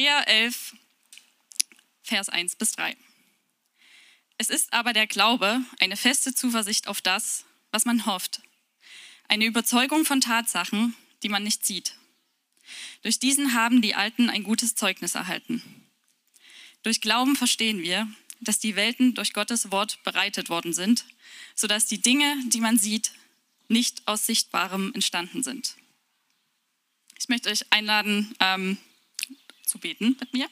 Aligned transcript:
Hebräer 0.00 0.28
11, 0.28 0.76
Vers 2.04 2.30
1 2.30 2.56
bis 2.56 2.72
3. 2.72 2.96
Es 4.38 4.48
ist 4.48 4.72
aber 4.72 4.94
der 4.94 5.06
Glaube 5.06 5.60
eine 5.78 5.98
feste 5.98 6.34
Zuversicht 6.34 6.88
auf 6.88 7.02
das, 7.02 7.44
was 7.70 7.84
man 7.84 8.06
hofft, 8.06 8.40
eine 9.28 9.44
Überzeugung 9.44 10.06
von 10.06 10.22
Tatsachen, 10.22 10.96
die 11.22 11.28
man 11.28 11.42
nicht 11.42 11.66
sieht. 11.66 11.96
Durch 13.02 13.18
diesen 13.18 13.52
haben 13.52 13.82
die 13.82 13.94
Alten 13.94 14.30
ein 14.30 14.42
gutes 14.42 14.74
Zeugnis 14.74 15.16
erhalten. 15.16 15.62
Durch 16.82 17.02
Glauben 17.02 17.36
verstehen 17.36 17.82
wir, 17.82 18.08
dass 18.40 18.58
die 18.58 18.76
Welten 18.76 19.14
durch 19.14 19.34
Gottes 19.34 19.70
Wort 19.70 20.02
bereitet 20.02 20.48
worden 20.48 20.72
sind, 20.72 21.04
sodass 21.54 21.84
die 21.84 22.00
Dinge, 22.00 22.42
die 22.46 22.62
man 22.62 22.78
sieht, 22.78 23.12
nicht 23.68 24.08
aus 24.08 24.24
Sichtbarem 24.24 24.94
entstanden 24.94 25.42
sind. 25.42 25.76
Ich 27.18 27.28
möchte 27.28 27.50
euch 27.50 27.70
einladen, 27.70 28.34
ähm, 28.40 28.78
zu 29.70 29.78
beten 29.78 30.16
mit 30.18 30.32
mir. 30.32 30.50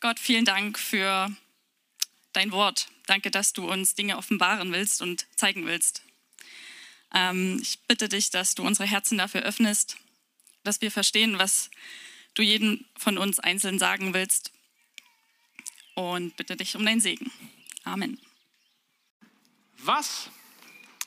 Gott, 0.00 0.18
vielen 0.18 0.44
Dank 0.44 0.78
für 0.78 1.34
dein 2.32 2.50
Wort. 2.50 2.88
Danke, 3.06 3.30
dass 3.30 3.52
du 3.52 3.70
uns 3.70 3.94
Dinge 3.94 4.18
offenbaren 4.18 4.72
willst 4.72 5.00
und 5.00 5.26
zeigen 5.36 5.64
willst. 5.66 6.02
Ähm, 7.14 7.58
ich 7.62 7.78
bitte 7.86 8.08
dich, 8.08 8.30
dass 8.30 8.54
du 8.54 8.64
unsere 8.64 8.88
Herzen 8.88 9.16
dafür 9.16 9.42
öffnest, 9.42 9.96
dass 10.64 10.80
wir 10.80 10.90
verstehen, 10.90 11.38
was 11.38 11.70
du 12.34 12.42
jedem 12.42 12.84
von 12.98 13.16
uns 13.16 13.38
einzeln 13.38 13.78
sagen 13.78 14.12
willst. 14.12 14.52
Und 15.94 16.36
bitte 16.36 16.56
dich 16.56 16.76
um 16.76 16.84
deinen 16.84 17.00
Segen. 17.00 17.30
Amen. 17.84 18.20
Was 19.78 20.30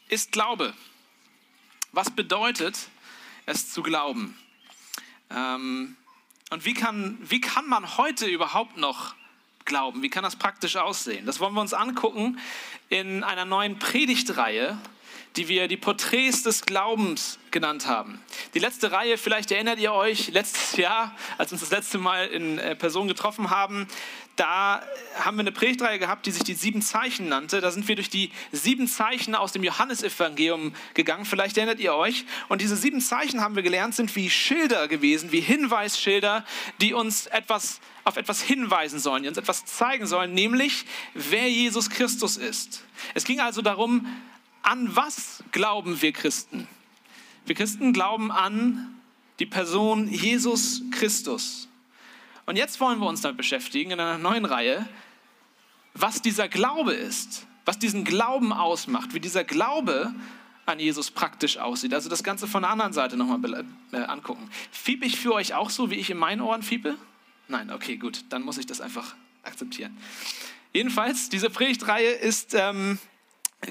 ist 0.07 0.31
Glaube? 0.31 0.73
Was 1.91 2.09
bedeutet 2.09 2.89
es 3.45 3.71
zu 3.71 3.83
glauben? 3.83 4.37
Ähm, 5.29 5.95
und 6.49 6.65
wie 6.65 6.73
kann, 6.73 7.17
wie 7.21 7.41
kann 7.41 7.67
man 7.67 7.97
heute 7.97 8.25
überhaupt 8.25 8.77
noch 8.77 9.15
glauben? 9.65 10.01
Wie 10.01 10.09
kann 10.09 10.23
das 10.23 10.35
praktisch 10.35 10.75
aussehen? 10.75 11.25
Das 11.25 11.39
wollen 11.39 11.53
wir 11.53 11.61
uns 11.61 11.73
angucken 11.73 12.39
in 12.89 13.23
einer 13.23 13.45
neuen 13.45 13.77
Predigtreihe, 13.77 14.77
die 15.35 15.47
wir 15.47 15.67
die 15.67 15.77
Porträts 15.77 16.43
des 16.43 16.65
Glaubens 16.65 17.39
genannt 17.51 17.87
haben. 17.87 18.21
Die 18.53 18.59
letzte 18.59 18.91
Reihe, 18.91 19.17
vielleicht 19.17 19.51
erinnert 19.51 19.79
ihr 19.79 19.93
euch, 19.93 20.29
letztes 20.29 20.75
Jahr, 20.77 21.15
als 21.37 21.51
wir 21.51 21.53
uns 21.53 21.61
das 21.61 21.71
letzte 21.71 21.97
Mal 21.97 22.27
in 22.27 22.57
äh, 22.57 22.75
Person 22.75 23.07
getroffen 23.07 23.49
haben, 23.49 23.87
da 24.39 24.81
haben 25.19 25.35
wir 25.35 25.41
eine 25.41 25.51
Predigtreihe 25.51 25.99
gehabt, 25.99 26.25
die 26.25 26.31
sich 26.31 26.43
die 26.43 26.53
sieben 26.53 26.81
Zeichen 26.81 27.27
nannte. 27.27 27.59
Da 27.59 27.71
sind 27.71 27.89
wir 27.89 27.95
durch 27.95 28.09
die 28.09 28.31
sieben 28.53 28.87
Zeichen 28.87 29.35
aus 29.35 29.51
dem 29.51 29.63
Johannesevangelium 29.63 30.73
gegangen. 30.93 31.25
Vielleicht 31.25 31.57
erinnert 31.57 31.81
ihr 31.81 31.93
euch. 31.93 32.23
Und 32.47 32.61
diese 32.61 32.77
sieben 32.77 33.01
Zeichen 33.01 33.41
haben 33.41 33.57
wir 33.57 33.63
gelernt, 33.63 33.95
sind 33.95 34.15
wie 34.15 34.29
Schilder 34.29 34.87
gewesen, 34.87 35.33
wie 35.33 35.41
Hinweisschilder, 35.41 36.45
die 36.79 36.93
uns 36.93 37.27
etwas 37.27 37.81
auf 38.05 38.15
etwas 38.15 38.41
hinweisen 38.41 38.99
sollen, 38.99 39.23
die 39.23 39.29
uns 39.29 39.37
etwas 39.37 39.65
zeigen 39.65 40.07
sollen, 40.07 40.33
nämlich 40.33 40.85
wer 41.13 41.49
Jesus 41.49 41.89
Christus 41.89 42.37
ist. 42.37 42.85
Es 43.13 43.25
ging 43.25 43.41
also 43.41 43.61
darum, 43.61 44.07
an 44.61 44.95
was 44.95 45.43
glauben 45.51 46.01
wir 46.01 46.11
Christen? 46.11 46.67
Wir 47.45 47.55
Christen 47.55 47.93
glauben 47.93 48.31
an 48.31 48.99
die 49.39 49.45
Person 49.45 50.07
Jesus 50.07 50.83
Christus. 50.91 51.67
Und 52.45 52.55
jetzt 52.55 52.79
wollen 52.79 52.99
wir 52.99 53.07
uns 53.07 53.21
damit 53.21 53.37
beschäftigen 53.37 53.91
in 53.91 53.99
einer 53.99 54.17
neuen 54.17 54.45
Reihe, 54.45 54.87
was 55.93 56.21
dieser 56.21 56.47
Glaube 56.47 56.93
ist, 56.93 57.47
was 57.65 57.79
diesen 57.79 58.03
Glauben 58.03 58.53
ausmacht, 58.53 59.13
wie 59.13 59.19
dieser 59.19 59.43
Glaube 59.43 60.13
an 60.65 60.79
Jesus 60.79 61.11
praktisch 61.11 61.57
aussieht. 61.57 61.93
Also 61.93 62.09
das 62.09 62.23
Ganze 62.23 62.47
von 62.47 62.61
der 62.61 62.71
anderen 62.71 62.93
Seite 62.93 63.17
nochmal 63.17 63.65
äh, 63.91 63.97
angucken. 63.97 64.49
Fieb 64.71 65.03
ich 65.03 65.19
für 65.19 65.33
euch 65.33 65.53
auch 65.53 65.69
so, 65.69 65.89
wie 65.89 65.95
ich 65.95 66.09
in 66.09 66.17
meinen 66.17 66.41
Ohren 66.41 66.63
fiepe? 66.63 66.95
Nein, 67.47 67.71
okay, 67.71 67.97
gut, 67.97 68.25
dann 68.29 68.43
muss 68.43 68.57
ich 68.57 68.67
das 68.67 68.79
einfach 68.81 69.15
akzeptieren. 69.43 69.97
Jedenfalls, 70.71 71.29
diese 71.29 71.49
Predigtreihe 71.49 72.11
ist 72.11 72.53
ähm, 72.53 72.99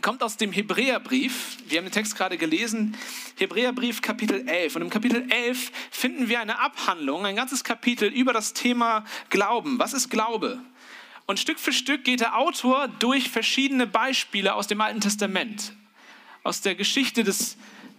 kommt 0.03 0.23
aus 0.23 0.37
dem 0.37 0.53
Hebräerbrief. 0.53 1.57
Wir 1.67 1.79
haben 1.79 1.87
den 1.87 1.93
Text 1.93 2.17
gerade 2.17 2.37
gelesen. 2.37 2.97
Hebräerbrief 3.37 4.03
Kapitel 4.03 4.47
11. 4.47 4.77
Und 4.77 4.83
im 4.83 4.91
Kapitel 4.91 5.25
11 5.31 5.73
finden 5.91 6.29
wir 6.29 6.41
eine 6.41 6.61
Abhandlung, 6.61 7.25
ein 7.25 7.37
ganzes 7.37 7.65
Kapitel 7.65 8.09
über 8.09 8.33
das 8.33 8.53
Thema 8.53 9.05
Glauben. 9.31 9.79
Was 9.79 9.95
ist 9.95 10.11
Glaube? 10.11 10.61
Und 11.27 11.39
Stück 11.39 11.59
für 11.59 11.73
Stück 11.73 12.05
geht 12.05 12.21
der 12.21 12.37
Autor 12.37 12.89
durch 12.89 13.31
verschiedene 13.31 13.87
Beispiele 13.87 14.55
aus 14.55 14.67
dem 14.67 14.81
Alten 14.81 15.01
Testament, 15.01 15.75
aus 16.43 16.61
der 16.61 16.75
Geschichte 16.75 17.25
des, 17.25 17.57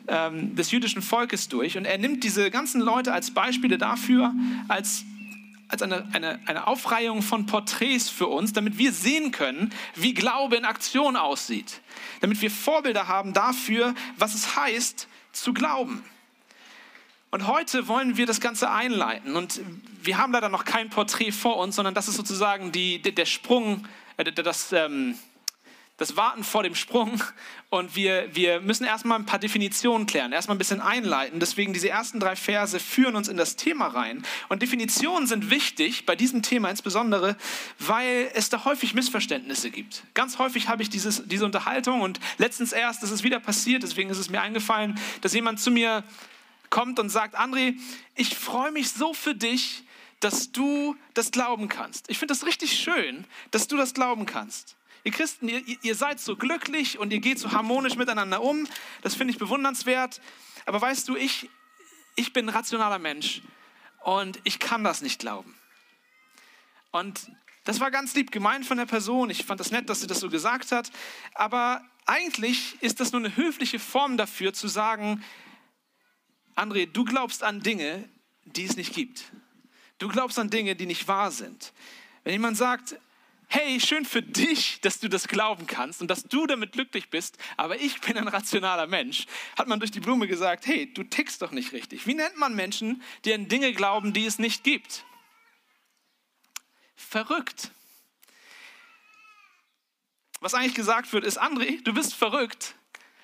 ähm, 0.08 0.56
des 0.56 0.72
jüdischen 0.72 1.02
Volkes 1.02 1.50
durch. 1.50 1.78
Und 1.78 1.86
er 1.86 1.98
nimmt 1.98 2.24
diese 2.24 2.50
ganzen 2.52 2.82
Leute 2.82 3.14
als 3.14 3.32
Beispiele 3.32 3.78
dafür, 3.78 4.34
als 4.68 5.06
als 5.70 5.84
eine, 5.84 6.08
eine, 6.14 6.40
eine 6.48 6.68
Aufreihung 6.68 7.22
von 7.22 7.46
Porträts 7.46 8.10
für 8.10 8.28
uns, 8.28 8.54
damit 8.54 8.78
wir 8.78 8.92
sehen 8.92 9.32
können, 9.32 9.72
wie 9.96 10.14
Glaube 10.14 10.58
in 10.58 10.66
Aktion 10.66 11.16
aussieht. 11.16 11.82
Damit 12.22 12.42
wir 12.42 12.52
Vorbilder 12.52 13.08
haben 13.08 13.34
dafür, 13.34 13.94
was 14.18 14.34
es 14.34 14.56
heißt, 14.56 15.08
zu 15.32 15.54
glauben. 15.54 16.04
Und 17.32 17.46
heute 17.46 17.88
wollen 17.88 18.18
wir 18.18 18.26
das 18.26 18.42
Ganze 18.42 18.72
einleiten. 18.72 19.36
Und 19.36 19.62
wir 20.02 20.18
haben 20.18 20.34
leider 20.34 20.50
noch 20.50 20.66
kein 20.66 20.90
Porträt 20.90 21.32
vor 21.32 21.58
uns, 21.58 21.76
sondern 21.76 21.94
das 21.94 22.08
ist 22.08 22.16
sozusagen 22.16 22.72
die, 22.72 23.00
der 23.02 23.26
Sprung, 23.26 23.88
äh, 24.18 24.32
das, 24.32 24.72
ähm, 24.74 25.16
das 26.00 26.18
Warten 26.18 26.44
vor 26.44 26.64
dem 26.64 26.74
Sprung. 26.74 27.22
Und 27.70 27.96
wir, 27.96 28.34
wir 28.34 28.62
müssen 28.62 28.86
erstmal 28.86 29.20
ein 29.20 29.28
paar 29.28 29.38
Definitionen 29.38 30.08
klären, 30.08 30.32
erstmal 30.32 30.56
ein 30.56 30.58
bisschen 30.58 30.82
einleiten. 30.82 31.40
Deswegen 31.40 31.72
diese 31.72 31.90
ersten 31.90 32.20
drei 32.20 32.36
Verse 32.36 32.80
führen 32.80 33.16
uns 33.16 33.28
in 33.28 33.38
das 33.38 33.58
Thema 33.58 33.88
rein. 33.88 34.26
Und 34.48 34.64
Definitionen 34.64 35.28
sind 35.28 35.52
wichtig, 35.52 36.08
bei 36.08 36.16
diesem 36.16 36.42
Thema 36.42 36.70
insbesondere, 36.70 37.38
weil 37.78 38.32
es 38.34 38.50
da 38.50 38.66
häufig 38.66 38.96
Missverständnisse 38.96 39.70
gibt. 39.70 40.04
Ganz 40.16 40.40
häufig 40.40 40.68
habe 40.68 40.82
ich 40.82 40.90
dieses, 40.90 41.28
diese 41.28 41.46
Unterhaltung 41.46 42.02
und 42.02 42.20
letztens 42.40 42.72
erst 42.72 43.04
ist 43.04 43.12
es 43.12 43.24
wieder 43.24 43.40
passiert, 43.40 43.84
deswegen 43.84 44.10
ist 44.10 44.18
es 44.18 44.30
mir 44.30 44.42
eingefallen, 44.42 45.00
dass 45.22 45.34
jemand 45.34 45.60
zu 45.60 45.70
mir 45.70 46.04
kommt 46.72 47.00
und 47.00 47.10
sagt, 47.10 47.38
André, 47.38 47.76
ich 48.16 48.36
freue 48.36 48.72
mich 48.72 48.92
so 48.92 49.14
für 49.14 49.36
dich, 49.36 49.84
dass 50.22 50.52
du 50.52 50.96
das 51.14 51.32
glauben 51.32 51.68
kannst. 51.68 52.10
Ich 52.10 52.18
finde 52.18 52.34
das 52.34 52.46
richtig 52.46 52.80
schön, 52.80 53.26
dass 53.52 53.68
du 53.68 53.78
das 53.78 53.94
glauben 53.94 54.26
kannst. 54.26 54.76
Ihr 55.04 55.12
Christen, 55.12 55.48
ihr, 55.48 55.64
ihr 55.82 55.96
seid 55.96 56.20
so 56.20 56.36
glücklich 56.36 57.00
und 57.00 57.12
ihr 57.14 57.20
geht 57.20 57.40
so 57.40 57.52
harmonisch 57.52 57.96
miteinander 57.96 58.42
um. 58.42 58.68
Das 59.02 59.16
finde 59.16 59.34
ich 59.34 59.40
bewundernswert. 59.40 60.22
Aber 60.66 60.82
weißt 60.82 61.08
du, 61.08 61.16
ich, 61.16 61.50
ich 62.16 62.34
bin 62.34 62.46
ein 62.46 62.56
rationaler 62.56 63.00
Mensch 63.00 63.42
und 64.04 64.40
ich 64.44 64.60
kann 64.60 64.84
das 64.84 65.02
nicht 65.02 65.20
glauben. 65.20 65.56
Und 66.92 67.32
das 67.64 67.80
war 67.80 67.92
ganz 67.92 68.16
lieb 68.16 68.32
gemeint 68.32 68.66
von 68.66 68.78
der 68.78 68.86
Person. 68.86 69.30
Ich 69.30 69.46
fand 69.46 69.60
das 69.60 69.72
nett, 69.72 69.90
dass 69.90 70.02
sie 70.02 70.08
das 70.08 70.20
so 70.20 70.30
gesagt 70.30 70.72
hat. 70.72 70.92
Aber 71.36 71.84
eigentlich 72.06 72.82
ist 72.82 73.00
das 73.00 73.12
nur 73.12 73.22
eine 73.22 73.36
höfliche 73.36 73.80
Form 73.80 74.18
dafür 74.18 74.54
zu 74.54 74.68
sagen, 74.68 75.24
André, 76.56 76.88
du 76.88 77.06
glaubst 77.06 77.44
an 77.44 77.62
Dinge, 77.62 78.10
die 78.44 78.66
es 78.66 78.76
nicht 78.76 78.94
gibt. 78.94 79.32
Du 80.00 80.08
glaubst 80.08 80.40
an 80.40 80.50
Dinge, 80.50 80.76
die 80.76 80.86
nicht 80.86 81.08
wahr 81.08 81.32
sind. 81.32 81.74
Wenn 82.24 82.34
jemand 82.34 82.58
sagt, 82.58 83.00
hey, 83.50 83.80
schön 83.80 84.06
für 84.06 84.22
dich, 84.22 84.80
dass 84.82 85.00
du 85.00 85.10
das 85.10 85.28
glauben 85.28 85.66
kannst 85.66 86.02
und 86.02 86.10
dass 86.10 86.24
du 86.24 86.46
damit 86.46 86.72
glücklich 86.72 87.10
bist, 87.10 87.38
aber 87.58 87.82
ich 87.82 88.00
bin 88.00 88.16
ein 88.18 88.28
rationaler 88.28 88.86
Mensch, 88.88 89.26
hat 89.58 89.68
man 89.68 89.80
durch 89.80 89.92
die 89.92 90.00
Blume 90.00 90.28
gesagt, 90.28 90.68
hey, 90.68 90.94
du 90.94 91.04
tickst 91.04 91.42
doch 91.42 91.52
nicht 91.52 91.74
richtig. 91.74 92.06
Wie 92.06 92.14
nennt 92.14 92.38
man 92.38 92.56
Menschen, 92.56 93.02
die 93.26 93.34
an 93.34 93.48
Dinge 93.48 93.74
glauben, 93.74 94.14
die 94.14 94.26
es 94.26 94.38
nicht 94.38 94.64
gibt? 94.64 95.04
Verrückt. 96.96 97.72
Was 100.42 100.54
eigentlich 100.54 100.76
gesagt 100.76 101.12
wird, 101.12 101.26
ist, 101.26 101.42
André, 101.42 101.84
du 101.84 101.94
bist 101.94 102.14
verrückt, 102.14 102.76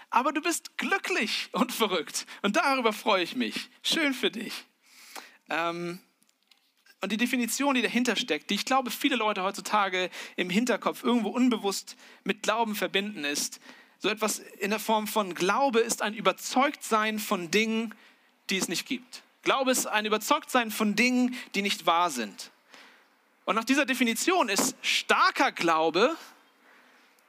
aber 0.10 0.34
du 0.34 0.42
bist 0.42 0.78
glücklich 0.78 1.50
und 1.52 1.72
verrückt. 1.72 2.26
Und 2.42 2.56
darüber 2.56 2.94
freue 2.94 3.24
ich 3.24 3.36
mich. 3.36 3.70
Schön 3.84 4.14
für 4.14 4.32
dich. 4.32 4.66
Ähm, 5.50 6.00
und 7.06 7.12
die 7.12 7.18
Definition, 7.18 7.76
die 7.76 7.84
dahinter 7.84 8.16
steckt, 8.16 8.50
die 8.50 8.56
ich 8.56 8.66
glaube, 8.66 8.90
viele 8.90 9.16
Leute 9.16 9.44
heutzutage 9.44 10.10
im 10.38 10.50
Hinterkopf 10.50 11.04
irgendwo 11.04 11.30
unbewusst 11.30 11.98
mit 12.24 12.42
Glauben 12.42 12.74
verbinden, 12.74 13.24
ist 13.26 13.60
so 14.00 14.10
etwas 14.10 14.40
in 14.40 14.72
der 14.72 14.80
Form 14.80 15.06
von 15.06 15.36
Glaube 15.36 15.82
ist 15.82 16.02
ein 16.02 16.16
Überzeugtsein 16.16 17.20
von 17.20 17.52
Dingen, 17.52 17.94
die 18.50 18.58
es 18.58 18.70
nicht 18.70 18.88
gibt. 18.88 19.22
Glaube 19.44 19.70
ist 19.70 19.86
ein 19.86 20.08
Überzeugtsein 20.08 20.72
von 20.72 20.96
Dingen, 20.96 21.36
die 21.54 21.62
nicht 21.62 21.86
wahr 21.86 22.10
sind. 22.10 22.50
Und 23.46 23.54
nach 23.54 23.66
dieser 23.66 23.86
Definition 23.86 24.50
ist 24.50 24.76
starker 24.82 25.52
Glaube 25.52 26.18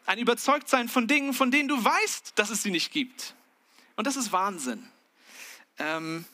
ein 0.06 0.18
Überzeugtsein 0.18 0.88
von 0.88 1.06
Dingen, 1.06 1.34
von 1.34 1.50
denen 1.50 1.68
du 1.68 1.84
weißt, 1.84 2.32
dass 2.36 2.48
es 2.48 2.62
sie 2.62 2.70
nicht 2.70 2.92
gibt. 2.92 3.34
Und 3.96 4.06
das 4.06 4.16
ist 4.16 4.32
Wahnsinn. 4.32 4.88
Ähm, 5.78 6.24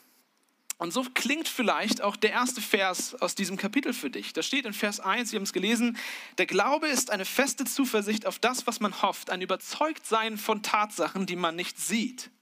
und 0.82 0.92
so 0.92 1.04
klingt 1.14 1.46
vielleicht 1.46 2.02
auch 2.02 2.16
der 2.16 2.32
erste 2.32 2.60
Vers 2.60 3.14
aus 3.22 3.36
diesem 3.36 3.56
Kapitel 3.56 3.92
für 3.92 4.10
dich. 4.10 4.32
Da 4.32 4.42
steht 4.42 4.66
in 4.66 4.72
Vers 4.72 4.98
1, 4.98 5.30
wir 5.30 5.36
haben 5.36 5.44
es 5.44 5.52
gelesen, 5.52 5.96
der 6.38 6.46
Glaube 6.46 6.88
ist 6.88 7.12
eine 7.12 7.24
feste 7.24 7.64
Zuversicht 7.64 8.26
auf 8.26 8.40
das, 8.40 8.66
was 8.66 8.80
man 8.80 9.00
hofft, 9.00 9.30
ein 9.30 9.42
Überzeugtsein 9.42 10.36
von 10.36 10.64
Tatsachen, 10.64 11.24
die 11.24 11.36
man 11.36 11.54
nicht 11.54 11.78
sieht. 11.78 12.32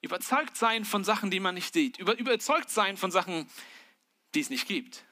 Überzeugt 0.00 0.56
sein 0.56 0.84
von 0.84 1.04
Sachen, 1.04 1.30
die 1.30 1.38
man 1.38 1.54
nicht 1.54 1.72
sieht. 1.72 1.96
Über, 1.98 2.18
überzeugt 2.18 2.72
von 2.72 3.12
Sachen, 3.12 3.48
die 4.34 4.40
es 4.40 4.50
nicht 4.50 4.66
gibt. 4.66 5.04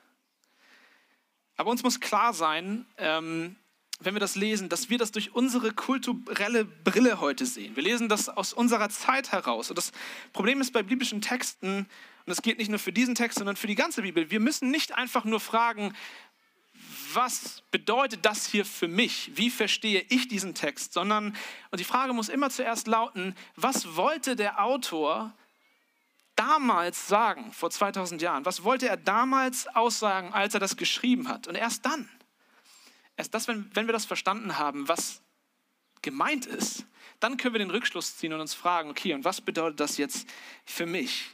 Aber 1.56 1.70
uns 1.70 1.84
muss 1.84 2.00
klar 2.00 2.34
sein, 2.34 2.86
ähm, 2.98 3.54
wenn 4.00 4.14
wir 4.14 4.20
das 4.20 4.36
lesen, 4.36 4.68
dass 4.68 4.90
wir 4.90 4.98
das 4.98 5.10
durch 5.10 5.34
unsere 5.34 5.72
kulturelle 5.72 6.64
Brille 6.64 7.20
heute 7.20 7.46
sehen. 7.46 7.76
Wir 7.76 7.82
lesen 7.82 8.08
das 8.08 8.28
aus 8.28 8.52
unserer 8.52 8.90
Zeit 8.90 9.32
heraus. 9.32 9.70
Und 9.70 9.76
das 9.76 9.92
Problem 10.32 10.60
ist 10.60 10.72
bei 10.72 10.82
biblischen 10.82 11.20
Texten, 11.20 11.78
und 11.78 12.30
das 12.30 12.42
gilt 12.42 12.58
nicht 12.58 12.68
nur 12.68 12.78
für 12.78 12.92
diesen 12.92 13.14
Text, 13.14 13.38
sondern 13.38 13.56
für 13.56 13.68
die 13.68 13.74
ganze 13.74 14.02
Bibel, 14.02 14.30
wir 14.30 14.40
müssen 14.40 14.70
nicht 14.70 14.94
einfach 14.94 15.24
nur 15.24 15.40
fragen, 15.40 15.94
was 17.14 17.62
bedeutet 17.70 18.26
das 18.26 18.46
hier 18.46 18.66
für 18.66 18.88
mich? 18.88 19.30
Wie 19.34 19.48
verstehe 19.48 20.04
ich 20.08 20.28
diesen 20.28 20.54
Text? 20.54 20.92
Sondern, 20.92 21.34
und 21.70 21.80
die 21.80 21.84
Frage 21.84 22.12
muss 22.12 22.28
immer 22.28 22.50
zuerst 22.50 22.86
lauten, 22.86 23.34
was 23.54 23.96
wollte 23.96 24.36
der 24.36 24.62
Autor 24.62 25.32
damals 26.34 27.08
sagen, 27.08 27.52
vor 27.52 27.70
2000 27.70 28.20
Jahren? 28.20 28.44
Was 28.44 28.62
wollte 28.62 28.88
er 28.88 28.98
damals 28.98 29.66
aussagen, 29.68 30.34
als 30.34 30.52
er 30.52 30.60
das 30.60 30.76
geschrieben 30.76 31.28
hat? 31.28 31.48
Und 31.48 31.54
erst 31.54 31.86
dann, 31.86 32.08
erst 33.16 33.34
das, 33.34 33.48
wenn, 33.48 33.70
wenn 33.74 33.86
wir 33.86 33.92
das 33.92 34.04
verstanden 34.04 34.58
haben, 34.58 34.88
was 34.88 35.22
gemeint 36.02 36.46
ist, 36.46 36.84
dann 37.20 37.36
können 37.36 37.54
wir 37.54 37.58
den 37.58 37.70
Rückschluss 37.70 38.16
ziehen 38.16 38.32
und 38.32 38.40
uns 38.40 38.54
fragen, 38.54 38.90
okay, 38.90 39.14
und 39.14 39.24
was 39.24 39.40
bedeutet 39.40 39.80
das 39.80 39.96
jetzt 39.96 40.28
für 40.64 40.86
mich? 40.86 41.30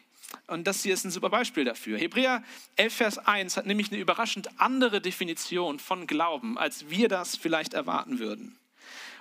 Und 0.47 0.67
das 0.67 0.83
hier 0.83 0.95
ist 0.95 1.05
ein 1.05 1.11
super 1.11 1.29
Beispiel 1.29 1.65
dafür. 1.65 1.99
Hebräer 1.99 2.43
11, 2.77 2.95
Vers 2.95 3.19
1 3.19 3.57
hat 3.57 3.67
nämlich 3.67 3.91
eine 3.91 4.01
überraschend 4.01 4.49
andere 4.61 5.01
Definition 5.01 5.79
von 5.79 6.07
Glauben, 6.07 6.57
als 6.57 6.89
wir 6.89 7.09
das 7.09 7.37
vielleicht 7.37 7.75
erwarten 7.75 8.19
würden. 8.19 8.59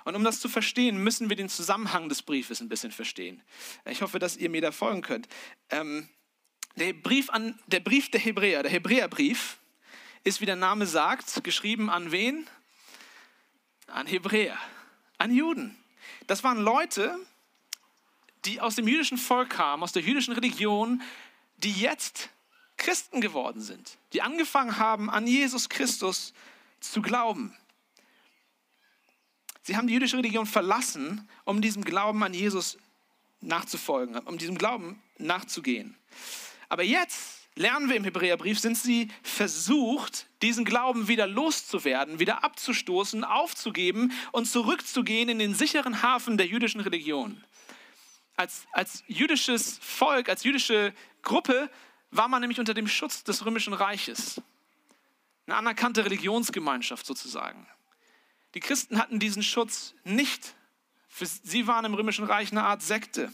Und 0.04 0.16
um 0.16 0.24
das 0.24 0.40
zu 0.40 0.48
verstehen, 0.48 0.96
müssen 1.02 1.28
wir 1.28 1.36
den 1.36 1.48
Zusammenhang 1.48 2.08
des 2.08 2.22
Briefes 2.22 2.60
ein 2.60 2.68
bisschen 2.68 2.90
verstehen. 2.90 3.42
Ich 3.84 4.02
hoffe, 4.02 4.18
dass 4.18 4.36
ihr 4.36 4.50
mir 4.50 4.60
da 4.60 4.72
folgen 4.72 5.02
könnt. 5.02 5.28
Ähm, 5.70 6.08
der, 6.76 6.92
Brief 6.92 7.30
an, 7.30 7.58
der 7.66 7.80
Brief 7.80 8.10
der 8.10 8.20
Hebräer, 8.20 8.62
der 8.62 8.72
Hebräerbrief, 8.72 9.58
ist, 10.24 10.40
wie 10.40 10.46
der 10.46 10.56
Name 10.56 10.86
sagt, 10.86 11.42
geschrieben 11.44 11.90
an 11.90 12.12
wen? 12.12 12.46
An 13.86 14.06
Hebräer, 14.06 14.58
an 15.18 15.34
Juden. 15.34 15.76
Das 16.26 16.44
waren 16.44 16.58
Leute, 16.58 17.18
die 18.44 18.60
aus 18.60 18.76
dem 18.76 18.88
jüdischen 18.88 19.18
Volk 19.18 19.50
kamen, 19.50 19.82
aus 19.82 19.92
der 19.92 20.02
jüdischen 20.02 20.34
Religion, 20.34 21.02
die 21.58 21.72
jetzt 21.72 22.30
Christen 22.76 23.20
geworden 23.20 23.60
sind, 23.60 23.98
die 24.12 24.22
angefangen 24.22 24.78
haben, 24.78 25.10
an 25.10 25.26
Jesus 25.26 25.68
Christus 25.68 26.32
zu 26.80 27.02
glauben. 27.02 27.56
Sie 29.62 29.76
haben 29.76 29.86
die 29.86 29.94
jüdische 29.94 30.16
Religion 30.16 30.46
verlassen, 30.46 31.28
um 31.44 31.62
diesem 31.62 31.84
Glauben 31.84 32.24
an 32.24 32.34
Jesus 32.34 32.78
nachzufolgen, 33.40 34.18
um 34.18 34.38
diesem 34.38 34.58
Glauben 34.58 35.00
nachzugehen. 35.18 35.96
Aber 36.68 36.82
jetzt 36.82 37.41
lernen 37.54 37.88
wir 37.88 37.96
im 37.96 38.04
Hebräerbrief, 38.04 38.58
sind 38.58 38.76
sie 38.76 39.08
versucht, 39.22 40.26
diesen 40.42 40.64
Glauben 40.64 41.08
wieder 41.08 41.26
loszuwerden, 41.26 42.18
wieder 42.18 42.44
abzustoßen, 42.44 43.24
aufzugeben 43.24 44.12
und 44.32 44.46
zurückzugehen 44.46 45.28
in 45.28 45.38
den 45.38 45.54
sicheren 45.54 46.02
Hafen 46.02 46.36
der 46.36 46.46
jüdischen 46.46 46.80
Religion 46.80 47.42
als, 48.36 48.66
als 48.72 49.04
jüdisches 49.06 49.78
Volk, 49.78 50.28
als 50.28 50.44
jüdische 50.44 50.92
Gruppe 51.22 51.70
war 52.10 52.28
man 52.28 52.40
nämlich 52.40 52.58
unter 52.58 52.74
dem 52.74 52.88
Schutz 52.88 53.24
des 53.24 53.44
römischen 53.44 53.72
Reiches. 53.72 54.40
Eine 55.46 55.56
anerkannte 55.56 56.04
Religionsgemeinschaft 56.04 57.06
sozusagen. 57.06 57.66
Die 58.54 58.60
Christen 58.60 58.98
hatten 58.98 59.18
diesen 59.18 59.42
Schutz 59.42 59.94
nicht. 60.04 60.54
Sie 61.42 61.66
waren 61.66 61.84
im 61.84 61.94
römischen 61.94 62.24
Reich 62.24 62.50
eine 62.52 62.64
Art 62.64 62.82
Sekte. 62.82 63.32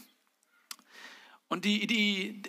Und 1.49 1.65
die, 1.65 1.87
die, 1.87 2.41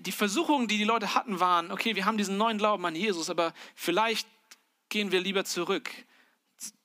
die, 0.00 0.12
Versuchungen, 0.12 0.68
die 0.68 0.78
die 0.78 0.84
Leute 0.84 1.14
hatten, 1.14 1.40
waren, 1.40 1.70
okay, 1.70 1.96
wir 1.96 2.04
haben 2.04 2.18
diesen 2.18 2.36
neuen 2.36 2.58
Glauben 2.58 2.84
an 2.86 2.94
Jesus, 2.94 3.30
aber 3.30 3.52
vielleicht 3.74 4.26
gehen 4.88 5.12
wir 5.12 5.20
lieber 5.20 5.44
zurück 5.44 5.90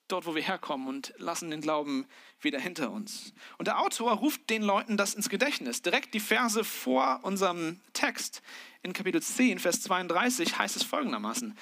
dort, 0.07 0.25
wo 0.25 0.35
wir 0.35 0.41
herkommen 0.41 0.87
und 0.87 1.13
lassen 1.17 1.51
den 1.51 1.61
Glauben 1.61 2.07
wieder 2.39 2.59
hinter 2.59 2.91
uns. 2.91 3.33
Und 3.57 3.67
der 3.67 3.79
Autor 3.79 4.13
ruft 4.13 4.49
den 4.49 4.63
Leuten 4.63 4.97
das 4.97 5.13
ins 5.13 5.29
Gedächtnis. 5.29 5.81
Direkt 5.81 6.13
die 6.13 6.19
Verse 6.19 6.63
vor 6.63 7.19
unserem 7.23 7.81
Text 7.93 8.41
in 8.83 8.93
Kapitel 8.93 9.21
10, 9.21 9.59
Vers 9.59 9.81
32 9.81 10.57
heißt 10.57 10.75
es 10.75 10.83
folgendermaßen. 10.83 11.57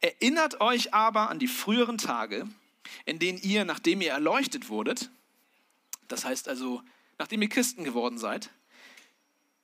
Erinnert 0.00 0.60
euch 0.60 0.94
aber 0.94 1.30
an 1.30 1.38
die 1.38 1.48
früheren 1.48 1.98
Tage, 1.98 2.48
in 3.04 3.18
denen 3.18 3.38
ihr, 3.38 3.64
nachdem 3.64 4.00
ihr 4.00 4.10
erleuchtet 4.10 4.68
wurdet, 4.68 5.10
das 6.08 6.24
heißt 6.24 6.48
also, 6.48 6.82
nachdem 7.18 7.42
ihr 7.42 7.48
Christen 7.48 7.84
geworden 7.84 8.18
seid, 8.18 8.50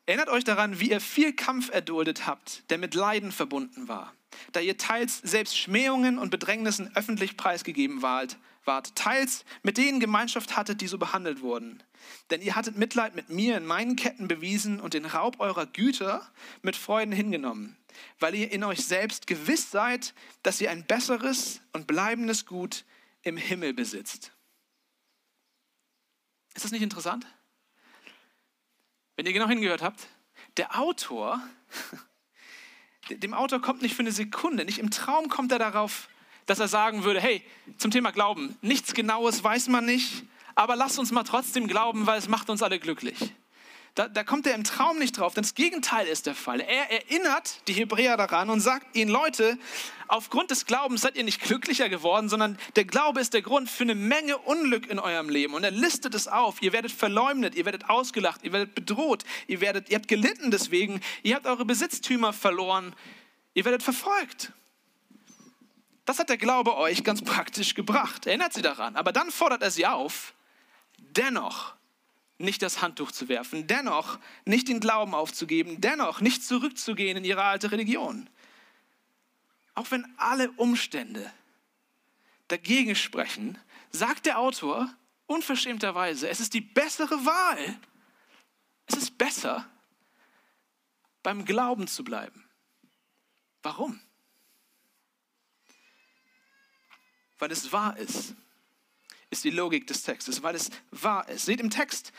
erinnert 0.07 0.29
euch 0.29 0.45
daran, 0.45 0.81
wie 0.81 0.91
ihr 0.91 1.01
viel 1.01 1.33
Kampf 1.33 1.71
erduldet 1.71 2.27
habt, 2.27 2.69
der 2.71 2.79
mit 2.79 2.95
Leiden 2.95 3.33
verbunden 3.33 3.89
war 3.89 4.13
da 4.53 4.61
ihr 4.61 4.77
teils 4.77 5.19
selbst 5.19 5.59
Schmähungen 5.59 6.19
und 6.19 6.31
Bedrängnissen 6.31 6.95
öffentlich 6.97 7.37
preisgegeben 7.37 8.03
wart, 8.03 8.39
wart, 8.65 8.95
teils 8.95 9.45
mit 9.63 9.77
denen 9.77 10.01
Gemeinschaft 10.01 10.57
hattet, 10.57 10.81
die 10.81 10.87
so 10.87 10.99
behandelt 10.99 11.43
wurden. 11.43 11.83
Denn 12.31 12.43
ihr 12.43 12.55
hattet 12.55 12.77
Mitleid 12.77 13.15
mit 13.15 13.29
mir 13.29 13.57
in 13.57 13.67
meinen 13.67 13.97
Ketten 13.97 14.29
bewiesen 14.29 14.81
und 14.81 14.95
den 14.95 15.07
Raub 15.07 15.41
eurer 15.41 15.67
Güter 15.67 16.29
mit 16.63 16.77
Freuden 16.77 17.13
hingenommen, 17.13 17.77
weil 18.19 18.35
ihr 18.35 18.51
in 18.51 18.65
euch 18.65 18.85
selbst 18.85 19.27
gewiss 19.27 19.71
seid, 19.71 20.15
dass 20.43 20.61
ihr 20.61 20.71
ein 20.71 20.85
besseres 20.85 21.61
und 21.73 21.87
bleibendes 21.87 22.47
Gut 22.47 22.85
im 23.23 23.37
Himmel 23.37 23.73
besitzt. 23.73 24.33
Ist 26.55 26.65
das 26.65 26.73
nicht 26.73 26.83
interessant? 26.83 27.27
Wenn 29.23 29.29
ihr 29.29 29.35
genau 29.35 29.49
hingehört 29.49 29.83
habt, 29.83 30.09
der 30.57 30.81
Autor 30.81 31.41
dem 33.09 33.35
Autor 33.35 33.63
kommt 33.63 33.81
nicht 33.81 33.95
für 33.95 34.03
eine 34.03 34.11
Sekunde, 34.11 34.65
nicht 34.65 34.81
im 34.81 34.91
Traum 34.91 35.29
kommt 35.29 35.53
er 35.53 35.61
darauf, 35.61 36.09
dass 36.47 36.59
er 36.59 36.67
sagen 36.67 37.05
würde, 37.05 37.21
hey, 37.21 37.41
zum 37.79 37.93
Thema 37.93 38.11
Glauben, 38.11 38.57
nichts 38.63 38.95
Genaues 38.95 39.45
weiß 39.45 39.69
man 39.69 39.85
nicht, 39.85 40.25
aber 40.57 40.75
lasst 40.75 40.99
uns 40.99 41.13
mal 41.13 41.23
trotzdem 41.23 41.69
glauben, 41.69 42.05
weil 42.05 42.19
es 42.19 42.27
macht 42.27 42.51
uns 42.51 42.65
alle 42.65 42.81
glücklich. 42.81 43.33
Da, 43.95 44.09
da, 44.09 44.25
kommt 44.25 44.47
er 44.47 44.55
im 44.55 44.65
Traum 44.65 44.99
nicht 44.99 45.19
drauf, 45.19 45.35
denn 45.35 45.43
das 45.43 45.55
Gegenteil 45.55 46.07
ist 46.07 46.25
der 46.25 46.35
Fall. 46.35 46.61
Er 46.61 46.91
erinnert 46.91 47.69
die 47.69 47.75
Hebräer 47.75 48.17
daran 48.17 48.49
und 48.49 48.61
sagt 48.61 48.97
ihnen, 48.97 49.11
Leute, 49.11 49.59
aufgrund 50.09 50.51
des 50.51 50.65
Glaubens 50.65 51.03
seid 51.03 51.15
ihr 51.15 51.25
nicht 51.25 51.43
glücklicher 51.43 51.91
geworden, 51.91 52.31
sondern 52.31 52.59
der 52.77 52.87
Glaube 52.87 53.21
ist 53.21 53.35
der 53.35 53.43
Grund 53.43 53.69
für 53.69 53.83
eine 53.83 53.95
Menge 53.95 54.39
Unglück 54.39 54.89
in 54.89 54.99
eurem 54.99 55.29
Leben. 55.29 55.53
Und 55.53 55.63
er 55.63 55.71
listet 55.71 56.15
es 56.15 56.27
auf. 56.27 56.63
Ihr 56.63 56.73
werdet 56.73 56.91
verleumdet, 56.91 57.55
ihr 57.55 57.67
werdet 57.67 57.91
ausgelacht, 57.91 58.43
ihr 58.45 58.53
werdet 58.55 58.75
bedroht, 58.75 59.25
ihr, 59.47 59.61
werdet, 59.61 59.91
ihr 59.91 59.97
habt 59.97 60.09
gelitten 60.09 60.51
deswegen, 60.51 61.03
ihr 61.23 61.35
habt 61.35 61.47
eure 61.47 61.67
Besitztümer 61.67 62.33
verloren, 62.33 62.95
ihr 63.53 63.67
werdet 63.67 63.83
verfolgt. 63.83 64.53
Das 66.07 66.19
hat 66.19 66.31
der 66.31 66.39
Glaube 66.39 66.79
euch 66.79 67.05
ganz 67.05 67.23
praktisch 67.23 67.75
gebracht. 67.75 68.27
Erinnert 68.27 68.55
sie 68.55 68.63
daran. 68.63 68.97
Aber 68.97 69.13
dann 69.13 69.31
fordert 69.31 69.63
er 69.63 69.71
sie 69.71 69.87
auf, 69.87 70.33
dennoch 70.99 71.75
nicht 72.39 72.63
das 72.63 72.83
Handtuch 72.83 73.13
zu 73.13 73.29
werfen, 73.29 73.67
dennoch 73.67 74.19
nicht 74.45 74.69
den 74.69 74.81
Glauben 74.81 75.15
aufzugeben, 75.15 75.81
dennoch 75.81 76.21
nicht 76.21 76.45
zurückzugehen 76.45 77.17
in 77.17 77.25
ihre 77.25 77.45
alte 77.45 77.71
Religion. 77.71 78.29
Auch 79.75 79.91
wenn 79.91 80.07
alle 80.19 80.51
Umstände 80.53 81.33
dagegen 82.49 82.95
sprechen, 82.95 83.59
sagt 83.91 84.27
der 84.27 84.39
Autor 84.39 84.93
unverschämterweise, 85.27 86.29
es 86.29 86.41
ist 86.41 86.55
die 86.55 86.61
bessere 86.61 87.25
Wahl. 87.25 87.79
Es 88.87 88.97
ist 88.97 89.17
besser, 89.17 89.67
beim 91.23 91.45
Glauben 91.45 91.87
zu 91.87 92.05
bleiben. 92.05 92.45
Warum? 93.63 94.01
Weil 97.39 97.53
es 97.53 97.73
wahr 97.73 97.97
ist 97.97 98.35
ist 99.33 99.45
die 99.45 99.51
Logik 99.51 99.87
des 99.87 100.03
Textes, 100.03 100.43
weil 100.43 100.55
es 100.55 100.71
wahr 100.91 101.29
ist. 101.29 101.47
Seht 101.47 101.59
im 101.59 101.71
Text, 101.71 102.13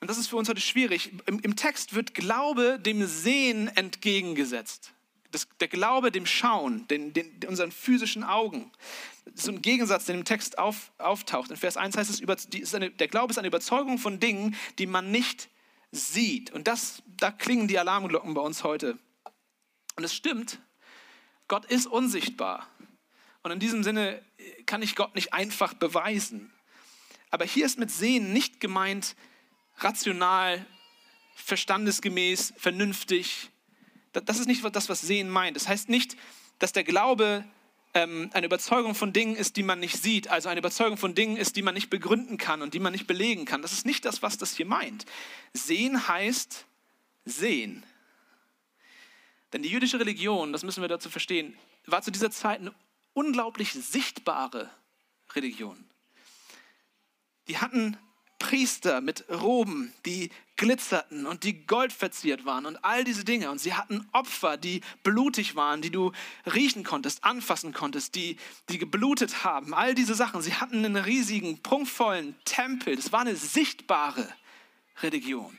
und 0.00 0.08
das 0.08 0.16
ist 0.16 0.28
für 0.28 0.36
uns 0.36 0.48
heute 0.48 0.60
schwierig, 0.60 1.10
im, 1.26 1.40
im 1.40 1.56
Text 1.56 1.94
wird 1.94 2.14
Glaube 2.14 2.78
dem 2.78 3.04
Sehen 3.06 3.68
entgegengesetzt. 3.76 4.92
Das, 5.32 5.48
der 5.58 5.66
Glaube 5.66 6.12
dem 6.12 6.24
Schauen, 6.24 6.86
den, 6.86 7.12
den, 7.12 7.40
unseren 7.48 7.72
physischen 7.72 8.22
Augen. 8.22 8.70
So 9.34 9.50
ein 9.50 9.60
Gegensatz, 9.60 10.04
der 10.04 10.14
im 10.14 10.24
Text 10.24 10.58
auf, 10.58 10.92
auftaucht. 10.98 11.50
In 11.50 11.56
Vers 11.56 11.76
1 11.76 11.96
heißt 11.96 12.08
es, 12.08 12.20
über, 12.20 12.36
die, 12.36 12.64
eine, 12.72 12.90
der 12.90 13.08
Glaube 13.08 13.32
ist 13.32 13.38
eine 13.38 13.48
Überzeugung 13.48 13.98
von 13.98 14.20
Dingen, 14.20 14.54
die 14.78 14.86
man 14.86 15.10
nicht 15.10 15.48
sieht. 15.90 16.52
Und 16.52 16.68
das, 16.68 17.02
da 17.16 17.32
klingen 17.32 17.66
die 17.66 17.78
Alarmglocken 17.78 18.34
bei 18.34 18.40
uns 18.40 18.62
heute. 18.62 18.96
Und 19.96 20.04
es 20.04 20.14
stimmt, 20.14 20.60
Gott 21.48 21.64
ist 21.64 21.86
unsichtbar. 21.86 22.68
Und 23.44 23.50
in 23.50 23.60
diesem 23.60 23.84
Sinne 23.84 24.22
kann 24.64 24.80
ich 24.80 24.96
Gott 24.96 25.14
nicht 25.14 25.34
einfach 25.34 25.74
beweisen. 25.74 26.50
Aber 27.30 27.44
hier 27.44 27.66
ist 27.66 27.78
mit 27.78 27.90
Sehen 27.90 28.32
nicht 28.32 28.58
gemeint 28.58 29.14
rational, 29.78 30.64
verstandesgemäß, 31.36 32.54
vernünftig. 32.56 33.50
Das 34.12 34.38
ist 34.38 34.46
nicht 34.46 34.64
das, 34.74 34.88
was 34.88 35.02
Sehen 35.02 35.28
meint. 35.28 35.56
Das 35.56 35.68
heißt 35.68 35.90
nicht, 35.90 36.16
dass 36.58 36.72
der 36.72 36.84
Glaube 36.84 37.44
ähm, 37.92 38.30
eine 38.32 38.46
Überzeugung 38.46 38.94
von 38.94 39.12
Dingen 39.12 39.36
ist, 39.36 39.58
die 39.58 39.62
man 39.62 39.78
nicht 39.78 40.02
sieht, 40.02 40.28
also 40.28 40.48
eine 40.48 40.60
Überzeugung 40.60 40.96
von 40.96 41.14
Dingen 41.14 41.36
ist, 41.36 41.56
die 41.56 41.62
man 41.62 41.74
nicht 41.74 41.90
begründen 41.90 42.38
kann 42.38 42.62
und 42.62 42.72
die 42.72 42.80
man 42.80 42.92
nicht 42.92 43.06
belegen 43.06 43.44
kann. 43.44 43.60
Das 43.60 43.72
ist 43.72 43.84
nicht 43.84 44.06
das, 44.06 44.22
was 44.22 44.38
das 44.38 44.56
hier 44.56 44.66
meint. 44.66 45.04
Sehen 45.52 46.08
heißt 46.08 46.64
sehen. 47.26 47.84
Denn 49.52 49.62
die 49.62 49.68
jüdische 49.68 50.00
Religion, 50.00 50.52
das 50.52 50.62
müssen 50.62 50.80
wir 50.80 50.88
dazu 50.88 51.10
verstehen, 51.10 51.58
war 51.84 52.00
zu 52.00 52.10
dieser 52.10 52.30
Zeit 52.30 52.60
eine 52.60 52.72
unglaublich 53.14 53.72
sichtbare 53.72 54.70
Religion. 55.34 55.82
Die 57.48 57.58
hatten 57.58 57.96
Priester 58.38 59.00
mit 59.00 59.24
Roben, 59.30 59.92
die 60.04 60.30
glitzerten 60.56 61.26
und 61.26 61.44
die 61.44 61.66
goldverziert 61.66 62.44
waren 62.44 62.66
und 62.66 62.84
all 62.84 63.02
diese 63.02 63.24
Dinge. 63.24 63.50
Und 63.50 63.58
sie 63.58 63.74
hatten 63.74 64.06
Opfer, 64.12 64.58
die 64.58 64.82
blutig 65.02 65.56
waren, 65.56 65.80
die 65.80 65.90
du 65.90 66.12
riechen 66.44 66.84
konntest, 66.84 67.24
anfassen 67.24 67.72
konntest, 67.72 68.14
die, 68.14 68.36
die 68.68 68.78
geblutet 68.78 69.44
haben. 69.44 69.72
All 69.72 69.94
diese 69.94 70.14
Sachen. 70.14 70.42
Sie 70.42 70.54
hatten 70.54 70.84
einen 70.84 70.96
riesigen, 70.96 71.62
prunkvollen 71.62 72.36
Tempel. 72.44 72.96
Das 72.96 73.12
war 73.12 73.20
eine 73.20 73.34
sichtbare 73.34 74.28
Religion. 75.02 75.56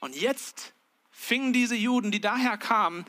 Und 0.00 0.16
jetzt 0.16 0.72
fingen 1.10 1.52
diese 1.52 1.76
Juden, 1.76 2.10
die 2.10 2.20
daher 2.20 2.58
kamen, 2.58 3.06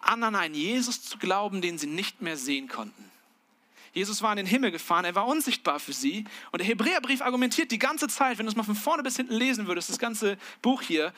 an, 0.00 0.22
an 0.22 0.34
einen 0.34 0.54
Jesus 0.54 1.02
zu 1.02 1.18
glauben, 1.18 1.60
den 1.60 1.78
sie 1.78 1.86
nicht 1.86 2.22
mehr 2.22 2.36
sehen 2.36 2.68
konnten. 2.68 3.10
Jesus 3.92 4.22
war 4.22 4.32
in 4.32 4.36
den 4.36 4.46
Himmel 4.46 4.70
gefahren, 4.70 5.04
er 5.04 5.14
war 5.14 5.26
unsichtbar 5.26 5.80
für 5.80 5.92
sie. 5.92 6.24
Und 6.52 6.58
der 6.58 6.66
Hebräerbrief 6.66 7.22
argumentiert 7.22 7.72
die 7.72 7.78
ganze 7.78 8.08
Zeit, 8.08 8.38
wenn 8.38 8.46
du 8.46 8.50
es 8.50 8.56
mal 8.56 8.62
von 8.62 8.76
vorne 8.76 9.02
bis 9.02 9.16
hinten 9.16 9.34
lesen 9.34 9.66
würdest, 9.66 9.90
das 9.90 9.98
ganze 9.98 10.38
Buch 10.62 10.82
hier, 10.82 11.12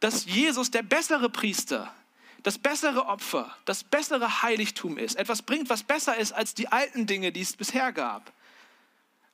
dass 0.00 0.26
Jesus 0.26 0.70
der 0.70 0.82
bessere 0.82 1.30
Priester, 1.30 1.92
das 2.42 2.58
bessere 2.58 3.06
Opfer, 3.06 3.56
das 3.64 3.82
bessere 3.82 4.42
Heiligtum 4.42 4.98
ist. 4.98 5.16
Etwas 5.16 5.42
bringt, 5.42 5.70
was 5.70 5.82
besser 5.82 6.16
ist 6.16 6.32
als 6.32 6.54
die 6.54 6.68
alten 6.68 7.06
Dinge, 7.06 7.32
die 7.32 7.40
es 7.40 7.56
bisher 7.56 7.92
gab. 7.92 8.30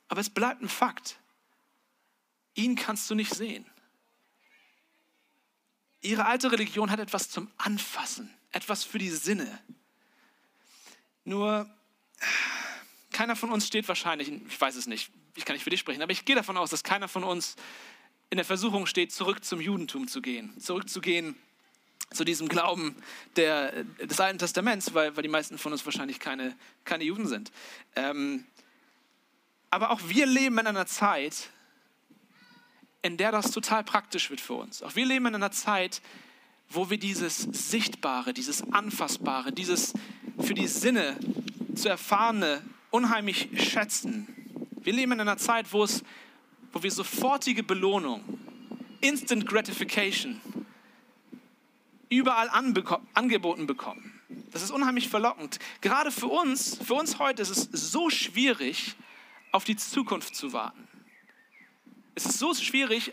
Aber 0.09 0.21
es 0.21 0.31
bleibt 0.31 0.63
ein 0.63 0.69
Fakt. 0.69 1.17
Ihn 2.55 2.77
kannst 2.77 3.11
du 3.11 3.15
nicht 3.15 3.35
sehen. 3.35 3.67
Ihre 6.01 6.27
alte 6.27 6.53
Religion 6.53 6.91
hat 6.91 7.01
etwas 7.01 7.31
zum 7.31 7.51
Anfassen, 7.59 8.33
etwas 8.53 8.85
für 8.85 8.99
die 8.99 9.11
Sinne. 9.11 9.59
Nur 11.25 11.69
keiner 13.13 13.37
von 13.37 13.51
uns 13.51 13.67
steht 13.67 13.89
wahrscheinlich, 13.89 14.31
ich 14.31 14.61
weiß 14.61 14.77
es 14.77 14.87
nicht, 14.87 15.11
ich 15.35 15.45
kann 15.45 15.55
nicht 15.55 15.65
für 15.65 15.71
dich 15.71 15.81
sprechen, 15.81 16.03
aber 16.03 16.13
ich 16.13 16.25
gehe 16.25 16.37
davon 16.37 16.57
aus, 16.57 16.71
dass 16.71 16.83
keiner 16.83 17.09
von 17.09 17.25
uns 17.25 17.57
in 18.31 18.37
der 18.37 18.45
Versuchung 18.45 18.87
steht, 18.87 19.13
zurück 19.13 19.45
zum 19.45 19.61
Judentum 19.61 20.09
zu 20.09 20.23
gehen, 20.23 20.59
zurückzugehen 20.59 21.37
zu 22.13 22.25
diesem 22.25 22.49
Glauben 22.49 22.97
der, 23.37 23.85
des 23.85 24.21
Alten 24.21 24.39
Testaments, 24.39 24.95
weil, 24.95 25.17
weil 25.17 25.23
die 25.23 25.29
meisten 25.29 25.59
von 25.59 25.73
uns 25.73 25.85
wahrscheinlich 25.85 26.21
keine, 26.21 26.57
keine 26.85 27.05
Juden 27.05 27.27
sind. 27.27 27.53
Ähm, 27.97 28.47
aber 29.71 29.91
auch 29.91 30.01
wir 30.05 30.27
leben 30.27 30.59
in 30.59 30.67
einer 30.67 30.87
Zeit, 30.87 31.51
in 33.01 33.17
der 33.17 33.33
das 33.33 33.51
total 33.51 33.83
praktisch 33.85 34.31
wird 34.31 34.41
für 34.41 34.55
uns. 34.55 34.83
Auch 34.83 34.95
wir 34.95 35.07
leben 35.07 35.27
in 35.27 35.35
einer 35.35 35.51
Zeit, 35.51 36.03
wo 36.75 36.91
wir 36.91 36.99
dieses 36.99 37.43
Sichtbare, 37.43 38.33
dieses 38.33 38.63
Anfassbare, 38.73 39.53
dieses 39.53 39.93
für 40.41 40.55
die 40.55 40.67
Sinne 40.67 41.17
zu 41.75 41.89
erfahrene 41.89 42.63
unheimlich 42.91 43.49
schätzen. 43.57 44.27
Wir 44.83 44.93
leben 44.93 45.13
in 45.13 45.21
einer 45.21 45.39
Zeit, 45.39 45.73
wo, 45.73 45.85
es, 45.85 46.03
wo 46.73 46.83
wir 46.83 46.91
sofortige 46.91 47.63
Belohnung, 47.63 48.23
Instant 49.01 49.47
Gratification, 49.47 50.41
überall 52.09 52.51
angeboten 53.15 53.67
bekommen. 53.67 54.21
Das 54.51 54.63
ist 54.63 54.71
unheimlich 54.71 55.09
verlockend. 55.09 55.59
Gerade 55.81 56.11
für 56.11 56.27
uns, 56.27 56.79
für 56.79 56.95
uns 56.95 57.19
heute 57.19 57.43
ist 57.43 57.51
es 57.51 57.91
so 57.93 58.11
schwierig, 58.11 58.95
auf 59.51 59.65
die 59.65 59.77
Zukunft 59.77 60.35
zu 60.35 60.53
warten. 60.53 60.87
Es 62.15 62.27
ist 62.27 62.39
so 62.39 62.55
schwierig, 62.55 63.13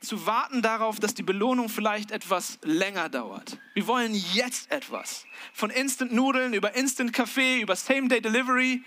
zu 0.00 0.24
warten 0.26 0.62
darauf, 0.62 0.98
dass 0.98 1.14
die 1.14 1.22
Belohnung 1.22 1.68
vielleicht 1.68 2.10
etwas 2.10 2.58
länger 2.62 3.08
dauert. 3.08 3.58
Wir 3.74 3.86
wollen 3.86 4.14
jetzt 4.14 4.70
etwas. 4.70 5.26
Von 5.52 5.70
Instant-Nudeln 5.70 6.54
über 6.54 6.74
Instant-Kaffee, 6.74 7.60
über 7.60 7.76
Same-Day-Delivery 7.76 8.82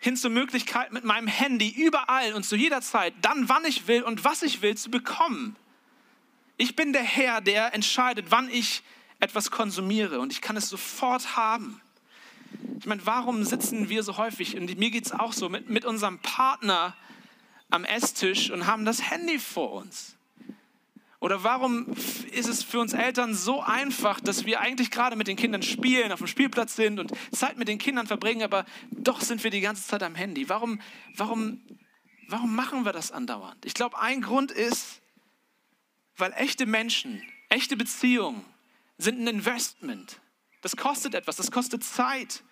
hin 0.00 0.16
zur 0.16 0.30
Möglichkeit, 0.30 0.92
mit 0.92 1.04
meinem 1.04 1.28
Handy 1.28 1.68
überall 1.70 2.34
und 2.34 2.44
zu 2.44 2.56
jeder 2.56 2.80
Zeit, 2.80 3.14
dann 3.22 3.48
wann 3.48 3.64
ich 3.64 3.86
will 3.86 4.02
und 4.02 4.24
was 4.24 4.42
ich 4.42 4.62
will, 4.62 4.76
zu 4.76 4.90
bekommen. 4.90 5.56
Ich 6.56 6.74
bin 6.74 6.92
der 6.92 7.02
Herr, 7.02 7.40
der 7.40 7.74
entscheidet, 7.74 8.26
wann 8.30 8.48
ich 8.50 8.82
etwas 9.20 9.50
konsumiere 9.50 10.20
und 10.20 10.32
ich 10.32 10.40
kann 10.40 10.56
es 10.56 10.68
sofort 10.68 11.36
haben. 11.36 11.80
Ich 12.78 12.86
meine, 12.86 13.04
warum 13.06 13.44
sitzen 13.44 13.88
wir 13.88 14.02
so 14.02 14.16
häufig, 14.16 14.56
und 14.56 14.76
mir 14.78 14.90
geht 14.90 15.06
es 15.06 15.12
auch 15.12 15.32
so, 15.32 15.48
mit, 15.48 15.68
mit 15.68 15.84
unserem 15.84 16.18
Partner 16.20 16.96
am 17.70 17.84
Esstisch 17.84 18.50
und 18.50 18.66
haben 18.66 18.84
das 18.84 19.10
Handy 19.10 19.38
vor 19.38 19.72
uns? 19.72 20.18
Oder 21.20 21.42
warum 21.42 21.88
ist 22.30 22.48
es 22.48 22.62
für 22.62 22.78
uns 22.78 22.92
Eltern 22.92 23.34
so 23.34 23.60
einfach, 23.60 24.20
dass 24.20 24.46
wir 24.46 24.60
eigentlich 24.60 24.92
gerade 24.92 25.16
mit 25.16 25.26
den 25.26 25.36
Kindern 25.36 25.62
spielen, 25.62 26.12
auf 26.12 26.20
dem 26.20 26.28
Spielplatz 26.28 26.76
sind 26.76 27.00
und 27.00 27.12
Zeit 27.32 27.58
mit 27.58 27.66
den 27.66 27.78
Kindern 27.78 28.06
verbringen, 28.06 28.42
aber 28.42 28.64
doch 28.92 29.20
sind 29.20 29.42
wir 29.42 29.50
die 29.50 29.60
ganze 29.60 29.86
Zeit 29.86 30.04
am 30.04 30.14
Handy? 30.14 30.48
Warum, 30.48 30.80
warum, 31.16 31.60
warum 32.28 32.54
machen 32.54 32.84
wir 32.84 32.92
das 32.92 33.10
andauernd? 33.10 33.64
Ich 33.64 33.74
glaube, 33.74 33.98
ein 33.98 34.22
Grund 34.22 34.52
ist, 34.52 35.00
weil 36.16 36.32
echte 36.36 36.66
Menschen, 36.66 37.22
echte 37.48 37.76
Beziehungen 37.76 38.44
sind 38.96 39.20
ein 39.20 39.26
Investment. 39.26 40.20
Das 40.60 40.76
kostet 40.76 41.14
etwas, 41.14 41.36
das 41.36 41.50
kostet 41.50 41.82
Zeit. 41.82 42.44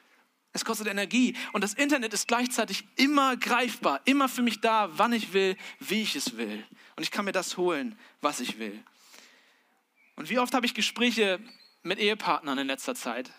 Es 0.56 0.64
kostet 0.64 0.86
Energie 0.86 1.36
und 1.52 1.62
das 1.62 1.74
Internet 1.74 2.14
ist 2.14 2.28
gleichzeitig 2.28 2.84
immer 2.96 3.36
greifbar, 3.36 4.00
immer 4.06 4.26
für 4.26 4.40
mich 4.40 4.62
da, 4.62 4.88
wann 4.92 5.12
ich 5.12 5.34
will, 5.34 5.54
wie 5.80 6.00
ich 6.00 6.16
es 6.16 6.38
will. 6.38 6.64
Und 6.96 7.02
ich 7.02 7.10
kann 7.10 7.26
mir 7.26 7.32
das 7.32 7.58
holen, 7.58 7.98
was 8.22 8.40
ich 8.40 8.58
will. 8.58 8.82
Und 10.16 10.30
wie 10.30 10.38
oft 10.38 10.54
habe 10.54 10.64
ich 10.64 10.72
Gespräche 10.72 11.38
mit 11.82 11.98
Ehepartnern 11.98 12.56
in 12.56 12.66
letzter 12.66 12.94
Zeit, 12.94 13.30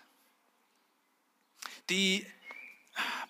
die, 1.89 2.24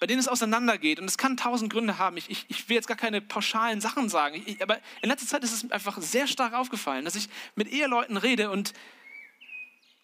bei 0.01 0.05
denen 0.05 0.19
es 0.19 0.27
auseinandergeht. 0.27 0.99
Und 0.99 1.05
es 1.05 1.17
kann 1.17 1.37
tausend 1.37 1.71
Gründe 1.71 1.97
haben. 1.97 2.17
Ich, 2.17 2.29
ich, 2.29 2.45
ich 2.49 2.67
will 2.67 2.75
jetzt 2.75 2.87
gar 2.87 2.97
keine 2.97 3.21
pauschalen 3.21 3.79
Sachen 3.79 4.09
sagen. 4.09 4.43
Ich, 4.45 4.61
aber 4.61 4.79
in 5.01 5.07
letzter 5.07 5.27
Zeit 5.27 5.45
ist 5.45 5.53
es 5.53 5.71
einfach 5.71 6.01
sehr 6.01 6.27
stark 6.27 6.53
aufgefallen, 6.53 7.05
dass 7.05 7.15
ich 7.15 7.29
mit 7.55 7.69
Eheleuten 7.69 8.17
rede 8.17 8.51
und, 8.51 8.73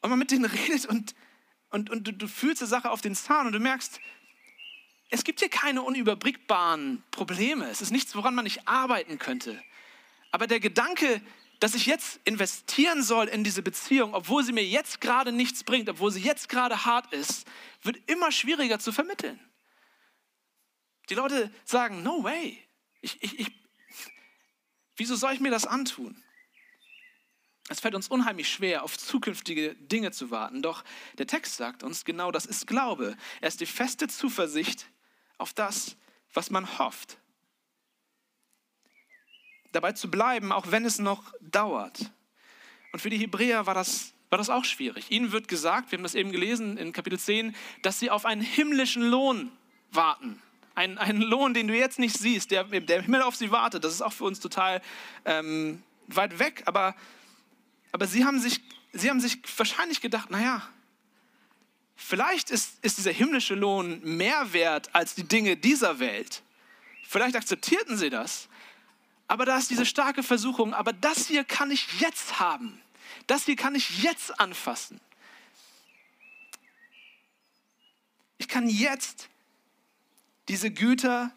und 0.01 0.09
man 0.09 0.19
mit 0.19 0.31
denen 0.31 0.45
redet 0.69 0.85
und 0.85 1.13
und, 1.73 1.89
und 1.89 2.07
du, 2.07 2.13
du 2.13 2.27
fühlst 2.27 2.61
die 2.61 2.67
Sache 2.67 2.91
auf 2.91 3.01
den 3.01 3.15
Zahn 3.15 3.47
und 3.47 3.53
du 3.53 3.59
merkst, 3.59 3.99
es 5.09 5.23
gibt 5.23 5.39
hier 5.39 5.49
keine 5.49 5.81
unüberbrückbaren 5.81 7.03
Probleme. 7.09 7.67
Es 7.69 7.81
ist 7.81 7.91
nichts, 7.91 8.15
woran 8.15 8.35
man 8.35 8.43
nicht 8.43 8.67
arbeiten 8.67 9.17
könnte. 9.17 9.59
Aber 10.31 10.45
der 10.45 10.59
Gedanke, 10.59 11.19
dass 11.59 11.73
ich 11.73 11.87
jetzt 11.87 12.19
investieren 12.25 13.01
soll 13.01 13.27
in 13.27 13.43
diese 13.43 13.63
Beziehung, 13.63 14.13
obwohl 14.13 14.43
sie 14.43 14.53
mir 14.53 14.63
jetzt 14.63 15.01
gerade 15.01 15.31
nichts 15.31 15.63
bringt, 15.63 15.89
obwohl 15.89 16.11
sie 16.11 16.21
jetzt 16.21 16.47
gerade 16.47 16.85
hart 16.85 17.11
ist, 17.11 17.47
wird 17.81 17.97
immer 18.07 18.31
schwieriger 18.31 18.77
zu 18.77 18.91
vermitteln. 18.91 19.39
Die 21.09 21.15
Leute 21.15 21.51
sagen, 21.65 22.03
no 22.03 22.23
way. 22.23 22.63
Ich, 23.01 23.21
ich, 23.23 23.39
ich, 23.39 23.51
wieso 24.95 25.15
soll 25.15 25.33
ich 25.33 25.39
mir 25.39 25.51
das 25.51 25.65
antun? 25.65 26.23
Es 27.69 27.79
fällt 27.79 27.95
uns 27.95 28.09
unheimlich 28.09 28.49
schwer, 28.49 28.83
auf 28.83 28.97
zukünftige 28.97 29.75
Dinge 29.75 30.11
zu 30.11 30.31
warten. 30.31 30.61
Doch 30.61 30.83
der 31.17 31.27
Text 31.27 31.55
sagt 31.55 31.83
uns, 31.83 32.03
genau 32.03 32.31
das 32.31 32.45
ist 32.45 32.67
Glaube. 32.67 33.15
Er 33.39 33.47
ist 33.47 33.61
die 33.61 33.65
feste 33.65 34.07
Zuversicht 34.07 34.87
auf 35.37 35.53
das, 35.53 35.95
was 36.33 36.49
man 36.49 36.77
hofft. 36.77 37.17
Dabei 39.71 39.93
zu 39.93 40.11
bleiben, 40.11 40.51
auch 40.51 40.71
wenn 40.71 40.85
es 40.85 40.99
noch 40.99 41.33
dauert. 41.39 42.11
Und 42.91 42.99
für 42.99 43.09
die 43.09 43.17
Hebräer 43.17 43.65
war 43.65 43.73
das, 43.73 44.13
war 44.29 44.37
das 44.37 44.49
auch 44.49 44.65
schwierig. 44.65 45.09
Ihnen 45.09 45.31
wird 45.31 45.47
gesagt, 45.47 45.91
wir 45.91 45.97
haben 45.97 46.03
das 46.03 46.15
eben 46.15 46.31
gelesen 46.31 46.77
in 46.77 46.91
Kapitel 46.91 47.17
10, 47.17 47.55
dass 47.81 47.99
sie 47.99 48.11
auf 48.11 48.25
einen 48.25 48.41
himmlischen 48.41 49.03
Lohn 49.03 49.51
warten. 49.89 50.41
Ein, 50.75 50.97
einen 50.97 51.21
Lohn, 51.21 51.53
den 51.53 51.67
du 51.67 51.75
jetzt 51.75 51.97
nicht 51.97 52.17
siehst, 52.17 52.51
der, 52.51 52.65
der 52.65 53.01
Himmel 53.03 53.21
auf 53.21 53.35
sie 53.35 53.51
wartet. 53.51 53.83
Das 53.83 53.93
ist 53.93 54.01
auch 54.01 54.13
für 54.13 54.25
uns 54.25 54.39
total 54.39 54.81
ähm, 55.25 55.81
weit 56.07 56.39
weg, 56.39 56.63
aber 56.65 56.95
aber 57.93 58.07
sie 58.07 58.25
haben 58.25 58.39
sich, 58.39 58.59
sie 58.91 59.09
haben 59.09 59.21
sich 59.21 59.39
wahrscheinlich 59.55 60.01
gedacht, 60.01 60.31
naja, 60.31 60.67
vielleicht 61.95 62.49
ist, 62.49 62.83
ist 62.83 62.97
dieser 62.97 63.11
himmlische 63.11 63.53
Lohn 63.53 64.01
mehr 64.03 64.51
wert 64.51 64.93
als 64.93 65.13
die 65.15 65.23
Dinge 65.23 65.55
dieser 65.55 65.99
Welt. 65.99 66.41
Vielleicht 67.07 67.35
akzeptierten 67.35 67.95
sie 67.95 68.09
das. 68.09 68.49
Aber 69.27 69.45
da 69.45 69.57
ist 69.57 69.69
diese 69.69 69.85
starke 69.85 70.23
Versuchung, 70.23 70.73
aber 70.73 70.91
das 70.91 71.27
hier 71.27 71.43
kann 71.43 71.69
ich 71.69 72.01
jetzt 72.01 72.39
haben. 72.39 72.81
Das 73.27 73.45
hier 73.45 73.55
kann 73.55 73.75
ich 73.75 74.01
jetzt 74.01 74.39
anfassen. 74.39 74.99
Ich 78.39 78.47
kann 78.47 78.67
jetzt 78.67 79.29
diese 80.47 80.71
Güter 80.71 81.31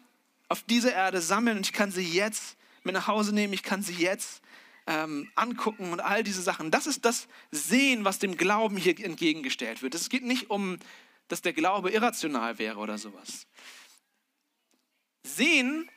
auf 0.49 0.63
dieser 0.63 0.93
Erde 0.93 1.21
sammeln 1.21 1.57
und 1.57 1.67
ich 1.67 1.73
kann 1.73 1.91
sie 1.91 2.03
jetzt 2.03 2.57
mit 2.83 2.93
nach 2.93 3.07
Hause 3.07 3.33
nehmen, 3.33 3.53
ich 3.53 3.63
kann 3.63 3.83
sie 3.83 3.93
jetzt 3.93 4.41
ähm, 4.87 5.29
angucken 5.35 5.91
und 5.91 5.99
all 5.99 6.23
diese 6.23 6.41
Sachen. 6.41 6.71
Das 6.71 6.87
ist 6.87 7.05
das 7.05 7.27
Sehen, 7.51 8.05
was 8.05 8.19
dem 8.19 8.37
Glauben 8.37 8.77
hier 8.77 8.97
entgegengestellt 8.99 9.81
wird. 9.81 9.93
Es 9.93 10.09
geht 10.09 10.23
nicht 10.23 10.49
um, 10.49 10.79
dass 11.27 11.41
der 11.41 11.53
Glaube 11.53 11.91
irrational 11.91 12.57
wäre 12.57 12.79
oder 12.79 12.97
sowas. 12.97 13.45
Sehen 15.23 15.89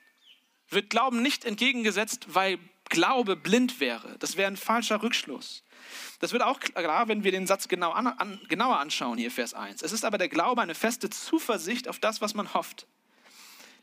wird 0.68 0.90
Glauben 0.90 1.22
nicht 1.22 1.44
entgegengesetzt, 1.44 2.26
weil 2.28 2.58
Glaube 2.88 3.36
blind 3.36 3.78
wäre. 3.78 4.16
Das 4.18 4.36
wäre 4.36 4.50
ein 4.50 4.56
falscher 4.56 5.02
Rückschluss. 5.02 5.62
Das 6.18 6.32
wird 6.32 6.42
auch 6.42 6.58
klar, 6.58 7.06
wenn 7.06 7.22
wir 7.22 7.30
den 7.30 7.46
Satz 7.46 7.68
genau 7.68 7.92
an, 7.92 8.08
an, 8.08 8.40
genauer 8.48 8.78
anschauen, 8.78 9.16
hier 9.16 9.30
Vers 9.30 9.54
1. 9.54 9.82
Es 9.82 9.92
ist 9.92 10.04
aber 10.04 10.18
der 10.18 10.28
Glaube 10.28 10.60
eine 10.60 10.74
feste 10.74 11.08
Zuversicht 11.08 11.88
auf 11.88 12.00
das, 12.00 12.20
was 12.20 12.34
man 12.34 12.52
hofft. 12.52 12.88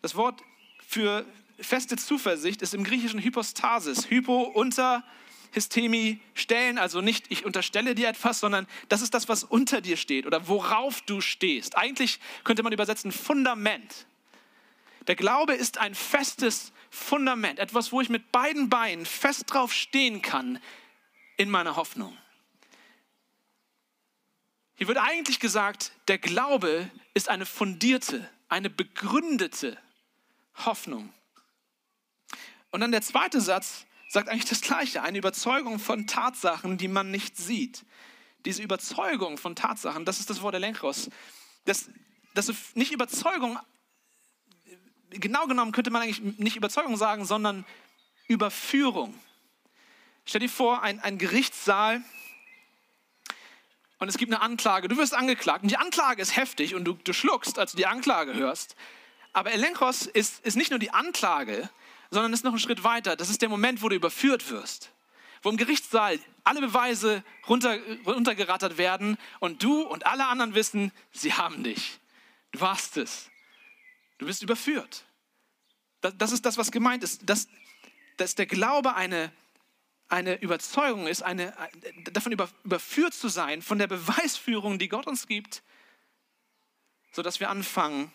Das 0.02 0.16
Wort 0.16 0.44
für 0.86 1.26
feste 1.60 1.96
Zuversicht 1.96 2.62
ist 2.62 2.74
im 2.74 2.84
Griechischen 2.84 3.22
Hypostasis. 3.22 4.10
Hypo 4.10 4.44
unter 4.44 5.04
Histemi 5.52 6.20
stellen, 6.34 6.78
also 6.78 7.02
nicht 7.02 7.26
ich 7.30 7.46
unterstelle 7.46 7.96
dir 7.96 8.10
etwas, 8.10 8.40
sondern 8.40 8.68
das 8.90 9.02
ist 9.02 9.14
das, 9.14 9.28
was 9.30 9.44
unter 9.44 9.82
dir 9.82 9.98
steht 9.98 10.26
oder 10.26 10.48
worauf 10.48 11.02
du 11.02 11.22
stehst. 11.22 11.78
Eigentlich 11.78 12.20
könnte 12.44 12.64
man 12.64 12.74
übersetzen 12.74 13.12
Fundament. 13.12 14.06
Der 15.08 15.16
Glaube 15.16 15.54
ist 15.54 15.78
ein 15.78 15.96
festes 15.96 16.74
Fundament, 16.90 17.60
etwas, 17.60 17.92
wo 17.92 18.02
ich 18.02 18.10
mit 18.10 18.32
beiden 18.32 18.70
Beinen 18.70 19.06
fest 19.06 19.46
drauf 19.48 19.74
stehen 19.74 20.22
kann 20.22 20.60
in 21.38 21.50
meiner 21.50 21.76
Hoffnung. 21.76 22.18
Hier 24.76 24.88
wird 24.88 25.00
eigentlich 25.00 25.40
gesagt, 25.40 25.92
der 26.08 26.20
Glaube 26.20 26.90
ist 27.14 27.30
eine 27.30 27.46
fundierte, 27.46 28.30
eine 28.48 28.70
begründete 28.70 29.78
Hoffnung. 30.66 31.12
Und 32.78 32.82
dann 32.82 32.92
der 32.92 33.02
zweite 33.02 33.42
Satz 33.42 33.88
sagt 34.08 34.30
eigentlich 34.30 34.46
das 34.46 34.62
Gleiche, 34.62 35.02
eine 35.02 35.18
Überzeugung 35.18 35.80
von 35.80 36.06
Tatsachen, 36.06 36.78
die 36.78 36.88
man 36.88 37.10
nicht 37.10 37.36
sieht. 37.36 37.84
Diese 38.46 38.62
Überzeugung 38.62 39.40
von 39.40 39.56
Tatsachen, 39.56 40.06
das 40.06 40.20
ist 40.20 40.30
das 40.30 40.44
Wort 40.44 40.54
der 40.54 40.60
Lenkros. 40.60 41.10
Das, 41.66 41.90
das 42.36 42.54
nicht 42.76 42.92
Überzeugung, 42.92 43.58
genau 45.10 45.48
genommen 45.48 45.72
könnte 45.72 45.90
man 45.90 46.04
eigentlich 46.04 46.22
nicht 46.38 46.56
Überzeugung 46.56 46.98
sagen, 46.98 47.26
sondern 47.26 47.66
Überführung. 48.28 49.20
Stell 50.26 50.42
dir 50.42 50.48
vor, 50.48 50.84
ein, 50.84 51.00
ein 51.00 51.18
Gerichtssaal 51.18 52.04
und 53.98 54.08
es 54.08 54.20
gibt 54.20 54.32
eine 54.32 54.44
Anklage. 54.44 54.88
Du 54.88 54.98
wirst 54.98 55.16
angeklagt 55.16 55.64
und 55.64 55.72
die 55.72 55.78
Anklage 55.78 56.22
ist 56.22 56.36
heftig 56.36 56.76
und 56.76 56.86
du, 56.86 56.94
du 56.94 57.12
schluckst, 57.12 57.58
als 57.58 57.72
du 57.72 57.78
die 57.78 57.88
Anklage 57.88 58.36
hörst. 58.36 58.76
Aber 59.34 59.52
Elenkos 59.52 60.06
ist, 60.06 60.46
ist 60.46 60.58
nicht 60.58 60.70
nur 60.70 60.78
die 60.78 60.92
Anklage, 60.92 61.72
sondern 62.12 62.34
ist 62.34 62.44
noch 62.44 62.54
ein 62.54 62.60
Schritt 62.60 62.84
weiter. 62.84 63.16
Das 63.16 63.30
ist 63.30 63.42
der 63.42 63.50
Moment, 63.50 63.82
wo 63.82 63.90
du 63.90 63.96
überführt 63.96 64.50
wirst. 64.50 64.92
Wo 65.42 65.50
im 65.50 65.58
Gerichtssaal 65.58 66.20
alle 66.44 66.62
Beweise 66.62 67.24
runter, 67.48 67.78
runtergerattert 68.06 68.78
werden 68.78 69.18
und 69.40 69.64
du 69.64 69.82
und 69.82 70.06
alle 70.06 70.28
anderen 70.28 70.56
wissen, 70.56 70.92
sie 71.12 71.34
haben 71.34 71.64
dich. 71.64 72.00
Du 72.52 72.62
warst 72.62 72.98
es. 72.98 73.30
Du 74.18 74.26
bist 74.26 74.42
überführt. 74.42 75.06
Das, 76.02 76.18
das 76.18 76.32
ist 76.32 76.46
das, 76.46 76.58
was 76.58 76.72
gemeint 76.72 77.04
ist. 77.04 77.30
Dass, 77.30 77.48
dass 78.18 78.36
der 78.36 78.46
Glaube 78.46 78.96
eine, 78.96 79.32
eine 80.10 80.40
Überzeugung 80.42 81.08
ist, 81.08 81.22
eine, 81.22 81.54
davon 82.12 82.32
über, 82.32 82.50
überführt 82.64 83.14
zu 83.14 83.28
sein, 83.28 83.62
von 83.62 83.78
der 83.78 83.88
Beweisführung, 83.88 84.80
die 84.80 84.90
Gott 84.90 85.08
uns 85.08 85.28
gibt, 85.28 85.62
sodass 87.12 87.40
wir 87.40 87.50
anfangen, 87.50 88.12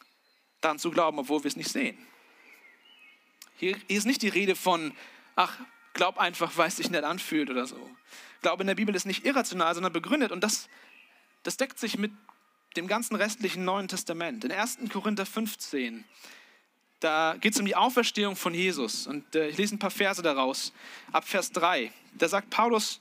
daran 0.61 0.78
zu 0.78 0.90
glauben, 0.90 1.18
obwohl 1.18 1.44
wir 1.44 1.49
es 1.49 1.56
nicht 1.56 1.70
sehen. 1.70 1.99
Hier 3.62 3.76
ist 3.87 4.07
nicht 4.07 4.23
die 4.23 4.28
Rede 4.28 4.57
von, 4.57 4.92
ach, 5.37 5.57
glaub 5.95 6.19
einfach, 6.19 6.57
weil 6.57 6.66
es 6.66 6.78
sich 6.78 6.90
nicht 6.90 7.04
anfühlt 7.04 7.49
oder 7.49 7.64
so. 7.64 7.78
Glaube 8.40 8.64
in 8.64 8.66
der 8.66 8.75
Bibel 8.75 8.92
ist 8.92 9.07
nicht 9.07 9.25
irrational, 9.25 9.72
sondern 9.72 9.92
begründet. 9.92 10.33
Und 10.33 10.42
das, 10.42 10.68
das 11.44 11.59
deckt 11.59 11.79
sich 11.79 11.96
mit 11.96 12.11
dem 12.77 12.88
ganzen 12.88 13.14
restlichen 13.14 13.64
Neuen 13.64 13.87
Testament. 13.87 14.44
In 14.44 14.51
1. 14.51 14.79
Korinther 14.92 15.25
15, 15.25 16.03
da 16.98 17.37
geht 17.40 17.53
es 17.53 17.61
um 17.61 17.64
die 17.64 17.77
Auferstehung 17.77 18.35
von 18.35 18.53
Jesus. 18.53 19.07
Und 19.07 19.33
äh, 19.37 19.46
ich 19.46 19.59
lese 19.59 19.77
ein 19.77 19.79
paar 19.79 19.92
Verse 19.92 20.22
daraus, 20.22 20.72
ab 21.12 21.29
Vers 21.29 21.53
3. 21.53 21.92
Da 22.14 22.27
sagt 22.27 22.51
Paulus, 22.51 23.01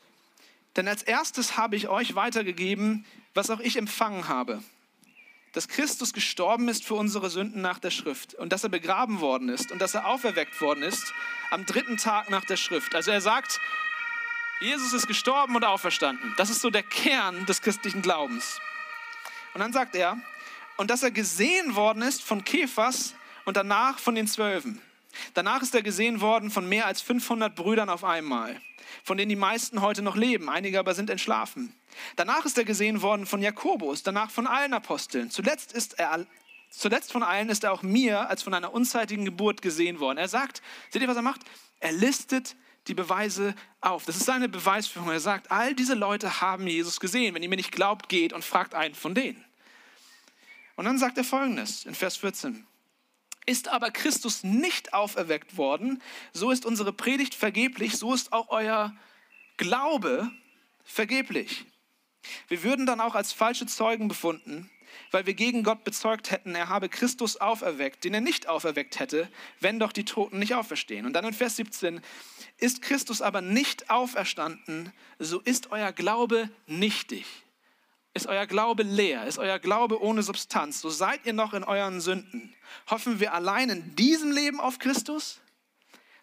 denn 0.75 0.87
als 0.87 1.01
erstes 1.01 1.57
habe 1.57 1.75
ich 1.75 1.87
euch 1.87 2.13
weitergegeben, 2.13 3.03
was 3.33 3.49
auch 3.49 3.61
ich 3.61 3.77
empfangen 3.77 4.27
habe 4.27 4.61
dass 5.53 5.67
Christus 5.67 6.13
gestorben 6.13 6.69
ist 6.69 6.85
für 6.85 6.93
unsere 6.95 7.29
Sünden 7.29 7.61
nach 7.61 7.79
der 7.79 7.91
Schrift 7.91 8.33
und 8.35 8.53
dass 8.53 8.63
er 8.63 8.69
begraben 8.69 9.19
worden 9.19 9.49
ist 9.49 9.71
und 9.71 9.81
dass 9.81 9.93
er 9.93 10.07
auferweckt 10.07 10.59
worden 10.61 10.83
ist 10.83 11.13
am 11.49 11.65
dritten 11.65 11.97
Tag 11.97 12.29
nach 12.29 12.45
der 12.45 12.57
Schrift. 12.57 12.95
Also 12.95 13.11
er 13.11 13.21
sagt, 13.21 13.59
Jesus 14.61 14.93
ist 14.93 15.07
gestorben 15.07 15.55
und 15.55 15.65
auferstanden. 15.65 16.33
Das 16.37 16.49
ist 16.49 16.61
so 16.61 16.69
der 16.69 16.83
Kern 16.83 17.45
des 17.45 17.61
christlichen 17.61 18.01
Glaubens. 18.01 18.59
Und 19.53 19.59
dann 19.59 19.73
sagt 19.73 19.95
er, 19.95 20.17
und 20.77 20.89
dass 20.89 21.03
er 21.03 21.11
gesehen 21.11 21.75
worden 21.75 22.01
ist 22.01 22.23
von 22.23 22.43
Kephas 22.43 23.13
und 23.45 23.57
danach 23.57 23.99
von 23.99 24.15
den 24.15 24.27
Zwölfen. 24.27 24.81
Danach 25.33 25.61
ist 25.61 25.75
er 25.75 25.81
gesehen 25.81 26.21
worden 26.21 26.51
von 26.51 26.67
mehr 26.67 26.85
als 26.85 27.01
500 27.01 27.53
Brüdern 27.53 27.89
auf 27.89 28.03
einmal, 28.03 28.61
von 29.03 29.17
denen 29.17 29.29
die 29.29 29.35
meisten 29.35 29.81
heute 29.81 30.01
noch 30.01 30.15
leben, 30.15 30.49
einige 30.49 30.79
aber 30.79 30.93
sind 30.93 31.09
entschlafen. 31.09 31.75
Danach 32.15 32.45
ist 32.45 32.57
er 32.57 32.63
gesehen 32.63 33.01
worden 33.01 33.25
von 33.25 33.41
Jakobus, 33.41 34.03
danach 34.03 34.31
von 34.31 34.47
allen 34.47 34.73
Aposteln. 34.73 35.29
Zuletzt, 35.29 35.73
ist 35.73 35.99
er, 35.99 36.25
zuletzt 36.69 37.11
von 37.11 37.23
allen 37.23 37.49
ist 37.49 37.63
er 37.63 37.73
auch 37.73 37.83
mir 37.83 38.29
als 38.29 38.43
von 38.43 38.53
einer 38.53 38.73
unzeitigen 38.73 39.25
Geburt 39.25 39.61
gesehen 39.61 39.99
worden. 39.99 40.17
Er 40.17 40.27
sagt, 40.27 40.61
seht 40.89 41.01
ihr, 41.01 41.07
was 41.07 41.17
er 41.17 41.21
macht? 41.21 41.41
Er 41.79 41.91
listet 41.91 42.55
die 42.87 42.93
Beweise 42.93 43.55
auf. 43.79 44.05
Das 44.05 44.17
ist 44.17 44.25
seine 44.25 44.49
Beweisführung. 44.49 45.09
Er 45.09 45.19
sagt, 45.19 45.51
all 45.51 45.75
diese 45.75 45.93
Leute 45.93 46.41
haben 46.41 46.67
Jesus 46.67 46.99
gesehen. 46.99 47.35
Wenn 47.35 47.43
ihr 47.43 47.49
mir 47.49 47.55
nicht 47.55 47.71
glaubt, 47.71 48.09
geht 48.09 48.33
und 48.33 48.43
fragt 48.43 48.73
einen 48.73 48.95
von 48.95 49.13
denen. 49.13 49.43
Und 50.75 50.85
dann 50.85 50.97
sagt 50.97 51.17
er 51.17 51.23
folgendes 51.23 51.85
in 51.85 51.93
Vers 51.93 52.17
14. 52.17 52.65
Ist 53.45 53.67
aber 53.69 53.91
Christus 53.91 54.43
nicht 54.43 54.93
auferweckt 54.93 55.57
worden, 55.57 56.01
so 56.31 56.51
ist 56.51 56.65
unsere 56.65 56.93
Predigt 56.93 57.33
vergeblich, 57.33 57.97
so 57.97 58.13
ist 58.13 58.33
auch 58.33 58.49
euer 58.49 58.95
Glaube 59.57 60.31
vergeblich. 60.83 61.65
Wir 62.47 62.63
würden 62.63 62.85
dann 62.85 63.01
auch 63.01 63.15
als 63.15 63.33
falsche 63.33 63.65
Zeugen 63.65 64.07
befunden, 64.07 64.69
weil 65.09 65.25
wir 65.25 65.33
gegen 65.33 65.63
Gott 65.63 65.83
bezeugt 65.83 66.31
hätten, 66.31 66.55
er 66.55 66.69
habe 66.69 66.89
Christus 66.89 67.37
auferweckt, 67.37 68.03
den 68.03 68.13
er 68.13 68.21
nicht 68.21 68.47
auferweckt 68.47 68.99
hätte, 68.99 69.29
wenn 69.59 69.79
doch 69.79 69.91
die 69.91 70.05
Toten 70.05 70.39
nicht 70.39 70.53
auferstehen. 70.53 71.05
Und 71.05 71.13
dann 71.13 71.25
in 71.25 71.33
Vers 71.33 71.55
17, 71.55 72.01
ist 72.57 72.81
Christus 72.81 73.21
aber 73.21 73.41
nicht 73.41 73.89
auferstanden, 73.89 74.93
so 75.17 75.39
ist 75.39 75.71
euer 75.71 75.91
Glaube 75.91 76.49
nichtig. 76.67 77.25
Ist 78.13 78.27
euer 78.27 78.45
Glaube 78.45 78.83
leer, 78.83 79.25
ist 79.25 79.37
euer 79.37 79.59
Glaube 79.59 80.01
ohne 80.01 80.21
Substanz, 80.21 80.81
so 80.81 80.89
seid 80.89 81.25
ihr 81.25 81.33
noch 81.33 81.53
in 81.53 81.63
euren 81.63 82.01
Sünden. 82.01 82.53
Hoffen 82.89 83.19
wir 83.19 83.33
allein 83.33 83.69
in 83.69 83.95
diesem 83.95 84.31
Leben 84.31 84.59
auf 84.59 84.79
Christus, 84.79 85.39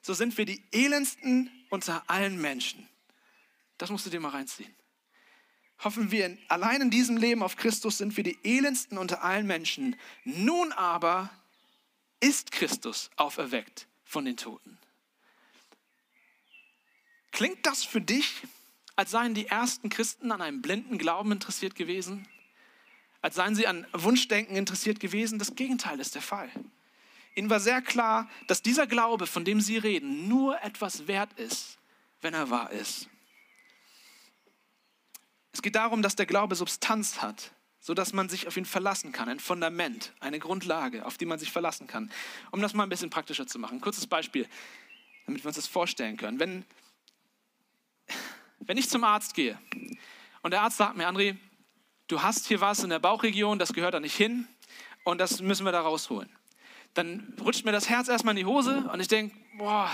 so 0.03 0.13
sind 0.13 0.37
wir 0.37 0.45
die 0.45 0.63
elendsten 0.73 1.51
unter 1.71 2.03
allen 2.09 2.41
Menschen. 2.41 2.89
Das 3.79 3.91
musst 3.91 4.05
du 4.05 4.11
dir 4.11 4.21
mal 4.21 4.31
reinziehen 4.31 4.75
hoffen 5.79 6.11
wir 6.11 6.37
allein 6.49 6.83
in 6.83 6.91
diesem 6.91 7.17
Leben 7.17 7.43
auf 7.43 7.57
Christus 7.57 7.99
sind 7.99 8.17
wir 8.17 8.25
die 8.25 8.39
elendsten 8.43 8.99
unter 8.99 9.23
allen 9.23 9.47
Menschen. 9.47 9.97
Nun 10.25 10.73
aber 10.73 11.31
ist 12.21 12.51
Christus 12.51 13.11
auferweckt 13.17 13.87
von 14.05 14.25
den 14.25 14.37
Toten. 14.37 14.79
Klingt 17.31 17.65
das 17.65 17.85
für 17.85 18.01
dich, 18.01 18.43
als 18.99 19.13
seien 19.13 19.33
die 19.33 19.47
ersten 19.47 19.91
Christen 19.91 20.33
an 20.33 20.43
einem 20.43 20.61
blinden 20.61 20.99
Glauben 20.99 21.31
interessiert 21.31 21.77
gewesen? 21.77 22.27
Als 23.23 23.37
seien 23.37 23.55
sie 23.55 23.69
an 23.69 23.87
Wunschdenken 23.93 24.57
interessiert 24.57 24.99
gewesen? 24.99 25.39
Das 25.39 25.55
Gegenteil 25.55 26.01
ist 26.01 26.17
der 26.17 26.23
Fall. 26.23 26.51
Ihnen 27.37 27.49
war 27.49 27.61
sehr 27.61 27.81
klar, 27.81 28.29
dass 28.49 28.61
dieser 28.61 28.89
Glaube, 28.89 29.29
von 29.29 29.45
dem 29.45 29.61
sie 29.61 29.79
reden, 29.79 30.27
nur 30.27 30.61
etwas 30.65 31.07
wert 31.07 31.33
ist, 31.35 31.79
wenn 32.23 32.35
er 32.35 32.51
wahr 32.51 32.73
ist. 32.73 33.09
Es 35.53 35.63
geht 35.63 35.77
darum, 35.77 36.03
dass 36.03 36.17
der 36.17 36.27
Glaube 36.27 36.57
Substanz 36.57 37.23
hat, 37.23 37.53
sodass 37.79 38.13
man 38.13 38.29
sich 38.29 38.49
auf 38.49 38.57
ihn 38.57 38.65
verlassen 38.65 39.13
kann, 39.13 39.29
ein 39.29 39.39
Fundament, 39.39 40.13
eine 40.19 40.41
Grundlage, 40.41 41.07
auf 41.07 41.17
die 41.19 41.27
man 41.27 41.39
sich 41.39 41.53
verlassen 41.53 41.87
kann. 41.87 42.11
Um 42.51 42.61
das 42.61 42.75
mal 42.75 42.83
ein 42.83 42.89
bisschen 42.89 43.11
praktischer 43.11 43.47
zu 43.47 43.61
machen. 43.61 43.81
Kurzes 43.81 44.09
Beispiel, 44.09 44.49
damit 45.27 45.45
wir 45.45 45.47
uns 45.47 45.57
das 45.57 45.69
vorstellen 45.69 46.17
können. 46.17 46.41
Wenn, 46.41 46.65
wenn 48.61 48.77
ich 48.77 48.89
zum 48.89 49.05
Arzt 49.05 49.35
gehe 49.35 49.59
und 50.43 50.53
der 50.53 50.63
Arzt 50.63 50.77
sagt 50.77 50.97
mir, 50.97 51.09
André, 51.09 51.37
du 52.09 52.23
hast 52.23 52.47
hier 52.47 52.61
was 52.61 52.83
in 52.83 52.91
der 52.91 52.99
Bauchregion, 52.99 53.59
das 53.59 53.73
gehört 53.73 53.95
da 53.95 54.01
nicht 54.01 54.17
hin 54.17 54.47
und 55.05 55.19
das 55.19 55.41
müssen 55.41 55.65
wir 55.65 55.73
da 55.73 55.81
rausholen. 55.81 56.29
Dann 56.95 57.35
rutscht 57.41 57.65
mir 57.65 57.73
das 57.73 57.89
Herz 57.89 58.09
erstmal 58.09 58.33
in 58.33 58.45
die 58.45 58.45
Hose 58.45 58.89
und 58.93 59.01
ich 59.01 59.09
denke, 59.09 59.37
boah, 59.57 59.91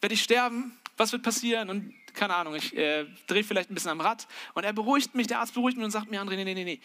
werde 0.00 0.14
ich 0.14 0.22
sterben? 0.22 0.79
Was 1.00 1.12
wird 1.12 1.22
passieren? 1.22 1.70
Und 1.70 1.94
keine 2.12 2.34
Ahnung, 2.34 2.54
ich 2.54 2.76
äh, 2.76 3.06
drehe 3.26 3.42
vielleicht 3.42 3.70
ein 3.70 3.74
bisschen 3.74 3.90
am 3.90 4.02
Rad 4.02 4.28
und 4.52 4.64
er 4.64 4.74
beruhigt 4.74 5.14
mich, 5.14 5.26
der 5.28 5.40
Arzt 5.40 5.54
beruhigt 5.54 5.78
mich 5.78 5.84
und 5.86 5.90
sagt 5.90 6.10
mir, 6.10 6.20
André, 6.20 6.36
nee, 6.36 6.44
nee, 6.44 6.52
nee, 6.52 6.64
nee. 6.64 6.80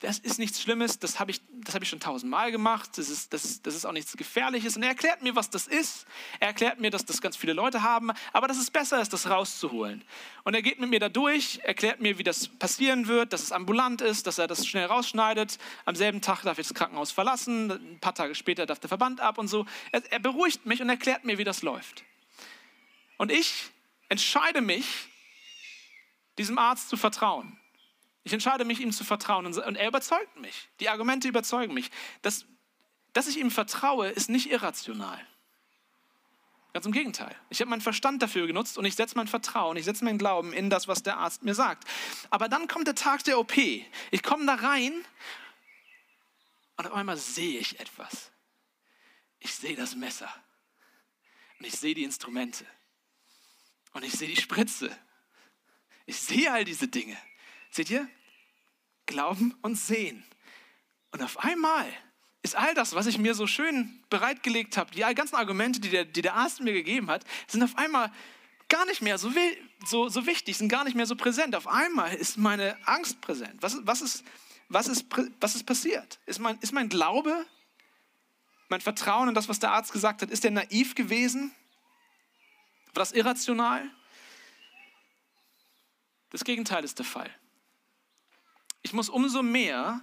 das 0.00 0.18
ist 0.18 0.40
nichts 0.40 0.60
Schlimmes, 0.60 0.98
das 0.98 1.20
habe 1.20 1.30
ich, 1.30 1.40
hab 1.72 1.80
ich 1.80 1.88
schon 1.88 2.00
tausendmal 2.00 2.50
gemacht, 2.50 2.90
das 2.98 3.08
ist, 3.08 3.32
das, 3.32 3.62
das 3.62 3.76
ist 3.76 3.84
auch 3.84 3.92
nichts 3.92 4.16
Gefährliches. 4.16 4.74
Und 4.74 4.82
er 4.82 4.88
erklärt 4.88 5.22
mir, 5.22 5.36
was 5.36 5.50
das 5.50 5.68
ist. 5.68 6.08
Er 6.40 6.48
erklärt 6.48 6.80
mir, 6.80 6.90
dass 6.90 7.04
das 7.04 7.20
ganz 7.20 7.36
viele 7.36 7.52
Leute 7.52 7.84
haben, 7.84 8.10
aber 8.32 8.48
dass 8.48 8.58
es 8.58 8.72
besser 8.72 9.00
ist, 9.00 9.12
das 9.12 9.30
rauszuholen. 9.30 10.02
Und 10.42 10.54
er 10.54 10.62
geht 10.62 10.80
mit 10.80 10.90
mir 10.90 10.98
da 10.98 11.08
durch, 11.08 11.60
erklärt 11.62 12.00
mir, 12.00 12.18
wie 12.18 12.24
das 12.24 12.48
passieren 12.48 13.06
wird, 13.06 13.32
dass 13.32 13.44
es 13.44 13.52
ambulant 13.52 14.00
ist, 14.00 14.26
dass 14.26 14.38
er 14.38 14.48
das 14.48 14.66
schnell 14.66 14.86
rausschneidet. 14.86 15.58
Am 15.84 15.94
selben 15.94 16.22
Tag 16.22 16.42
darf 16.42 16.58
ich 16.58 16.66
das 16.66 16.74
Krankenhaus 16.74 17.12
verlassen, 17.12 17.70
ein 17.70 18.00
paar 18.00 18.16
Tage 18.16 18.34
später 18.34 18.66
darf 18.66 18.80
der 18.80 18.88
Verband 18.88 19.20
ab 19.20 19.38
und 19.38 19.46
so. 19.46 19.64
Er, 19.92 20.02
er 20.10 20.18
beruhigt 20.18 20.66
mich 20.66 20.82
und 20.82 20.88
erklärt 20.88 21.24
mir, 21.24 21.38
wie 21.38 21.44
das 21.44 21.62
läuft. 21.62 22.02
Und 23.20 23.30
ich 23.30 23.70
entscheide 24.08 24.62
mich, 24.62 24.86
diesem 26.38 26.56
Arzt 26.56 26.88
zu 26.88 26.96
vertrauen. 26.96 27.60
Ich 28.22 28.32
entscheide 28.32 28.64
mich, 28.64 28.80
ihm 28.80 28.92
zu 28.92 29.04
vertrauen 29.04 29.44
und 29.44 29.58
er 29.58 29.88
überzeugt 29.88 30.36
mich. 30.36 30.70
Die 30.80 30.88
Argumente 30.88 31.28
überzeugen 31.28 31.74
mich. 31.74 31.90
Das, 32.22 32.46
dass 33.12 33.26
ich 33.26 33.36
ihm 33.36 33.50
vertraue, 33.50 34.08
ist 34.08 34.30
nicht 34.30 34.50
irrational. 34.50 35.20
Ganz 36.72 36.86
im 36.86 36.92
Gegenteil. 36.92 37.36
Ich 37.50 37.60
habe 37.60 37.68
meinen 37.68 37.82
Verstand 37.82 38.22
dafür 38.22 38.46
genutzt 38.46 38.78
und 38.78 38.86
ich 38.86 38.94
setze 38.94 39.18
mein 39.18 39.28
Vertrauen, 39.28 39.76
ich 39.76 39.84
setze 39.84 40.02
meinen 40.02 40.16
Glauben 40.16 40.54
in 40.54 40.70
das, 40.70 40.88
was 40.88 41.02
der 41.02 41.18
Arzt 41.18 41.42
mir 41.42 41.54
sagt. 41.54 41.84
Aber 42.30 42.48
dann 42.48 42.68
kommt 42.68 42.86
der 42.86 42.94
Tag 42.94 43.22
der 43.24 43.38
OP. 43.38 43.54
Ich 43.58 44.22
komme 44.22 44.46
da 44.46 44.54
rein 44.54 44.94
und 46.78 46.86
auf 46.86 46.94
einmal 46.94 47.18
sehe 47.18 47.58
ich 47.58 47.80
etwas. 47.80 48.32
Ich 49.40 49.54
sehe 49.54 49.76
das 49.76 49.94
Messer 49.94 50.34
und 51.58 51.66
ich 51.66 51.78
sehe 51.78 51.94
die 51.94 52.04
Instrumente 52.04 52.64
und 53.92 54.04
ich 54.04 54.12
sehe 54.12 54.28
die 54.28 54.40
Spritze. 54.40 54.90
Ich 56.06 56.20
sehe 56.20 56.52
all 56.52 56.64
diese 56.64 56.88
Dinge. 56.88 57.16
Seht 57.70 57.90
ihr? 57.90 58.08
Glauben 59.06 59.54
und 59.62 59.76
sehen. 59.76 60.24
Und 61.12 61.22
auf 61.22 61.38
einmal 61.38 61.86
ist 62.42 62.56
all 62.56 62.74
das, 62.74 62.94
was 62.94 63.06
ich 63.06 63.18
mir 63.18 63.34
so 63.34 63.46
schön 63.46 64.02
bereitgelegt 64.08 64.76
habe, 64.76 64.90
die 64.92 65.00
ganzen 65.14 65.36
Argumente, 65.36 65.80
die 65.80 65.90
der, 65.90 66.04
die 66.04 66.22
der 66.22 66.34
Arzt 66.34 66.60
mir 66.60 66.72
gegeben 66.72 67.10
hat, 67.10 67.24
sind 67.46 67.62
auf 67.62 67.76
einmal 67.76 68.10
gar 68.68 68.86
nicht 68.86 69.02
mehr 69.02 69.18
so, 69.18 69.30
so, 69.84 70.08
so 70.08 70.26
wichtig, 70.26 70.56
sind 70.56 70.68
gar 70.68 70.84
nicht 70.84 70.96
mehr 70.96 71.06
so 71.06 71.16
präsent. 71.16 71.54
Auf 71.54 71.66
einmal 71.66 72.14
ist 72.14 72.38
meine 72.38 72.76
Angst 72.86 73.20
präsent. 73.20 73.56
Was, 73.60 73.78
was, 73.82 74.00
ist, 74.00 74.24
was, 74.68 74.88
ist, 74.88 75.06
was 75.40 75.54
ist 75.54 75.64
passiert? 75.64 76.18
Ist 76.26 76.38
mein, 76.38 76.56
ist 76.60 76.72
mein 76.72 76.88
Glaube, 76.88 77.44
mein 78.68 78.80
Vertrauen 78.80 79.28
in 79.28 79.34
das, 79.34 79.48
was 79.48 79.58
der 79.58 79.72
Arzt 79.72 79.92
gesagt 79.92 80.22
hat, 80.22 80.30
ist 80.30 80.44
der 80.44 80.52
naiv 80.52 80.94
gewesen? 80.94 81.52
War 82.94 83.02
das 83.02 83.12
irrational? 83.12 83.88
Das 86.30 86.44
Gegenteil 86.44 86.84
ist 86.84 86.98
der 86.98 87.06
Fall. 87.06 87.30
Ich 88.82 88.92
muss 88.92 89.08
umso 89.08 89.42
mehr 89.42 90.00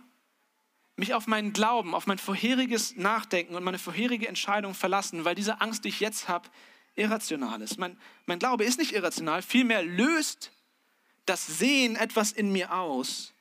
mich 0.95 1.13
auf 1.13 1.27
meinen 1.27 1.53
Glauben, 1.53 1.93
auf 1.93 2.07
mein 2.07 2.17
vorheriges 2.17 2.95
Nachdenken 2.95 3.55
und 3.55 3.63
meine 3.63 3.79
vorherige 3.79 4.27
Entscheidung 4.27 4.73
verlassen, 4.73 5.25
weil 5.25 5.35
diese 5.35 5.61
Angst, 5.61 5.85
die 5.85 5.89
ich 5.89 5.99
jetzt 5.99 6.27
habe, 6.27 6.49
irrational 6.95 7.61
ist. 7.61 7.77
Mein, 7.77 7.97
mein 8.25 8.39
Glaube 8.39 8.65
ist 8.65 8.79
nicht 8.79 8.93
irrational, 8.93 9.41
vielmehr 9.41 9.83
löst 9.83 10.51
das 11.25 11.45
Sehen 11.45 11.95
etwas 11.95 12.31
in 12.31 12.51
mir 12.51 12.73
aus, 12.73 13.33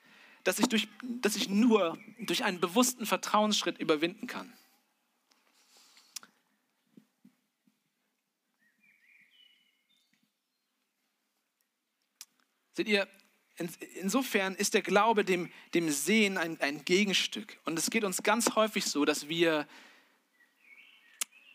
das 0.44 0.58
ich, 0.58 0.66
durch, 0.66 0.88
das 1.02 1.36
ich 1.36 1.48
nur 1.48 1.98
durch 2.20 2.44
einen 2.44 2.60
bewussten 2.60 3.06
Vertrauensschritt 3.06 3.78
überwinden 3.78 4.26
kann. 4.26 4.52
Seht 12.76 12.88
ihr, 12.88 13.08
insofern 14.02 14.54
ist 14.54 14.74
der 14.74 14.82
Glaube 14.82 15.24
dem, 15.24 15.50
dem 15.72 15.88
Sehen 15.88 16.36
ein, 16.36 16.60
ein 16.60 16.84
Gegenstück. 16.84 17.56
Und 17.64 17.78
es 17.78 17.88
geht 17.88 18.04
uns 18.04 18.22
ganz 18.22 18.54
häufig 18.54 18.84
so, 18.84 19.06
dass 19.06 19.30
wir 19.30 19.66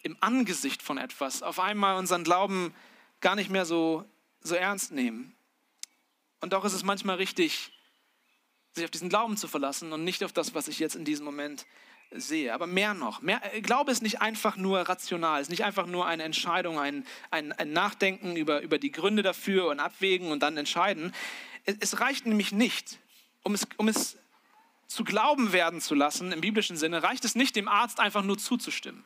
im 0.01 0.17
Angesicht 0.19 0.81
von 0.81 0.97
etwas 0.97 1.43
auf 1.43 1.59
einmal 1.59 1.97
unseren 1.97 2.23
Glauben 2.23 2.73
gar 3.19 3.35
nicht 3.35 3.51
mehr 3.51 3.65
so, 3.65 4.03
so 4.41 4.55
ernst 4.55 4.93
nehmen. 4.93 5.35
Und 6.39 6.53
doch 6.53 6.65
ist 6.65 6.73
es 6.73 6.81
manchmal 6.81 7.17
richtig, 7.17 7.71
sich 8.71 8.83
auf 8.83 8.89
diesen 8.89 9.09
Glauben 9.09 9.37
zu 9.37 9.47
verlassen 9.47 9.93
und 9.93 10.03
nicht 10.03 10.23
auf 10.23 10.33
das, 10.33 10.55
was 10.55 10.67
ich 10.67 10.79
jetzt 10.79 10.95
in 10.95 11.05
diesem 11.05 11.23
Moment 11.23 11.67
sehe. 12.11 12.53
Aber 12.53 12.67
mehr 12.67 12.93
noch. 12.93 13.21
Mehr, 13.21 13.41
Glaube 13.61 13.91
ist 13.91 14.01
nicht 14.01 14.21
einfach 14.21 14.57
nur 14.57 14.81
rational, 14.81 15.41
ist 15.41 15.49
nicht 15.49 15.63
einfach 15.63 15.87
nur 15.87 16.05
eine 16.05 16.23
Entscheidung, 16.23 16.79
ein, 16.79 17.05
ein, 17.29 17.51
ein 17.53 17.71
Nachdenken 17.71 18.35
über, 18.35 18.61
über 18.61 18.77
die 18.77 18.91
Gründe 18.91 19.23
dafür 19.23 19.67
und 19.67 19.79
abwägen 19.79 20.31
und 20.31 20.41
dann 20.41 20.57
entscheiden. 20.57 21.13
Es 21.65 21.99
reicht 21.99 22.25
nämlich 22.25 22.51
nicht, 22.51 22.99
um 23.43 23.53
es, 23.53 23.67
um 23.77 23.87
es 23.87 24.17
zu 24.87 25.03
glauben 25.03 25.53
werden 25.53 25.79
zu 25.79 25.95
lassen, 25.95 26.31
im 26.31 26.41
biblischen 26.41 26.75
Sinne, 26.75 27.01
reicht 27.01 27.23
es 27.23 27.35
nicht, 27.35 27.55
dem 27.55 27.67
Arzt 27.67 27.99
einfach 27.99 28.23
nur 28.23 28.37
zuzustimmen. 28.37 29.05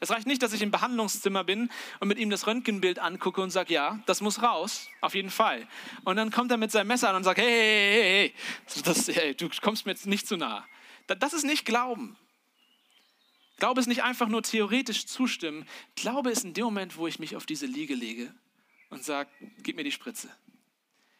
Es 0.00 0.10
reicht 0.10 0.28
nicht, 0.28 0.42
dass 0.42 0.52
ich 0.52 0.62
im 0.62 0.70
Behandlungszimmer 0.70 1.42
bin 1.42 1.70
und 1.98 2.06
mit 2.06 2.18
ihm 2.18 2.30
das 2.30 2.46
Röntgenbild 2.46 3.00
angucke 3.00 3.40
und 3.40 3.50
sage, 3.50 3.74
ja, 3.74 3.98
das 4.06 4.20
muss 4.20 4.42
raus, 4.42 4.86
auf 5.00 5.16
jeden 5.16 5.30
Fall. 5.30 5.66
Und 6.04 6.16
dann 6.16 6.30
kommt 6.30 6.52
er 6.52 6.56
mit 6.56 6.70
seinem 6.70 6.86
Messer 6.86 7.10
an 7.10 7.16
und 7.16 7.24
sagt, 7.24 7.40
hey, 7.40 7.46
hey, 7.46 7.92
hey, 7.92 8.34
hey, 8.74 8.82
das, 8.84 9.08
hey 9.08 9.34
du 9.34 9.48
kommst 9.60 9.86
mir 9.86 9.92
jetzt 9.92 10.06
nicht 10.06 10.28
zu 10.28 10.36
nah. 10.36 10.64
Das 11.08 11.32
ist 11.32 11.44
nicht 11.44 11.64
Glauben. 11.64 12.16
Glaube 13.58 13.80
ist 13.80 13.88
nicht 13.88 14.04
einfach 14.04 14.28
nur 14.28 14.42
theoretisch 14.42 15.06
zustimmen. 15.06 15.66
Glaube 15.96 16.30
ist 16.30 16.44
in 16.44 16.54
dem 16.54 16.64
Moment, 16.64 16.96
wo 16.96 17.06
ich 17.06 17.18
mich 17.18 17.36
auf 17.36 17.44
diese 17.44 17.66
Liege 17.66 17.94
lege 17.94 18.32
und 18.88 19.04
sage, 19.04 19.28
gib 19.62 19.76
mir 19.76 19.84
die 19.84 19.92
Spritze. 19.92 20.30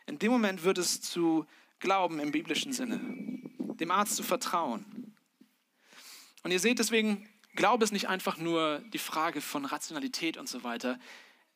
In 0.06 0.18
dem 0.18 0.30
Moment 0.30 0.62
wird 0.62 0.78
es 0.78 1.00
zu 1.00 1.46
Glauben 1.80 2.18
im 2.20 2.32
biblischen 2.32 2.72
Sinne, 2.72 3.00
dem 3.74 3.90
Arzt 3.90 4.16
zu 4.16 4.22
vertrauen. 4.22 5.14
Und 6.42 6.50
ihr 6.50 6.60
seht 6.60 6.78
deswegen, 6.78 7.28
Glaube 7.54 7.84
ist 7.84 7.92
nicht 7.92 8.08
einfach 8.08 8.36
nur 8.36 8.80
die 8.92 8.98
Frage 8.98 9.40
von 9.40 9.64
Rationalität 9.64 10.36
und 10.36 10.48
so 10.48 10.62
weiter, 10.62 10.98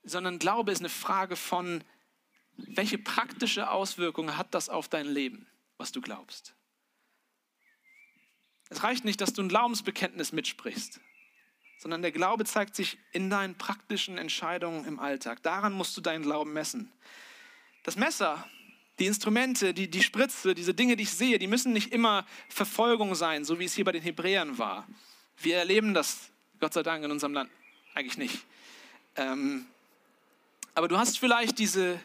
sondern 0.02 0.38
Glaube 0.40 0.72
ist 0.72 0.80
eine 0.80 0.88
Frage 0.88 1.36
von, 1.36 1.84
welche 2.56 2.98
praktische 2.98 3.70
Auswirkungen 3.70 4.36
hat 4.36 4.52
das 4.54 4.68
auf 4.68 4.88
dein 4.88 5.06
Leben, 5.06 5.46
was 5.76 5.92
du 5.92 6.00
glaubst. 6.00 6.54
Es 8.72 8.82
reicht 8.82 9.04
nicht, 9.04 9.20
dass 9.20 9.34
du 9.34 9.42
ein 9.42 9.50
Glaubensbekenntnis 9.50 10.32
mitsprichst, 10.32 10.98
sondern 11.76 12.00
der 12.00 12.10
Glaube 12.10 12.46
zeigt 12.46 12.74
sich 12.74 12.96
in 13.12 13.28
deinen 13.28 13.54
praktischen 13.54 14.16
Entscheidungen 14.16 14.86
im 14.86 14.98
Alltag. 14.98 15.42
Daran 15.42 15.74
musst 15.74 15.94
du 15.94 16.00
deinen 16.00 16.22
Glauben 16.22 16.54
messen. 16.54 16.90
Das 17.82 17.96
Messer, 17.96 18.46
die 18.98 19.04
Instrumente, 19.04 19.74
die, 19.74 19.90
die 19.90 20.02
Spritze, 20.02 20.54
diese 20.54 20.72
Dinge, 20.72 20.96
die 20.96 21.02
ich 21.02 21.10
sehe, 21.10 21.38
die 21.38 21.48
müssen 21.48 21.74
nicht 21.74 21.92
immer 21.92 22.24
Verfolgung 22.48 23.14
sein, 23.14 23.44
so 23.44 23.58
wie 23.58 23.66
es 23.66 23.74
hier 23.74 23.84
bei 23.84 23.92
den 23.92 24.02
Hebräern 24.02 24.56
war. 24.56 24.86
Wir 25.36 25.58
erleben 25.58 25.92
das, 25.92 26.30
Gott 26.58 26.72
sei 26.72 26.82
Dank, 26.82 27.04
in 27.04 27.10
unserem 27.10 27.34
Land 27.34 27.50
eigentlich 27.92 28.16
nicht. 28.16 28.42
Ähm, 29.16 29.66
aber 30.74 30.88
du 30.88 30.96
hast 30.96 31.18
vielleicht 31.18 31.58
diese, 31.58 32.00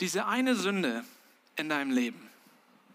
diese 0.00 0.26
eine 0.26 0.56
Sünde 0.56 1.04
in 1.54 1.68
deinem 1.68 1.92
Leben. 1.92 2.33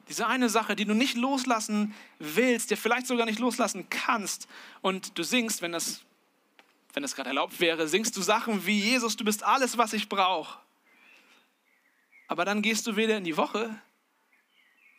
Diese 0.10 0.28
eine 0.28 0.50
Sache, 0.50 0.76
die 0.76 0.86
du 0.86 0.95
nicht 0.95 1.15
loslassen 1.15 1.93
willst, 2.17 2.72
der 2.72 2.78
vielleicht 2.78 3.08
sogar 3.08 3.26
nicht 3.28 3.39
loslassen 3.39 3.88
kannst. 3.89 4.48
Und 4.82 5.17
du 5.17 5.24
singst, 5.24 5.62
wenn 5.62 5.72
das, 5.72 6.02
wenn 6.93 7.04
das 7.04 7.15
gerade 7.15 7.30
erlaubt 7.30 7.60
wäre, 7.60 7.88
singst 7.88 8.17
du 8.17 8.22
Sachen 8.22 8.65
wie 8.65 8.80
Jesus, 8.80 9.15
du 9.15 9.24
bist 9.24 9.43
alles, 9.43 9.78
was 9.78 9.93
ich 9.93 10.10
brauche. 10.10 10.60
Aber 12.28 12.43
dann 12.43 12.62
gehst 12.62 12.88
du 12.88 12.95
wieder 12.95 13.17
in 13.17 13.24
die 13.24 13.38
Woche 13.38 13.80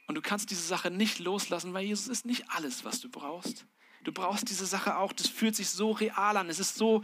und 0.06 0.14
du 0.14 0.22
kannst 0.22 0.50
diese 0.50 0.62
Sache 0.62 0.90
nicht 0.90 1.18
loslassen, 1.18 1.74
weil 1.74 1.84
Jesus 1.84 2.08
ist 2.08 2.24
nicht 2.24 2.50
alles, 2.50 2.84
was 2.84 3.00
du 3.00 3.08
brauchst. 3.08 3.66
Du 4.02 4.12
brauchst 4.12 4.48
diese 4.48 4.66
Sache 4.66 4.96
auch. 4.96 5.12
Das 5.12 5.28
fühlt 5.28 5.54
sich 5.54 5.68
so 5.70 5.92
real 5.92 6.36
an. 6.36 6.48
Es 6.48 6.58
ist 6.58 6.76
so, 6.76 7.02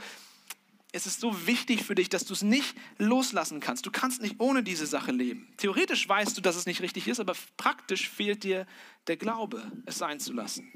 es 0.93 1.07
ist 1.07 1.21
so 1.21 1.47
wichtig 1.47 1.85
für 1.85 1.95
dich, 1.95 2.09
dass 2.09 2.25
du 2.25 2.33
es 2.33 2.43
nicht 2.43 2.75
loslassen 2.99 3.61
kannst. 3.61 3.85
Du 3.87 3.91
kannst 3.91 4.23
nicht 4.23 4.37
ohne 4.39 4.63
diese 4.63 4.87
Sache 4.87 5.13
leben. 5.13 5.53
Theoretisch 5.57 6.09
weißt 6.09 6.37
du, 6.37 6.41
dass 6.41 6.57
es 6.57 6.67
nicht 6.67 6.81
richtig 6.81 7.09
ist, 7.09 7.21
aber 7.21 7.35
praktisch 7.57 8.09
fehlt 8.09 8.45
dir 8.45 8.67
der 9.07 9.17
Glaube, 9.17 9.71
es 9.85 9.99
sein 9.99 10.21
zu 10.21 10.33
lassen. 10.33 10.73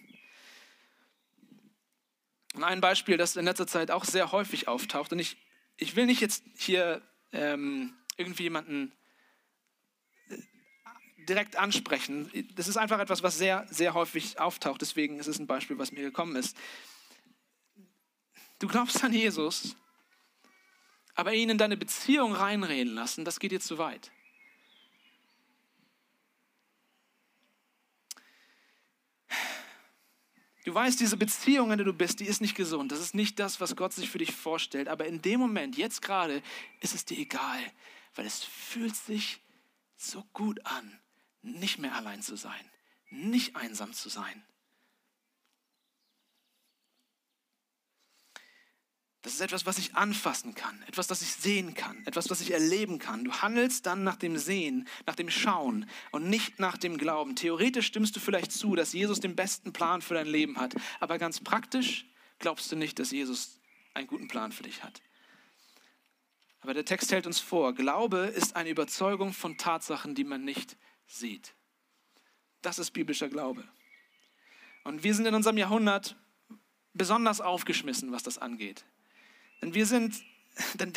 Und 2.54 2.64
ein 2.64 2.80
Beispiel, 2.80 3.16
das 3.16 3.36
in 3.36 3.44
letzter 3.44 3.66
Zeit 3.66 3.90
auch 3.90 4.04
sehr 4.04 4.32
häufig 4.32 4.68
auftaucht, 4.68 5.12
und 5.12 5.20
ich, 5.20 5.36
ich 5.76 5.96
will 5.96 6.06
nicht 6.06 6.20
jetzt 6.20 6.42
hier 6.56 7.00
ähm, 7.32 7.94
irgendwie 8.16 8.42
jemanden 8.44 8.92
direkt 11.28 11.56
ansprechen. 11.56 12.30
Das 12.56 12.66
ist 12.66 12.76
einfach 12.76 12.98
etwas, 12.98 13.22
was 13.22 13.38
sehr, 13.38 13.66
sehr 13.70 13.94
häufig 13.94 14.40
auftaucht. 14.40 14.80
Deswegen 14.80 15.18
ist 15.20 15.28
es 15.28 15.38
ein 15.38 15.46
Beispiel, 15.46 15.78
was 15.78 15.92
mir 15.92 16.02
gekommen 16.02 16.34
ist. 16.34 16.56
Du 18.58 18.66
glaubst 18.66 19.02
an 19.04 19.12
Jesus, 19.12 19.76
aber 21.20 21.34
ihn 21.34 21.50
in 21.50 21.58
deine 21.58 21.76
Beziehung 21.76 22.32
reinreden 22.32 22.94
lassen, 22.94 23.26
das 23.26 23.38
geht 23.38 23.52
dir 23.52 23.60
zu 23.60 23.76
weit. 23.76 24.10
Du 30.64 30.72
weißt, 30.72 30.98
diese 30.98 31.18
Beziehung, 31.18 31.72
in 31.72 31.78
der 31.78 31.84
du 31.84 31.92
bist, 31.92 32.20
die 32.20 32.24
ist 32.24 32.40
nicht 32.40 32.54
gesund. 32.54 32.90
Das 32.90 33.00
ist 33.00 33.14
nicht 33.14 33.38
das, 33.38 33.60
was 33.60 33.76
Gott 33.76 33.92
sich 33.92 34.08
für 34.08 34.16
dich 34.16 34.34
vorstellt. 34.34 34.88
Aber 34.88 35.06
in 35.06 35.20
dem 35.20 35.40
Moment, 35.40 35.76
jetzt 35.76 36.00
gerade, 36.00 36.42
ist 36.80 36.94
es 36.94 37.04
dir 37.04 37.18
egal, 37.18 37.60
weil 38.14 38.24
es 38.24 38.42
fühlt 38.42 38.96
sich 38.96 39.40
so 39.98 40.24
gut 40.32 40.64
an, 40.64 41.00
nicht 41.42 41.78
mehr 41.78 41.94
allein 41.96 42.22
zu 42.22 42.36
sein, 42.36 42.64
nicht 43.10 43.56
einsam 43.56 43.92
zu 43.92 44.08
sein. 44.08 44.42
Das 49.22 49.34
ist 49.34 49.40
etwas, 49.42 49.66
was 49.66 49.76
ich 49.78 49.94
anfassen 49.94 50.54
kann, 50.54 50.82
etwas, 50.86 51.06
das 51.06 51.20
ich 51.20 51.32
sehen 51.32 51.74
kann, 51.74 52.06
etwas, 52.06 52.30
was 52.30 52.40
ich 52.40 52.52
erleben 52.52 52.98
kann. 52.98 53.24
Du 53.24 53.32
handelst 53.32 53.84
dann 53.84 54.02
nach 54.02 54.16
dem 54.16 54.38
Sehen, 54.38 54.88
nach 55.06 55.14
dem 55.14 55.28
Schauen 55.28 55.86
und 56.10 56.30
nicht 56.30 56.58
nach 56.58 56.78
dem 56.78 56.96
Glauben. 56.96 57.36
Theoretisch 57.36 57.86
stimmst 57.86 58.16
du 58.16 58.20
vielleicht 58.20 58.50
zu, 58.50 58.74
dass 58.76 58.94
Jesus 58.94 59.20
den 59.20 59.36
besten 59.36 59.74
Plan 59.74 60.00
für 60.00 60.14
dein 60.14 60.26
Leben 60.26 60.56
hat, 60.56 60.74
aber 61.00 61.18
ganz 61.18 61.40
praktisch 61.40 62.06
glaubst 62.38 62.72
du 62.72 62.76
nicht, 62.76 62.98
dass 62.98 63.10
Jesus 63.10 63.60
einen 63.92 64.06
guten 64.06 64.28
Plan 64.28 64.52
für 64.52 64.62
dich 64.62 64.82
hat. 64.82 65.02
Aber 66.62 66.72
der 66.72 66.86
Text 66.86 67.12
hält 67.12 67.26
uns 67.26 67.40
vor, 67.40 67.74
Glaube 67.74 68.18
ist 68.18 68.56
eine 68.56 68.70
Überzeugung 68.70 69.34
von 69.34 69.58
Tatsachen, 69.58 70.14
die 70.14 70.24
man 70.24 70.44
nicht 70.44 70.76
sieht. 71.06 71.54
Das 72.62 72.78
ist 72.78 72.92
biblischer 72.92 73.28
Glaube. 73.28 73.68
Und 74.84 75.02
wir 75.02 75.14
sind 75.14 75.26
in 75.26 75.34
unserem 75.34 75.58
Jahrhundert 75.58 76.16
besonders 76.94 77.40
aufgeschmissen, 77.40 78.12
was 78.12 78.22
das 78.22 78.38
angeht. 78.38 78.84
Denn 79.62 79.74
wir 79.74 79.86
sind, 79.86 80.16
denn, 80.74 80.92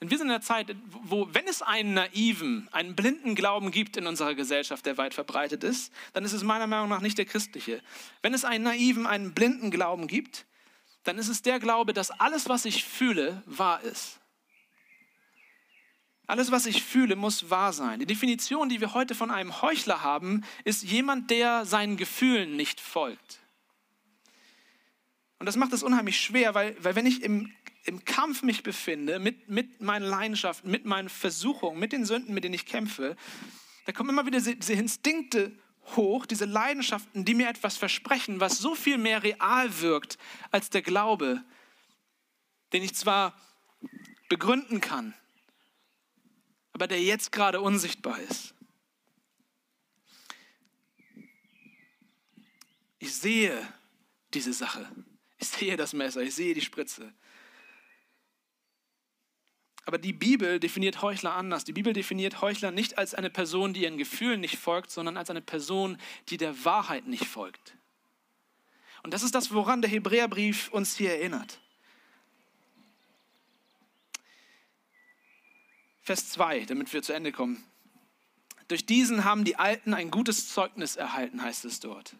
denn 0.00 0.10
wir 0.10 0.18
sind 0.18 0.28
in 0.28 0.32
einer 0.32 0.42
Zeit, 0.42 0.74
wo, 1.02 1.28
wenn 1.32 1.46
es 1.46 1.62
einen 1.62 1.94
naiven, 1.94 2.68
einen 2.72 2.94
blinden 2.94 3.34
Glauben 3.34 3.70
gibt 3.70 3.96
in 3.96 4.06
unserer 4.06 4.34
Gesellschaft, 4.34 4.86
der 4.86 4.96
weit 4.96 5.14
verbreitet 5.14 5.64
ist, 5.64 5.92
dann 6.12 6.24
ist 6.24 6.32
es 6.32 6.42
meiner 6.42 6.66
Meinung 6.66 6.88
nach 6.88 7.00
nicht 7.00 7.18
der 7.18 7.26
christliche. 7.26 7.82
Wenn 8.22 8.34
es 8.34 8.44
einen 8.44 8.64
naiven, 8.64 9.06
einen 9.06 9.34
blinden 9.34 9.70
Glauben 9.70 10.06
gibt, 10.06 10.46
dann 11.04 11.18
ist 11.18 11.28
es 11.28 11.42
der 11.42 11.58
Glaube, 11.58 11.92
dass 11.92 12.10
alles, 12.10 12.48
was 12.48 12.64
ich 12.64 12.84
fühle, 12.84 13.42
wahr 13.46 13.82
ist. 13.82 14.18
Alles, 16.26 16.50
was 16.50 16.66
ich 16.66 16.82
fühle, 16.82 17.16
muss 17.16 17.48
wahr 17.48 17.72
sein. 17.72 18.00
Die 18.00 18.06
Definition, 18.06 18.68
die 18.68 18.82
wir 18.82 18.92
heute 18.92 19.14
von 19.14 19.30
einem 19.30 19.62
Heuchler 19.62 20.02
haben, 20.02 20.44
ist 20.64 20.82
jemand, 20.82 21.30
der 21.30 21.64
seinen 21.64 21.96
Gefühlen 21.96 22.54
nicht 22.54 22.80
folgt. 22.80 23.40
Und 25.38 25.46
das 25.46 25.56
macht 25.56 25.72
es 25.72 25.82
unheimlich 25.82 26.20
schwer, 26.20 26.54
weil, 26.54 26.76
weil 26.84 26.96
wenn 26.96 27.06
ich 27.06 27.22
im 27.22 27.50
im 27.84 28.04
Kampf 28.04 28.42
mich 28.42 28.62
befinde 28.62 29.18
mit, 29.18 29.48
mit 29.48 29.80
meinen 29.80 30.04
Leidenschaften, 30.04 30.70
mit 30.70 30.84
meinen 30.84 31.08
Versuchungen, 31.08 31.78
mit 31.78 31.92
den 31.92 32.04
Sünden, 32.04 32.34
mit 32.34 32.44
denen 32.44 32.54
ich 32.54 32.66
kämpfe, 32.66 33.16
da 33.86 33.92
kommen 33.92 34.10
immer 34.10 34.26
wieder 34.26 34.38
diese 34.38 34.74
Instinkte 34.74 35.58
hoch, 35.96 36.26
diese 36.26 36.44
Leidenschaften, 36.44 37.24
die 37.24 37.34
mir 37.34 37.48
etwas 37.48 37.78
versprechen, 37.78 38.38
was 38.40 38.58
so 38.58 38.74
viel 38.74 38.98
mehr 38.98 39.22
real 39.22 39.80
wirkt 39.80 40.18
als 40.50 40.68
der 40.68 40.82
Glaube, 40.82 41.42
den 42.74 42.82
ich 42.82 42.94
zwar 42.94 43.34
begründen 44.28 44.82
kann, 44.82 45.14
aber 46.72 46.86
der 46.86 47.02
jetzt 47.02 47.32
gerade 47.32 47.62
unsichtbar 47.62 48.18
ist. 48.20 48.54
Ich 52.98 53.14
sehe 53.14 53.56
diese 54.34 54.52
Sache. 54.52 54.90
Ich 55.38 55.48
sehe 55.48 55.76
das 55.76 55.92
Messer, 55.92 56.20
ich 56.20 56.34
sehe 56.34 56.52
die 56.52 56.60
Spritze. 56.60 57.14
Aber 59.88 59.96
die 59.96 60.12
Bibel 60.12 60.60
definiert 60.60 61.00
Heuchler 61.00 61.32
anders. 61.34 61.64
Die 61.64 61.72
Bibel 61.72 61.94
definiert 61.94 62.42
Heuchler 62.42 62.70
nicht 62.70 62.98
als 62.98 63.14
eine 63.14 63.30
Person, 63.30 63.72
die 63.72 63.84
ihren 63.84 63.96
Gefühlen 63.96 64.38
nicht 64.38 64.58
folgt, 64.58 64.90
sondern 64.90 65.16
als 65.16 65.30
eine 65.30 65.40
Person, 65.40 65.96
die 66.28 66.36
der 66.36 66.66
Wahrheit 66.66 67.06
nicht 67.06 67.24
folgt. 67.24 67.74
Und 69.02 69.14
das 69.14 69.22
ist 69.22 69.34
das, 69.34 69.50
woran 69.50 69.80
der 69.80 69.90
Hebräerbrief 69.90 70.68
uns 70.68 70.94
hier 70.94 71.12
erinnert. 71.12 71.58
Vers 76.02 76.32
2, 76.32 76.66
damit 76.66 76.92
wir 76.92 77.02
zu 77.02 77.14
Ende 77.14 77.32
kommen. 77.32 77.64
Durch 78.68 78.84
diesen 78.84 79.24
haben 79.24 79.44
die 79.44 79.56
Alten 79.56 79.94
ein 79.94 80.10
gutes 80.10 80.52
Zeugnis 80.52 80.96
erhalten, 80.96 81.42
heißt 81.42 81.64
es 81.64 81.80
dort. 81.80 82.14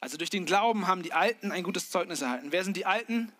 Also 0.00 0.16
durch 0.16 0.30
den 0.30 0.46
Glauben 0.46 0.86
haben 0.86 1.02
die 1.02 1.12
Alten 1.12 1.52
ein 1.52 1.64
gutes 1.64 1.90
Zeugnis 1.90 2.22
erhalten. 2.22 2.50
Wer 2.50 2.64
sind 2.64 2.78
die 2.78 2.86
Alten? 2.86 3.30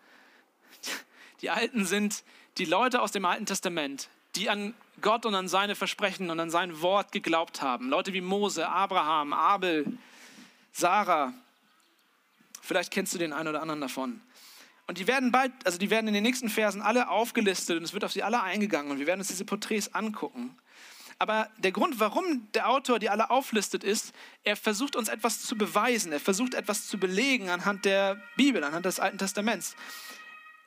Die 1.41 1.49
Alten 1.49 1.85
sind 1.85 2.23
die 2.57 2.65
Leute 2.65 3.01
aus 3.01 3.11
dem 3.11 3.25
Alten 3.25 3.45
Testament, 3.45 4.09
die 4.35 4.49
an 4.49 4.73
Gott 5.01 5.25
und 5.25 5.35
an 5.35 5.47
seine 5.47 5.75
Versprechen 5.75 6.29
und 6.29 6.39
an 6.39 6.49
sein 6.49 6.81
Wort 6.81 7.11
geglaubt 7.11 7.61
haben. 7.61 7.89
Leute 7.89 8.13
wie 8.13 8.21
Mose, 8.21 8.67
Abraham, 8.67 9.33
Abel, 9.33 9.97
Sarah. 10.71 11.33
Vielleicht 12.61 12.91
kennst 12.91 13.13
du 13.13 13.17
den 13.17 13.33
einen 13.33 13.49
oder 13.49 13.61
anderen 13.61 13.81
davon. 13.81 14.21
Und 14.87 14.97
die 14.97 15.07
werden 15.07 15.31
bald, 15.31 15.51
also 15.65 15.77
die 15.77 15.89
werden 15.89 16.07
in 16.07 16.13
den 16.13 16.23
nächsten 16.23 16.49
Versen 16.49 16.81
alle 16.81 17.09
aufgelistet 17.09 17.77
und 17.77 17.83
es 17.83 17.93
wird 17.93 18.03
auf 18.03 18.11
sie 18.11 18.23
alle 18.23 18.41
eingegangen 18.41 18.91
und 18.91 18.99
wir 18.99 19.07
werden 19.07 19.19
uns 19.19 19.29
diese 19.29 19.45
Porträts 19.45 19.93
angucken. 19.93 20.55
Aber 21.17 21.49
der 21.57 21.71
Grund, 21.71 21.99
warum 21.99 22.51
der 22.53 22.69
Autor 22.69 22.99
die 22.99 23.09
alle 23.09 23.29
auflistet, 23.29 23.83
ist, 23.83 24.13
er 24.43 24.55
versucht 24.55 24.95
uns 24.95 25.07
etwas 25.07 25.41
zu 25.41 25.57
beweisen, 25.57 26.11
er 26.11 26.19
versucht 26.19 26.53
etwas 26.53 26.87
zu 26.87 26.97
belegen 26.97 27.49
anhand 27.49 27.85
der 27.85 28.21
Bibel, 28.35 28.63
anhand 28.63 28.85
des 28.85 28.99
Alten 28.99 29.17
Testaments. 29.17 29.75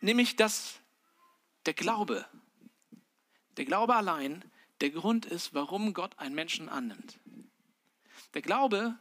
Nämlich, 0.01 0.37
dass 0.37 0.81
der 1.69 1.75
Glaube, 1.75 2.25
der 3.59 3.67
Glaube 3.67 3.95
allein 3.95 4.43
der 4.81 4.89
Grund 4.89 5.27
ist, 5.27 5.53
warum 5.53 5.93
Gott 5.93 6.19
einen 6.19 6.35
Menschen 6.35 6.71
annimmt. 6.71 7.19
Der 8.33 8.41
Glaube 8.41 8.97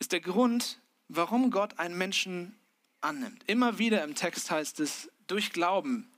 ist 0.00 0.10
der 0.10 0.18
Grund, 0.18 0.80
warum 1.06 1.52
Gott 1.52 1.78
einen 1.78 1.96
Menschen 1.96 2.58
annimmt. 3.00 3.44
Immer 3.46 3.78
wieder 3.78 4.02
im 4.02 4.16
Text 4.16 4.50
heißt 4.50 4.80
es, 4.80 5.12
durch 5.28 5.52
Glauben. 5.52 6.10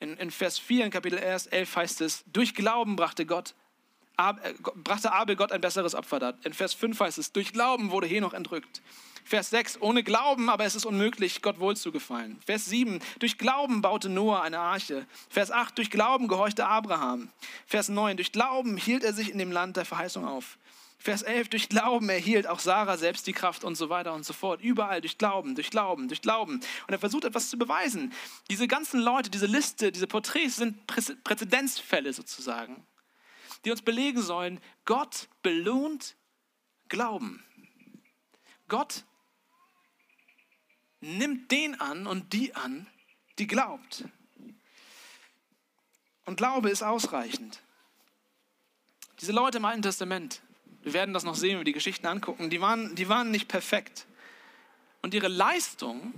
In, 0.00 0.18
in 0.18 0.30
Vers 0.30 0.58
4 0.58 0.84
in 0.84 0.90
Kapitel 0.90 1.18
11 1.18 1.76
heißt 1.76 2.02
es, 2.02 2.22
durch 2.26 2.54
Glauben 2.54 2.96
brachte 2.96 3.24
Gott 3.24 3.54
brachte 4.74 5.12
Abel 5.12 5.36
Gott 5.36 5.52
ein 5.52 5.60
besseres 5.60 5.94
Opfer 5.94 6.18
dar. 6.18 6.34
In 6.44 6.52
Vers 6.52 6.74
5 6.74 6.98
heißt 6.98 7.18
es, 7.18 7.32
durch 7.32 7.52
Glauben 7.52 7.90
wurde 7.90 8.06
Henoch 8.06 8.34
entrückt. 8.34 8.82
Vers 9.24 9.50
6, 9.50 9.80
ohne 9.80 10.02
Glauben, 10.02 10.48
aber 10.48 10.64
es 10.64 10.74
ist 10.74 10.86
unmöglich, 10.86 11.42
Gott 11.42 11.60
wohl 11.60 11.76
zu 11.76 11.92
gefallen. 11.92 12.40
Vers 12.44 12.66
7, 12.66 13.00
durch 13.18 13.38
Glauben 13.38 13.80
baute 13.80 14.08
Noah 14.08 14.42
eine 14.42 14.58
Arche. 14.58 15.06
Vers 15.28 15.50
8, 15.50 15.78
durch 15.78 15.90
Glauben 15.90 16.26
gehorchte 16.26 16.66
Abraham. 16.66 17.28
Vers 17.66 17.88
9, 17.88 18.16
durch 18.16 18.32
Glauben 18.32 18.76
hielt 18.76 19.04
er 19.04 19.12
sich 19.12 19.30
in 19.30 19.38
dem 19.38 19.52
Land 19.52 19.76
der 19.76 19.84
Verheißung 19.84 20.26
auf. 20.26 20.58
Vers 20.98 21.22
11, 21.22 21.48
durch 21.48 21.68
Glauben 21.70 22.10
erhielt 22.10 22.46
auch 22.46 22.58
Sarah 22.58 22.98
selbst 22.98 23.26
die 23.26 23.32
Kraft 23.32 23.64
und 23.64 23.74
so 23.74 23.88
weiter 23.88 24.12
und 24.12 24.26
so 24.26 24.34
fort. 24.34 24.60
Überall 24.60 25.00
durch 25.00 25.16
Glauben, 25.16 25.54
durch 25.54 25.70
Glauben, 25.70 26.08
durch 26.08 26.20
Glauben. 26.20 26.54
Und 26.54 26.92
er 26.92 26.98
versucht 26.98 27.24
etwas 27.24 27.48
zu 27.48 27.56
beweisen. 27.56 28.12
Diese 28.50 28.68
ganzen 28.68 29.00
Leute, 29.00 29.30
diese 29.30 29.46
Liste, 29.46 29.92
diese 29.92 30.06
Porträts 30.06 30.56
sind 30.56 30.86
Präzedenzfälle 31.24 32.12
sozusagen, 32.12 32.84
die 33.64 33.70
uns 33.70 33.82
belegen 33.82 34.22
sollen, 34.22 34.60
Gott 34.84 35.28
belohnt 35.42 36.16
Glauben. 36.88 37.44
Gott 38.68 39.04
nimmt 41.00 41.50
den 41.50 41.80
an 41.80 42.06
und 42.06 42.32
die 42.32 42.54
an, 42.54 42.86
die 43.38 43.46
glaubt. 43.46 44.04
Und 46.24 46.36
Glaube 46.36 46.70
ist 46.70 46.82
ausreichend. 46.82 47.60
Diese 49.20 49.32
Leute 49.32 49.58
im 49.58 49.64
Alten 49.64 49.82
Testament, 49.82 50.40
wir 50.82 50.92
werden 50.92 51.12
das 51.12 51.24
noch 51.24 51.34
sehen, 51.34 51.52
wenn 51.52 51.60
wir 51.60 51.64
die 51.64 51.72
Geschichten 51.72 52.06
angucken, 52.06 52.50
die 52.50 52.60
waren, 52.60 52.94
die 52.94 53.08
waren 53.08 53.30
nicht 53.30 53.48
perfekt. 53.48 54.06
Und 55.02 55.14
ihre 55.14 55.28
Leistung, 55.28 56.14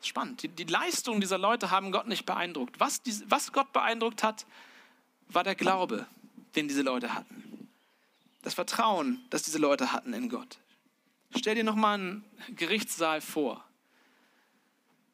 spannend, 0.00 0.42
die, 0.42 0.48
die 0.48 0.64
Leistung 0.64 1.20
dieser 1.20 1.38
Leute 1.38 1.70
haben 1.70 1.92
Gott 1.92 2.06
nicht 2.06 2.26
beeindruckt. 2.26 2.80
Was, 2.80 3.02
die, 3.02 3.14
was 3.28 3.52
Gott 3.52 3.72
beeindruckt 3.72 4.22
hat, 4.22 4.46
war 5.28 5.44
der 5.44 5.54
Glaube, 5.54 6.06
den 6.56 6.68
diese 6.68 6.82
Leute 6.82 7.14
hatten. 7.14 7.68
Das 8.42 8.54
Vertrauen, 8.54 9.24
das 9.30 9.42
diese 9.42 9.58
Leute 9.58 9.92
hatten 9.92 10.12
in 10.12 10.28
Gott. 10.28 10.58
Stell 11.36 11.54
dir 11.54 11.64
nochmal 11.64 11.98
einen 11.98 12.24
Gerichtssaal 12.56 13.20
vor. 13.20 13.64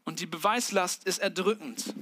Und 0.05 0.21
die 0.21 0.27
Beweislast 0.27 1.05
ist 1.05 1.19
erdrückend. 1.19 1.95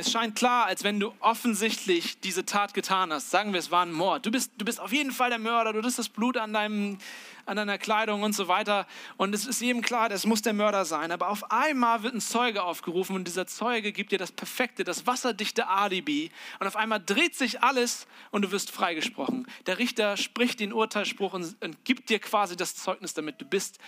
Es 0.00 0.10
scheint 0.10 0.34
klar, 0.34 0.64
als 0.64 0.82
wenn 0.82 0.98
du 0.98 1.12
offensichtlich 1.20 2.20
diese 2.20 2.46
Tat 2.46 2.72
getan 2.72 3.12
hast. 3.12 3.30
Sagen 3.30 3.52
wir, 3.52 3.60
es 3.60 3.70
war 3.70 3.84
ein 3.84 3.92
Mord. 3.92 4.24
Du 4.24 4.30
bist, 4.30 4.50
du 4.56 4.64
bist 4.64 4.80
auf 4.80 4.92
jeden 4.92 5.12
Fall 5.12 5.28
der 5.28 5.38
Mörder. 5.38 5.74
Du 5.74 5.82
hast 5.82 5.98
das 5.98 6.08
Blut 6.08 6.38
an, 6.38 6.54
deinem, 6.54 6.96
an 7.44 7.58
deiner 7.58 7.76
Kleidung 7.76 8.22
und 8.22 8.32
so 8.32 8.48
weiter. 8.48 8.86
Und 9.18 9.34
es 9.34 9.46
ist 9.46 9.60
jedem 9.60 9.82
klar, 9.82 10.08
das 10.08 10.24
muss 10.24 10.40
der 10.40 10.54
Mörder 10.54 10.86
sein. 10.86 11.12
Aber 11.12 11.28
auf 11.28 11.50
einmal 11.50 12.02
wird 12.02 12.14
ein 12.14 12.22
Zeuge 12.22 12.62
aufgerufen 12.62 13.14
und 13.14 13.28
dieser 13.28 13.46
Zeuge 13.46 13.92
gibt 13.92 14.10
dir 14.10 14.18
das 14.18 14.32
perfekte, 14.32 14.84
das 14.84 15.06
wasserdichte 15.06 15.68
Alibi. 15.68 16.30
Und 16.60 16.66
auf 16.66 16.76
einmal 16.76 17.02
dreht 17.04 17.36
sich 17.36 17.62
alles 17.62 18.06
und 18.30 18.40
du 18.40 18.52
wirst 18.52 18.70
freigesprochen. 18.70 19.46
Der 19.66 19.76
Richter 19.76 20.16
spricht 20.16 20.60
den 20.60 20.72
Urteilsspruch 20.72 21.34
und, 21.34 21.62
und 21.62 21.84
gibt 21.84 22.08
dir 22.08 22.20
quasi 22.20 22.56
das 22.56 22.74
Zeugnis 22.74 23.12
damit. 23.12 23.38
Du 23.38 23.44
bist 23.44 23.78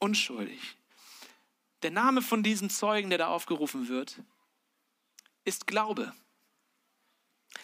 unschuldig. 0.00 0.76
Der 1.84 1.92
Name 1.92 2.20
von 2.20 2.42
diesem 2.42 2.68
Zeugen, 2.68 3.10
der 3.10 3.18
da 3.18 3.28
aufgerufen 3.28 3.88
wird, 3.88 4.16
ist 5.44 5.66
Glaube. 5.66 6.12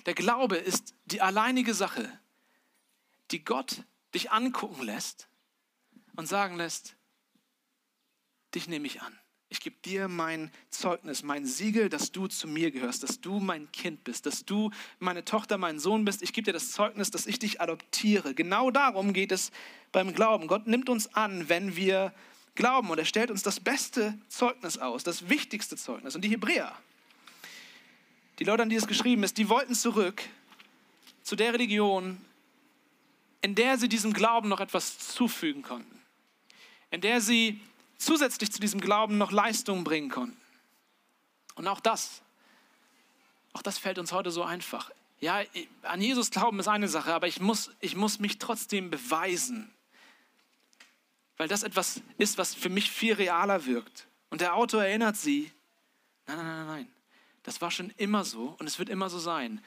Der 0.07 0.15
Glaube 0.15 0.57
ist 0.57 0.95
die 1.07 1.21
alleinige 1.21 1.75
Sache, 1.75 2.11
die 3.31 3.45
Gott 3.45 3.85
dich 4.15 4.31
angucken 4.31 4.83
lässt 4.83 5.29
und 6.17 6.27
sagen 6.27 6.57
lässt, 6.57 6.97
dich 8.55 8.69
nehme 8.69 8.87
ich 8.87 9.03
an. 9.03 9.19
Ich 9.51 9.61
gebe 9.61 9.77
dir 9.83 10.09
mein 10.09 10.51
Zeugnis, 10.69 11.23
mein 11.23 11.47
Siegel, 11.47 11.89
dass 11.89 12.13
du 12.13 12.27
zu 12.27 12.47
mir 12.47 12.71
gehörst, 12.71 13.03
dass 13.03 13.21
du 13.21 13.41
mein 13.41 13.73
Kind 13.73 14.05
bist, 14.05 14.27
dass 14.27 14.45
du 14.45 14.71
meine 14.99 15.25
Tochter, 15.25 15.57
mein 15.57 15.79
Sohn 15.79 16.05
bist. 16.05 16.21
Ich 16.21 16.35
gebe 16.35 16.45
dir 16.45 16.53
das 16.53 16.73
Zeugnis, 16.73 17.11
dass 17.11 17.27
ich 17.27 17.39
dich 17.39 17.61
adoptiere. 17.61 18.35
Genau 18.35 18.71
darum 18.71 19.15
geht 19.15 19.33
es 19.33 19.51
beim 19.91 20.13
Glauben. 20.13 20.49
Gott 20.49 20.67
nimmt 20.67 20.91
uns 20.91 21.15
an, 21.15 21.49
wenn 21.49 21.77
wir 21.77 22.13
glauben 22.57 22.91
und 22.91 22.99
er 22.99 23.07
stellt 23.07 23.31
uns 23.31 23.43
das 23.43 23.59
beste 23.61 24.19
Zeugnis 24.29 24.77
aus, 24.77 25.03
das 25.03 25.31
wichtigste 25.31 25.77
Zeugnis. 25.77 26.15
Und 26.15 26.23
die 26.23 26.29
Hebräer, 26.29 26.77
die 28.39 28.45
Leute, 28.45 28.63
an 28.63 28.69
die 28.69 28.77
es 28.77 28.87
geschrieben 28.87 29.23
ist, 29.23 29.39
die 29.39 29.49
wollten 29.49 29.75
zurück 29.75 30.23
zu 31.23 31.37
der 31.37 31.53
Religion, 31.53 32.25
in 33.41 33.55
der 33.55 33.79
sie 33.79 33.89
diesem 33.89 34.13
Glauben 34.13 34.49
noch 34.49 34.61
etwas 34.61 34.99
zufügen 34.99 35.63
konnten, 35.63 36.01
in 36.91 37.01
der 37.01 37.21
sie 37.21 37.61
zusätzlich 37.99 38.53
zu 38.53 38.61
diesem 38.61 38.81
Glauben 38.81 39.19
noch 39.19 39.33
Leistungen 39.33 39.85
bringen 39.85 40.11
konnten. 40.11 40.41
Und 41.57 41.67
auch 41.67 41.81
das, 41.81 42.23
auch 43.53 43.63
das 43.63 43.79
fällt 43.79 43.99
uns 43.99 44.13
heute 44.13 44.31
so 44.31 44.45
einfach. 44.45 44.91
Ja, 45.21 45.43
an 45.83 46.01
Jesus 46.01 46.31
glauben 46.31 46.61
ist 46.61 46.69
eine 46.69 46.87
Sache, 46.87 47.13
aber 47.13 47.27
ich 47.27 47.41
muss, 47.41 47.73
ich 47.81 47.97
muss 47.97 48.21
mich 48.21 48.39
trotzdem 48.39 48.91
beweisen, 48.91 49.73
weil 51.37 51.49
das 51.49 51.65
etwas 51.65 52.01
ist, 52.19 52.39
was 52.39 52.55
für 52.55 52.69
mich 52.69 52.91
viel 52.91 53.15
realer 53.15 53.67
wirkt. 53.67 54.07
Und 54.31 54.41
der 54.41 54.55
Autor 54.55 54.85
erinnert 54.85 55.17
sie, 55.17 55.51
nein, 56.27 56.37
nein, 56.37 56.47
nein, 56.47 56.67
nein, 56.67 56.89
das 57.49 57.63
war 57.63 57.71
schon 57.71 57.91
immer 57.97 58.25
so 58.25 58.55
und 58.59 58.67
es 58.67 58.79
wird 58.79 58.91
immer 58.91 59.09
so 59.09 59.19
sein. 59.19 59.63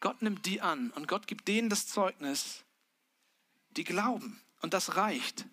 Gott 0.00 0.22
nimmt 0.22 0.46
die 0.46 0.60
an 0.60 0.90
und 0.92 1.08
Gott 1.08 1.26
gibt 1.26 1.48
denen 1.48 1.68
das 1.68 1.88
Zeugnis, 1.88 2.64
die 3.76 3.84
glauben. 3.84 4.40
Und 4.60 4.74
das 4.74 4.96
reicht. 4.96 5.44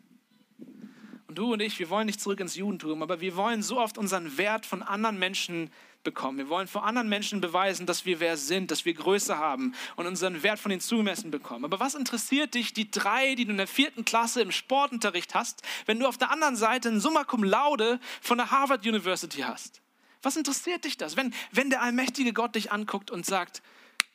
Und 1.27 1.37
du 1.37 1.53
und 1.53 1.61
ich, 1.61 1.79
wir 1.79 1.89
wollen 1.89 2.05
nicht 2.05 2.21
zurück 2.21 2.39
ins 2.39 2.55
Judentum, 2.55 3.01
aber 3.01 3.21
wir 3.21 3.35
wollen 3.35 3.63
so 3.63 3.79
oft 3.79 3.97
unseren 3.97 4.37
Wert 4.37 4.65
von 4.65 4.83
anderen 4.83 5.17
Menschen 5.17 5.71
bekommen. 6.03 6.37
Wir 6.37 6.49
wollen 6.49 6.67
vor 6.67 6.85
anderen 6.85 7.09
Menschen 7.09 7.41
beweisen, 7.41 7.87
dass 7.87 8.05
wir 8.05 8.19
wer 8.19 8.37
sind, 8.37 8.69
dass 8.69 8.85
wir 8.85 8.93
Größe 8.93 9.37
haben 9.37 9.73
und 9.95 10.05
unseren 10.05 10.43
Wert 10.43 10.59
von 10.59 10.71
ihnen 10.71 10.81
zugemessen 10.81 11.31
bekommen. 11.31 11.65
Aber 11.65 11.79
was 11.79 11.95
interessiert 11.95 12.53
dich 12.53 12.73
die 12.73 12.91
drei, 12.91 13.33
die 13.33 13.45
du 13.45 13.51
in 13.51 13.57
der 13.57 13.67
vierten 13.67 14.05
Klasse 14.05 14.41
im 14.41 14.51
Sportunterricht 14.51 15.33
hast, 15.33 15.63
wenn 15.87 15.99
du 15.99 16.07
auf 16.07 16.19
der 16.19 16.29
anderen 16.29 16.55
Seite 16.55 16.89
ein 16.89 16.99
Summa 16.99 17.23
Cum 17.23 17.43
Laude 17.43 17.99
von 18.21 18.37
der 18.37 18.51
Harvard 18.51 18.85
University 18.85 19.41
hast? 19.41 19.81
Was 20.25 20.37
interessiert 20.37 20.85
dich 20.85 20.97
das, 20.97 21.17
wenn, 21.17 21.35
wenn 21.51 21.69
der 21.69 21.83
allmächtige 21.83 22.33
Gott 22.33 22.55
dich 22.55 22.71
anguckt 22.71 23.11
und 23.11 23.27
sagt, 23.27 23.61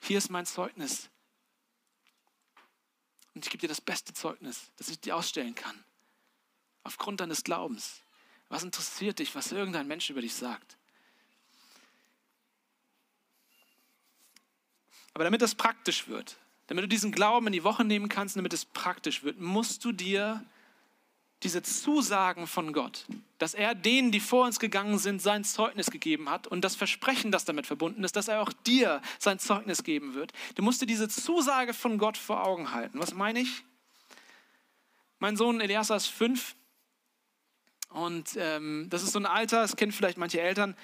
hier 0.00 0.18
ist 0.18 0.28
mein 0.28 0.44
Zeugnis. 0.44 1.08
Und 3.32 3.44
ich 3.44 3.50
gebe 3.52 3.60
dir 3.60 3.68
das 3.68 3.80
beste 3.80 4.12
Zeugnis, 4.12 4.72
das 4.76 4.88
ich 4.88 4.98
dir 4.98 5.14
ausstellen 5.14 5.54
kann 5.54 5.84
aufgrund 6.82 7.20
deines 7.20 7.44
Glaubens. 7.44 8.00
Was 8.48 8.64
interessiert 8.64 9.20
dich, 9.20 9.36
was 9.36 9.52
irgendein 9.52 9.86
Mensch 9.86 10.10
über 10.10 10.20
dich 10.20 10.34
sagt? 10.34 10.76
Aber 15.14 15.22
damit 15.22 15.42
das 15.42 15.54
praktisch 15.54 16.08
wird, 16.08 16.38
damit 16.66 16.82
du 16.82 16.88
diesen 16.88 17.12
Glauben 17.12 17.46
in 17.46 17.52
die 17.52 17.62
Woche 17.62 17.84
nehmen 17.84 18.08
kannst, 18.08 18.36
damit 18.36 18.52
es 18.52 18.64
praktisch 18.64 19.22
wird, 19.22 19.38
musst 19.38 19.84
du 19.84 19.92
dir 19.92 20.44
diese 21.42 21.62
Zusagen 21.62 22.46
von 22.46 22.72
Gott, 22.72 23.06
dass 23.38 23.54
er 23.54 23.74
denen, 23.74 24.12
die 24.12 24.20
vor 24.20 24.44
uns 24.44 24.60
gegangen 24.60 24.98
sind, 24.98 25.22
sein 25.22 25.44
Zeugnis 25.44 25.90
gegeben 25.90 26.28
hat 26.30 26.46
und 26.46 26.62
das 26.62 26.76
Versprechen, 26.76 27.32
das 27.32 27.44
damit 27.44 27.66
verbunden 27.66 28.04
ist, 28.04 28.16
dass 28.16 28.28
er 28.28 28.42
auch 28.42 28.52
dir 28.52 29.00
sein 29.18 29.38
Zeugnis 29.38 29.82
geben 29.82 30.14
wird. 30.14 30.32
Du 30.54 30.62
musst 30.62 30.82
dir 30.82 30.86
diese 30.86 31.08
Zusage 31.08 31.72
von 31.72 31.98
Gott 31.98 32.18
vor 32.18 32.44
Augen 32.44 32.72
halten. 32.72 32.98
Was 32.98 33.14
meine 33.14 33.40
ich? 33.40 33.64
Mein 35.18 35.36
Sohn 35.36 35.60
Elias 35.60 35.90
ist 35.90 36.06
fünf 36.06 36.56
und 37.88 38.36
ähm, 38.36 38.86
das 38.90 39.02
ist 39.02 39.12
so 39.12 39.18
ein 39.18 39.26
Alter, 39.26 39.62
das 39.62 39.76
kennen 39.76 39.92
vielleicht 39.92 40.18
manche 40.18 40.40
Eltern, 40.40 40.76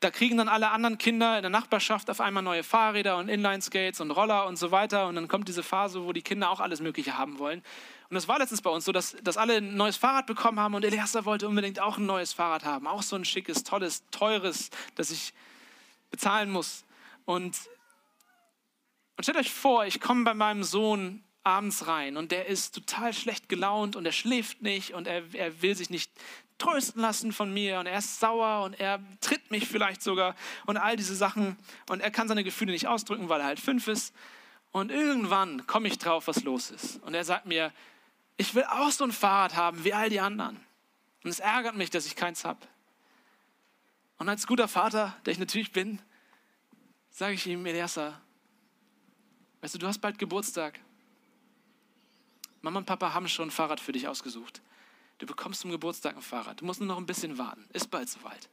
da 0.00 0.10
kriegen 0.10 0.36
dann 0.36 0.48
alle 0.48 0.70
anderen 0.70 0.96
Kinder 0.96 1.36
in 1.36 1.42
der 1.42 1.50
Nachbarschaft 1.50 2.08
auf 2.08 2.20
einmal 2.20 2.42
neue 2.42 2.62
Fahrräder 2.62 3.16
und 3.16 3.28
Inline-Skates 3.28 4.00
und 4.00 4.12
Roller 4.12 4.46
und 4.46 4.56
so 4.56 4.70
weiter. 4.70 5.08
Und 5.08 5.16
dann 5.16 5.26
kommt 5.26 5.48
diese 5.48 5.64
Phase, 5.64 6.04
wo 6.04 6.12
die 6.12 6.22
Kinder 6.22 6.50
auch 6.50 6.60
alles 6.60 6.80
Mögliche 6.80 7.18
haben 7.18 7.40
wollen. 7.40 7.64
Und 8.10 8.14
das 8.14 8.26
war 8.26 8.38
letztens 8.38 8.62
bei 8.62 8.70
uns 8.70 8.86
so, 8.86 8.92
dass, 8.92 9.16
dass 9.22 9.36
alle 9.36 9.56
ein 9.56 9.76
neues 9.76 9.98
Fahrrad 9.98 10.26
bekommen 10.26 10.58
haben 10.58 10.74
und 10.74 10.84
Eliasa 10.84 11.24
wollte 11.26 11.46
unbedingt 11.46 11.78
auch 11.78 11.98
ein 11.98 12.06
neues 12.06 12.32
Fahrrad 12.32 12.64
haben. 12.64 12.86
Auch 12.86 13.02
so 13.02 13.16
ein 13.16 13.24
schickes, 13.24 13.64
tolles, 13.64 14.02
teures, 14.10 14.70
das 14.94 15.10
ich 15.10 15.34
bezahlen 16.10 16.50
muss. 16.50 16.84
Und, 17.26 17.58
und 19.16 19.24
stellt 19.24 19.36
euch 19.36 19.52
vor, 19.52 19.84
ich 19.84 20.00
komme 20.00 20.24
bei 20.24 20.32
meinem 20.32 20.64
Sohn 20.64 21.22
abends 21.44 21.86
rein 21.86 22.16
und 22.16 22.32
der 22.32 22.46
ist 22.46 22.74
total 22.74 23.12
schlecht 23.12 23.48
gelaunt 23.48 23.96
und 23.96 24.06
er 24.06 24.12
schläft 24.12 24.62
nicht 24.62 24.94
und 24.94 25.06
er, 25.06 25.22
er 25.34 25.62
will 25.62 25.74
sich 25.74 25.90
nicht 25.90 26.10
trösten 26.58 27.00
lassen 27.00 27.32
von 27.32 27.52
mir 27.52 27.78
und 27.78 27.86
er 27.86 27.98
ist 27.98 28.20
sauer 28.20 28.64
und 28.64 28.78
er 28.80 29.00
tritt 29.20 29.50
mich 29.50 29.66
vielleicht 29.66 30.02
sogar 30.02 30.34
und 30.66 30.76
all 30.76 30.96
diese 30.96 31.14
Sachen 31.14 31.56
und 31.88 32.00
er 32.00 32.10
kann 32.10 32.28
seine 32.28 32.44
Gefühle 32.44 32.72
nicht 32.72 32.86
ausdrücken, 32.86 33.28
weil 33.28 33.40
er 33.40 33.46
halt 33.46 33.60
fünf 33.60 33.88
ist. 33.88 34.14
Und 34.70 34.90
irgendwann 34.90 35.66
komme 35.66 35.88
ich 35.88 35.98
drauf, 35.98 36.26
was 36.26 36.44
los 36.44 36.70
ist. 36.70 37.02
Und 37.02 37.14
er 37.14 37.24
sagt 37.24 37.46
mir, 37.46 37.72
ich 38.38 38.54
will 38.54 38.64
auch 38.64 38.90
so 38.90 39.04
ein 39.04 39.12
Fahrrad 39.12 39.56
haben 39.56 39.84
wie 39.84 39.92
all 39.92 40.08
die 40.08 40.20
anderen. 40.20 40.56
Und 41.24 41.30
es 41.30 41.40
ärgert 41.40 41.76
mich, 41.76 41.90
dass 41.90 42.06
ich 42.06 42.16
keins 42.16 42.44
habe. 42.44 42.60
Und 44.16 44.28
als 44.28 44.46
guter 44.46 44.68
Vater, 44.68 45.16
der 45.26 45.32
ich 45.32 45.38
natürlich 45.38 45.72
bin, 45.72 46.00
sage 47.10 47.34
ich 47.34 47.46
ihm, 47.46 47.66
Eliasa, 47.66 48.20
weißt 49.60 49.74
du, 49.74 49.78
du 49.78 49.88
hast 49.88 49.98
bald 49.98 50.18
Geburtstag. 50.18 50.80
Mama 52.62 52.78
und 52.78 52.86
Papa 52.86 53.12
haben 53.12 53.28
schon 53.28 53.48
ein 53.48 53.50
Fahrrad 53.50 53.80
für 53.80 53.92
dich 53.92 54.06
ausgesucht. 54.06 54.62
Du 55.18 55.26
bekommst 55.26 55.60
zum 55.60 55.72
Geburtstag 55.72 56.16
ein 56.16 56.22
Fahrrad. 56.22 56.60
Du 56.60 56.64
musst 56.64 56.80
nur 56.80 56.86
noch 56.86 56.98
ein 56.98 57.06
bisschen 57.06 57.38
warten. 57.38 57.66
Ist 57.72 57.90
bald 57.90 58.08
soweit. 58.08 58.48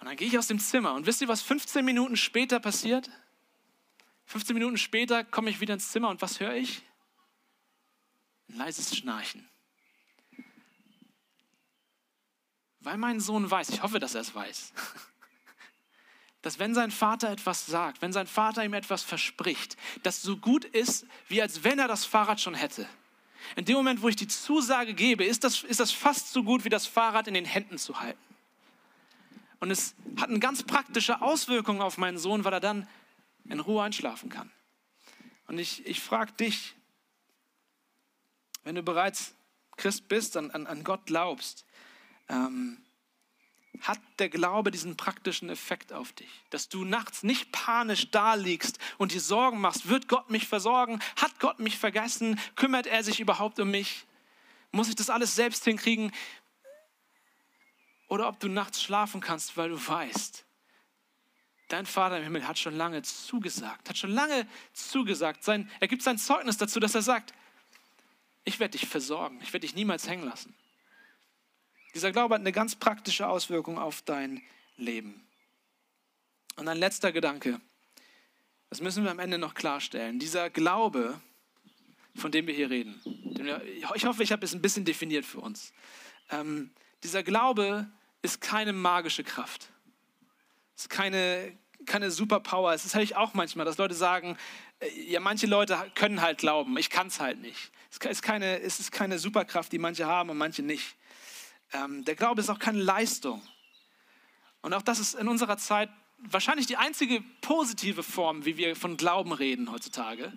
Und 0.00 0.06
dann 0.06 0.16
gehe 0.16 0.28
ich 0.28 0.38
aus 0.38 0.46
dem 0.46 0.58
Zimmer 0.58 0.94
und 0.94 1.04
wisst 1.04 1.20
ihr, 1.20 1.28
was 1.28 1.42
15 1.42 1.84
Minuten 1.84 2.16
später 2.16 2.60
passiert? 2.60 3.10
15 4.26 4.54
Minuten 4.54 4.78
später 4.78 5.22
komme 5.22 5.50
ich 5.50 5.60
wieder 5.60 5.74
ins 5.74 5.90
Zimmer 5.90 6.08
und 6.08 6.22
was 6.22 6.40
höre 6.40 6.54
ich? 6.54 6.82
Ein 8.48 8.56
leises 8.56 8.96
Schnarchen. 8.96 9.48
Weil 12.80 12.98
mein 12.98 13.20
Sohn 13.20 13.50
weiß, 13.50 13.70
ich 13.70 13.82
hoffe, 13.82 13.98
dass 13.98 14.14
er 14.14 14.20
es 14.20 14.34
weiß, 14.34 14.72
dass 16.42 16.58
wenn 16.58 16.74
sein 16.74 16.92
Vater 16.92 17.30
etwas 17.30 17.66
sagt, 17.66 18.00
wenn 18.02 18.12
sein 18.12 18.28
Vater 18.28 18.64
ihm 18.64 18.74
etwas 18.74 19.02
verspricht, 19.02 19.76
das 20.04 20.22
so 20.22 20.36
gut 20.36 20.64
ist, 20.64 21.04
wie 21.28 21.42
als 21.42 21.64
wenn 21.64 21.80
er 21.80 21.88
das 21.88 22.04
Fahrrad 22.04 22.40
schon 22.40 22.54
hätte. 22.54 22.88
In 23.56 23.64
dem 23.64 23.76
Moment, 23.76 24.02
wo 24.02 24.08
ich 24.08 24.16
die 24.16 24.28
Zusage 24.28 24.94
gebe, 24.94 25.24
ist 25.24 25.44
das, 25.44 25.62
ist 25.62 25.80
das 25.80 25.90
fast 25.90 26.32
so 26.32 26.42
gut, 26.42 26.64
wie 26.64 26.68
das 26.68 26.86
Fahrrad 26.86 27.28
in 27.28 27.34
den 27.34 27.44
Händen 27.44 27.78
zu 27.78 28.00
halten. 28.00 28.18
Und 29.60 29.70
es 29.70 29.94
hat 30.20 30.28
eine 30.28 30.38
ganz 30.38 30.62
praktische 30.62 31.22
Auswirkung 31.22 31.80
auf 31.80 31.98
meinen 31.98 32.18
Sohn, 32.18 32.44
weil 32.44 32.52
er 32.52 32.60
dann 32.60 32.88
in 33.48 33.60
Ruhe 33.60 33.82
einschlafen 33.82 34.28
kann. 34.28 34.50
Und 35.46 35.58
ich, 35.58 35.86
ich 35.86 36.00
frage 36.00 36.32
dich, 36.32 36.74
wenn 38.66 38.74
du 38.74 38.82
bereits 38.82 39.36
Christ 39.76 40.08
bist, 40.08 40.36
an, 40.36 40.50
an, 40.50 40.66
an 40.66 40.82
Gott 40.82 41.06
glaubst, 41.06 41.64
ähm, 42.28 42.82
hat 43.80 44.00
der 44.18 44.28
Glaube 44.28 44.72
diesen 44.72 44.96
praktischen 44.96 45.50
Effekt 45.50 45.92
auf 45.92 46.12
dich. 46.12 46.28
Dass 46.50 46.68
du 46.68 46.84
nachts 46.84 47.22
nicht 47.22 47.52
panisch 47.52 48.10
da 48.10 48.34
liegst 48.34 48.80
und 48.98 49.12
dir 49.12 49.20
Sorgen 49.20 49.60
machst, 49.60 49.88
wird 49.88 50.08
Gott 50.08 50.30
mich 50.30 50.48
versorgen? 50.48 50.98
Hat 51.14 51.38
Gott 51.38 51.60
mich 51.60 51.78
vergessen? 51.78 52.40
Kümmert 52.56 52.88
er 52.88 53.04
sich 53.04 53.20
überhaupt 53.20 53.60
um 53.60 53.70
mich? 53.70 54.04
Muss 54.72 54.88
ich 54.88 54.96
das 54.96 55.10
alles 55.10 55.36
selbst 55.36 55.62
hinkriegen? 55.62 56.10
Oder 58.08 58.26
ob 58.26 58.40
du 58.40 58.48
nachts 58.48 58.82
schlafen 58.82 59.20
kannst, 59.20 59.56
weil 59.56 59.68
du 59.68 59.76
weißt, 59.76 60.44
dein 61.68 61.86
Vater 61.86 62.18
im 62.18 62.24
Himmel 62.24 62.48
hat 62.48 62.58
schon 62.58 62.74
lange 62.74 63.02
zugesagt, 63.02 63.88
hat 63.88 63.96
schon 63.96 64.10
lange 64.10 64.48
zugesagt. 64.72 65.44
Sein, 65.44 65.70
er 65.78 65.86
gibt 65.86 66.02
sein 66.02 66.18
Zeugnis 66.18 66.56
dazu, 66.56 66.80
dass 66.80 66.96
er 66.96 67.02
sagt, 67.02 67.32
ich 68.46 68.60
werde 68.60 68.78
dich 68.78 68.88
versorgen, 68.88 69.38
ich 69.42 69.52
werde 69.52 69.66
dich 69.66 69.74
niemals 69.74 70.08
hängen 70.08 70.24
lassen. 70.24 70.54
Dieser 71.94 72.12
Glaube 72.12 72.34
hat 72.34 72.40
eine 72.40 72.52
ganz 72.52 72.76
praktische 72.76 73.28
Auswirkung 73.28 73.78
auf 73.78 74.02
dein 74.02 74.42
Leben. 74.76 75.26
Und 76.56 76.68
ein 76.68 76.78
letzter 76.78 77.12
Gedanke, 77.12 77.60
das 78.70 78.80
müssen 78.80 79.04
wir 79.04 79.10
am 79.10 79.18
Ende 79.18 79.36
noch 79.36 79.54
klarstellen. 79.54 80.18
Dieser 80.18 80.48
Glaube, 80.48 81.20
von 82.14 82.30
dem 82.30 82.46
wir 82.46 82.54
hier 82.54 82.70
reden, 82.70 83.00
ich 83.94 84.06
hoffe, 84.06 84.22
ich 84.22 84.32
habe 84.32 84.44
es 84.44 84.54
ein 84.54 84.62
bisschen 84.62 84.84
definiert 84.84 85.24
für 85.24 85.40
uns. 85.40 85.72
Ähm, 86.30 86.70
dieser 87.02 87.22
Glaube 87.22 87.90
ist 88.22 88.40
keine 88.40 88.72
magische 88.72 89.24
Kraft. 89.24 89.70
Es 90.76 90.82
ist 90.82 90.88
keine, 90.88 91.56
keine 91.84 92.10
Superpower. 92.10 92.72
Es 92.72 92.84
ist 92.84 92.94
halt 92.94 93.16
auch 93.16 93.34
manchmal, 93.34 93.66
dass 93.66 93.78
Leute 93.78 93.94
sagen, 93.94 94.36
äh, 94.80 94.88
ja, 95.10 95.20
manche 95.20 95.46
Leute 95.46 95.90
können 95.94 96.20
halt 96.20 96.38
glauben, 96.38 96.76
ich 96.78 96.90
kann 96.90 97.08
es 97.08 97.20
halt 97.20 97.40
nicht. 97.40 97.72
Es 97.98 98.10
ist, 98.10 98.22
keine, 98.22 98.60
es 98.60 98.78
ist 98.78 98.92
keine 98.92 99.18
Superkraft, 99.18 99.72
die 99.72 99.78
manche 99.78 100.06
haben 100.06 100.30
und 100.30 100.38
manche 100.38 100.62
nicht. 100.62 100.96
Ähm, 101.72 102.04
der 102.04 102.14
Glaube 102.14 102.40
ist 102.40 102.50
auch 102.50 102.58
keine 102.58 102.82
Leistung. 102.82 103.42
Und 104.60 104.74
auch 104.74 104.82
das 104.82 104.98
ist 104.98 105.14
in 105.14 105.28
unserer 105.28 105.56
Zeit 105.56 105.88
wahrscheinlich 106.18 106.66
die 106.66 106.76
einzige 106.76 107.22
positive 107.40 108.02
Form, 108.02 108.44
wie 108.44 108.56
wir 108.56 108.76
von 108.76 108.96
Glauben 108.96 109.32
reden 109.32 109.70
heutzutage, 109.70 110.32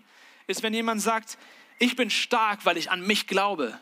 ist, 0.48 0.64
wenn 0.64 0.74
jemand 0.74 1.02
sagt, 1.02 1.38
ich 1.80 1.96
bin 1.96 2.10
stark, 2.10 2.66
weil 2.66 2.78
ich 2.78 2.92
an 2.92 3.06
mich 3.06 3.28
glaube. 3.28 3.78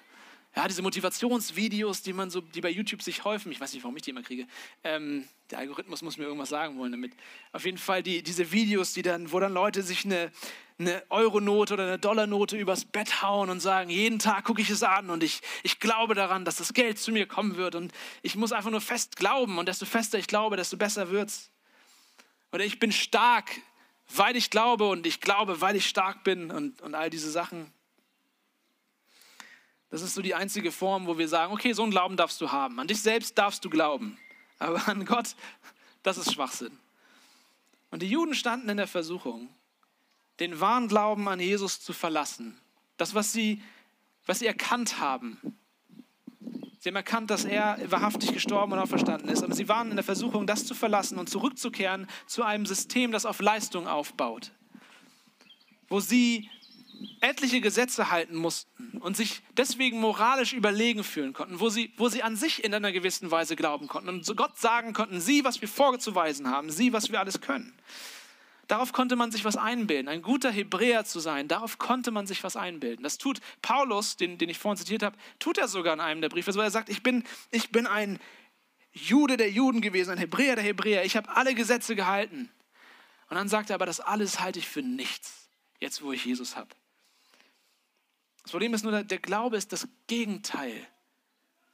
Ja, 0.56 0.68
diese 0.68 0.82
Motivationsvideos, 0.82 2.02
die 2.02 2.14
man 2.14 2.30
so, 2.32 2.42
die 2.42 2.62
bei 2.62 2.70
YouTube 2.70 3.04
sich 3.04 3.24
häufen, 3.24 3.52
ich 3.52 3.60
weiß 3.60 3.74
nicht, 3.74 3.84
warum 3.84 3.96
ich 3.96 4.02
die 4.04 4.10
immer 4.10 4.24
kriege. 4.24 4.48
Ähm, 4.84 5.28
der 5.52 5.60
Algorithmus 5.60 6.02
muss 6.02 6.18
mir 6.18 6.26
irgendwas 6.26 6.50
sagen 6.50 6.78
wollen 6.78 6.92
damit. 6.92 7.14
Auf 7.52 7.66
jeden 7.66 7.78
Fall 7.78 8.02
die, 8.02 8.24
diese 8.24 8.52
Videos, 8.52 8.94
die 8.94 9.04
dann, 9.04 9.32
wo 9.32 9.40
dann 9.40 9.54
Leute 9.54 9.84
sich 9.84 10.04
eine, 10.06 10.32
eine 10.80 11.04
Euronote 11.10 11.74
oder 11.74 11.84
eine 11.84 12.00
Dollarnote 12.00 12.56
übers 12.56 12.86
Bett 12.86 13.22
hauen 13.24 13.50
und 13.50 13.60
sagen, 13.60 13.90
jeden 13.90 14.20
Tag 14.20 14.46
gucke 14.46 14.62
ich 14.62 14.70
es 14.70 14.84
an 14.84 15.10
und 15.10 15.24
ich, 15.24 15.42
ich 15.64 15.80
glaube 15.80 16.14
daran, 16.14 16.46
dass 16.46 16.58
das 16.58 16.74
Geld 16.74 17.00
zu 17.00 17.12
mir 17.12 17.28
kommen 17.28 17.56
wird 17.56 17.76
und 17.76 17.92
ich 18.22 18.36
muss 18.36 18.52
einfach 18.52 18.70
nur 18.70 18.82
fest 18.82 19.16
glauben 19.16 19.58
und 19.58 19.68
desto 19.68 19.86
fester 19.86 20.20
ich 20.20 20.28
glaube, 20.28 20.56
desto 20.56 20.78
besser 20.78 21.10
wird's. 21.10 21.52
Oder 22.52 22.64
ich 22.64 22.80
bin 22.80 22.92
stark, 22.92 23.50
weil 24.16 24.36
ich 24.36 24.50
glaube 24.50 24.88
und 24.88 25.06
ich 25.08 25.20
glaube, 25.20 25.62
weil 25.62 25.76
ich 25.76 25.88
stark 25.88 26.24
bin 26.24 26.52
und, 26.52 26.82
und 26.82 26.94
all 26.94 27.10
diese 27.10 27.32
Sachen. 27.32 27.72
Das 29.90 30.02
ist 30.02 30.14
so 30.14 30.22
die 30.22 30.36
einzige 30.36 30.72
Form, 30.72 31.08
wo 31.08 31.18
wir 31.18 31.28
sagen, 31.28 31.54
okay, 31.54 31.74
so 31.74 31.84
einen 31.84 31.92
Glauben 31.92 32.18
darfst 32.18 32.40
du 32.42 32.52
haben. 32.52 32.80
An 32.80 32.88
dich 32.88 33.02
selbst 33.02 33.38
darfst 33.38 33.64
du 33.66 33.70
glauben. 33.70 34.18
Aber 34.60 34.88
an 34.88 35.06
Gott, 35.06 35.36
das 36.04 36.18
ist 36.18 36.34
Schwachsinn. 36.34 36.78
Und 37.90 38.02
die 38.02 38.10
Juden 38.10 38.34
standen 38.34 38.70
in 38.70 38.78
der 38.78 38.88
Versuchung, 38.88 39.50
den 40.40 40.60
wahren 40.60 40.88
Glauben 40.88 41.28
an 41.28 41.40
Jesus 41.40 41.82
zu 41.82 41.94
verlassen. 41.94 42.58
Das, 42.98 43.14
was 43.14 43.34
sie, 43.34 43.62
was 44.26 44.40
sie 44.40 44.48
erkannt 44.48 45.00
haben. 45.00 45.58
Sie 46.80 46.90
haben 46.90 46.96
erkannt, 46.96 47.30
dass 47.30 47.44
er 47.44 47.80
wahrhaftig 47.90 48.34
gestorben 48.34 48.74
und 48.74 48.80
auferstanden 48.80 49.30
ist. 49.30 49.44
Aber 49.44 49.56
sie 49.56 49.68
waren 49.68 49.90
in 49.90 49.98
der 49.98 50.06
Versuchung, 50.06 50.48
das 50.48 50.66
zu 50.66 50.74
verlassen 50.74 51.18
und 51.18 51.30
zurückzukehren 51.30 52.08
zu 52.28 52.44
einem 52.44 52.66
System, 52.66 53.12
das 53.12 53.26
auf 53.26 53.42
Leistung 53.42 53.88
aufbaut. 53.88 54.52
Wo 55.90 56.00
sie 56.00 56.50
etliche 57.22 57.62
Gesetze 57.62 58.12
halten 58.12 58.36
mussten 58.36 58.98
und 59.00 59.18
sich 59.18 59.42
deswegen 59.56 60.00
moralisch 60.00 60.54
überlegen 60.54 61.04
fühlen 61.04 61.34
konnten, 61.34 61.60
wo 61.60 61.70
sie, 61.70 61.94
wo 61.98 62.10
sie 62.10 62.24
an 62.24 62.36
sich 62.36 62.64
in 62.64 62.74
einer 62.74 62.92
gewissen 62.92 63.30
Weise 63.32 63.56
glauben 63.56 63.88
konnten 63.88 64.10
und 64.10 64.38
Gott 64.38 64.58
sagen 64.58 64.94
konnten, 64.94 65.20
sieh, 65.20 65.44
was 65.44 65.62
wir 65.62 65.68
vorzuweisen 65.68 66.50
haben, 66.50 66.70
sieh, 66.70 66.94
was 66.94 67.12
wir 67.12 67.20
alles 67.20 67.42
können. 67.42 67.74
Darauf 68.68 68.92
konnte 68.92 69.16
man 69.16 69.32
sich 69.32 69.46
was 69.46 69.56
einbilden. 69.56 70.10
Ein 70.10 70.22
guter 70.22 70.52
Hebräer 70.52 71.06
zu 71.06 71.20
sein, 71.20 71.48
darauf 71.48 71.78
konnte 71.78 72.12
man 72.12 72.28
sich 72.28 72.44
was 72.44 72.58
einbilden. 72.58 73.04
Das 73.04 73.18
tut 73.18 73.40
Paulus, 73.62 74.18
den, 74.18 74.38
den 74.38 74.50
ich 74.50 74.60
vorhin 74.60 74.78
zitiert 74.78 75.04
habe, 75.04 75.18
tut 75.40 75.58
er 75.58 75.70
sogar 75.70 75.94
in 75.94 76.02
einem 76.02 76.22
der 76.22 76.30
Briefe, 76.30 76.54
wo 76.54 76.60
er 76.60 76.72
sagt, 76.72 76.90
ich 76.90 77.02
bin, 77.02 77.24
ich 77.52 77.72
bin 77.72 77.88
ein 77.88 78.20
Jude 78.92 79.38
der 79.38 79.50
Juden 79.50 79.80
gewesen, 79.80 80.12
ein 80.12 80.18
Hebräer 80.18 80.56
der 80.56 80.66
Hebräer, 80.66 81.06
ich 81.06 81.16
habe 81.16 81.34
alle 81.36 81.56
Gesetze 81.56 81.96
gehalten. 81.96 82.50
Und 83.30 83.36
dann 83.36 83.48
sagt 83.48 83.70
er 83.70 83.76
aber, 83.76 83.86
das 83.86 84.00
alles 84.00 84.40
halte 84.40 84.60
ich 84.60 84.68
für 84.68 84.82
nichts, 84.82 85.50
jetzt 85.80 86.02
wo 86.02 86.12
ich 86.12 86.26
Jesus 86.26 86.56
habe. 86.58 86.70
Das 88.44 88.52
Problem 88.52 88.74
ist 88.74 88.84
nur, 88.84 89.04
der 89.04 89.18
Glaube 89.18 89.58
ist 89.58 89.72
das 89.72 89.88
Gegenteil 90.08 90.88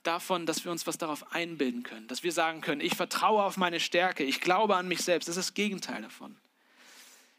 davon, 0.03 0.45
dass 0.45 0.65
wir 0.65 0.71
uns 0.71 0.85
was 0.85 0.97
darauf 0.97 1.31
einbilden 1.31 1.83
können. 1.83 2.07
Dass 2.07 2.23
wir 2.23 2.31
sagen 2.31 2.61
können, 2.61 2.81
ich 2.81 2.95
vertraue 2.95 3.43
auf 3.43 3.57
meine 3.57 3.79
Stärke, 3.79 4.23
ich 4.23 4.41
glaube 4.41 4.75
an 4.75 4.87
mich 4.87 5.01
selbst. 5.01 5.29
Das 5.29 5.37
ist 5.37 5.49
das 5.49 5.53
Gegenteil 5.53 6.01
davon. 6.01 6.35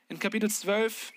In 0.09 0.19
Kapitel 0.19 0.51
12 0.51 1.13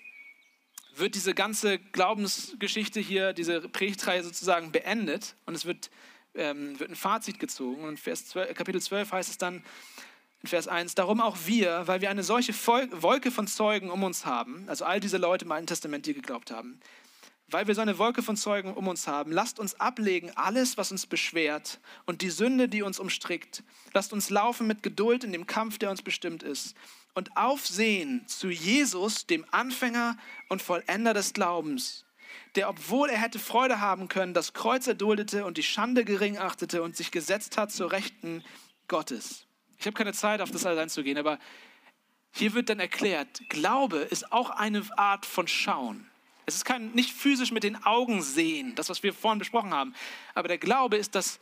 wird 0.94 1.14
diese 1.14 1.34
ganze 1.34 1.78
Glaubensgeschichte 1.78 3.00
hier, 3.00 3.32
diese 3.32 3.60
Predigtreihe 3.60 4.22
sozusagen 4.22 4.72
beendet 4.72 5.34
und 5.46 5.54
es 5.54 5.66
wird, 5.66 5.90
ähm, 6.34 6.78
wird 6.80 6.90
ein 6.90 6.96
Fazit 6.96 7.38
gezogen. 7.38 7.84
Und 7.84 8.00
Vers 8.00 8.26
12, 8.28 8.54
Kapitel 8.54 8.80
12 8.80 9.12
heißt 9.12 9.30
es 9.30 9.38
dann 9.38 9.62
in 10.42 10.48
Vers 10.48 10.68
1, 10.68 10.94
darum 10.94 11.20
auch 11.20 11.36
wir, 11.46 11.86
weil 11.86 12.00
wir 12.00 12.10
eine 12.10 12.22
solche 12.22 12.54
Wolke 12.54 13.30
von 13.30 13.46
Zeugen 13.46 13.90
um 13.90 14.04
uns 14.04 14.24
haben, 14.24 14.64
also 14.68 14.84
all 14.84 15.00
diese 15.00 15.18
Leute 15.18 15.44
im 15.44 15.52
Alten 15.52 15.66
Testament, 15.66 16.06
die 16.06 16.14
geglaubt 16.14 16.50
haben, 16.50 16.80
weil 17.50 17.66
wir 17.66 17.74
so 17.74 17.80
eine 17.80 17.98
Wolke 17.98 18.22
von 18.22 18.36
Zeugen 18.36 18.74
um 18.74 18.88
uns 18.88 19.06
haben, 19.06 19.32
lasst 19.32 19.58
uns 19.58 19.80
ablegen 19.80 20.30
alles, 20.36 20.76
was 20.76 20.92
uns 20.92 21.06
beschwert 21.06 21.80
und 22.04 22.20
die 22.22 22.30
Sünde, 22.30 22.68
die 22.68 22.82
uns 22.82 22.98
umstrickt. 22.98 23.62
Lasst 23.94 24.12
uns 24.12 24.30
laufen 24.30 24.66
mit 24.66 24.82
Geduld 24.82 25.24
in 25.24 25.32
dem 25.32 25.46
Kampf, 25.46 25.78
der 25.78 25.90
uns 25.90 26.02
bestimmt 26.02 26.42
ist. 26.42 26.76
Und 27.14 27.36
aufsehen 27.36 28.26
zu 28.28 28.48
Jesus, 28.48 29.26
dem 29.26 29.44
Anfänger 29.50 30.16
und 30.48 30.62
Vollender 30.62 31.14
des 31.14 31.32
Glaubens, 31.32 32.04
der, 32.54 32.68
obwohl 32.68 33.08
er 33.08 33.20
hätte 33.20 33.38
Freude 33.38 33.80
haben 33.80 34.08
können, 34.08 34.34
das 34.34 34.52
Kreuz 34.52 34.86
erduldete 34.86 35.44
und 35.44 35.56
die 35.56 35.62
Schande 35.62 36.04
gering 36.04 36.38
achtete 36.38 36.82
und 36.82 36.96
sich 36.96 37.10
gesetzt 37.10 37.56
hat 37.56 37.72
zur 37.72 37.90
Rechten 37.90 38.44
Gottes. 38.88 39.46
Ich 39.78 39.86
habe 39.86 39.96
keine 39.96 40.12
Zeit, 40.12 40.40
auf 40.40 40.50
das 40.50 40.66
alles 40.66 40.78
einzugehen, 40.78 41.18
aber 41.18 41.38
hier 42.30 42.52
wird 42.54 42.68
dann 42.68 42.80
erklärt, 42.80 43.48
Glaube 43.48 43.98
ist 43.98 44.32
auch 44.32 44.50
eine 44.50 44.84
Art 44.96 45.24
von 45.24 45.48
Schauen. 45.48 46.07
Es 46.48 46.54
ist 46.54 46.64
kein, 46.64 46.92
nicht 46.92 47.12
physisch 47.12 47.52
mit 47.52 47.62
den 47.62 47.84
Augen 47.84 48.22
sehen, 48.22 48.74
das, 48.74 48.88
was 48.88 49.02
wir 49.02 49.12
vorhin 49.12 49.38
besprochen 49.38 49.74
haben. 49.74 49.94
Aber 50.34 50.48
der 50.48 50.56
Glaube 50.56 50.96
ist 50.96 51.14
das 51.14 51.40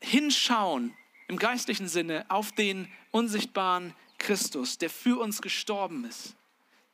Hinschauen 0.00 0.94
im 1.26 1.40
geistlichen 1.40 1.88
Sinne 1.88 2.24
auf 2.28 2.52
den 2.52 2.86
unsichtbaren 3.10 3.94
Christus, 4.18 4.78
der 4.78 4.90
für 4.90 5.20
uns 5.20 5.42
gestorben 5.42 6.04
ist, 6.04 6.36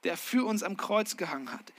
der 0.04 0.16
für 0.16 0.46
uns 0.46 0.62
am 0.62 0.78
Kreuz 0.78 1.18
gehangen 1.18 1.52
hat. 1.52 1.74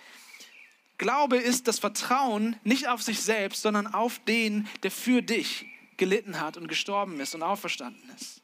Glaube 0.99 1.38
ist 1.38 1.67
das 1.67 1.79
Vertrauen 1.79 2.55
nicht 2.63 2.88
auf 2.88 3.01
sich 3.01 3.19
selbst, 3.19 3.63
sondern 3.63 3.88
auf 3.88 4.19
den, 4.19 4.67
der 4.84 4.91
für 4.91 5.23
dich 5.23 5.65
gelitten 5.97 6.41
hat 6.41 6.57
und 6.57 6.67
gestorben 6.67 7.19
ist 7.19 7.34
und 7.34 7.41
auferstanden 7.41 8.07
ist. 8.15 8.43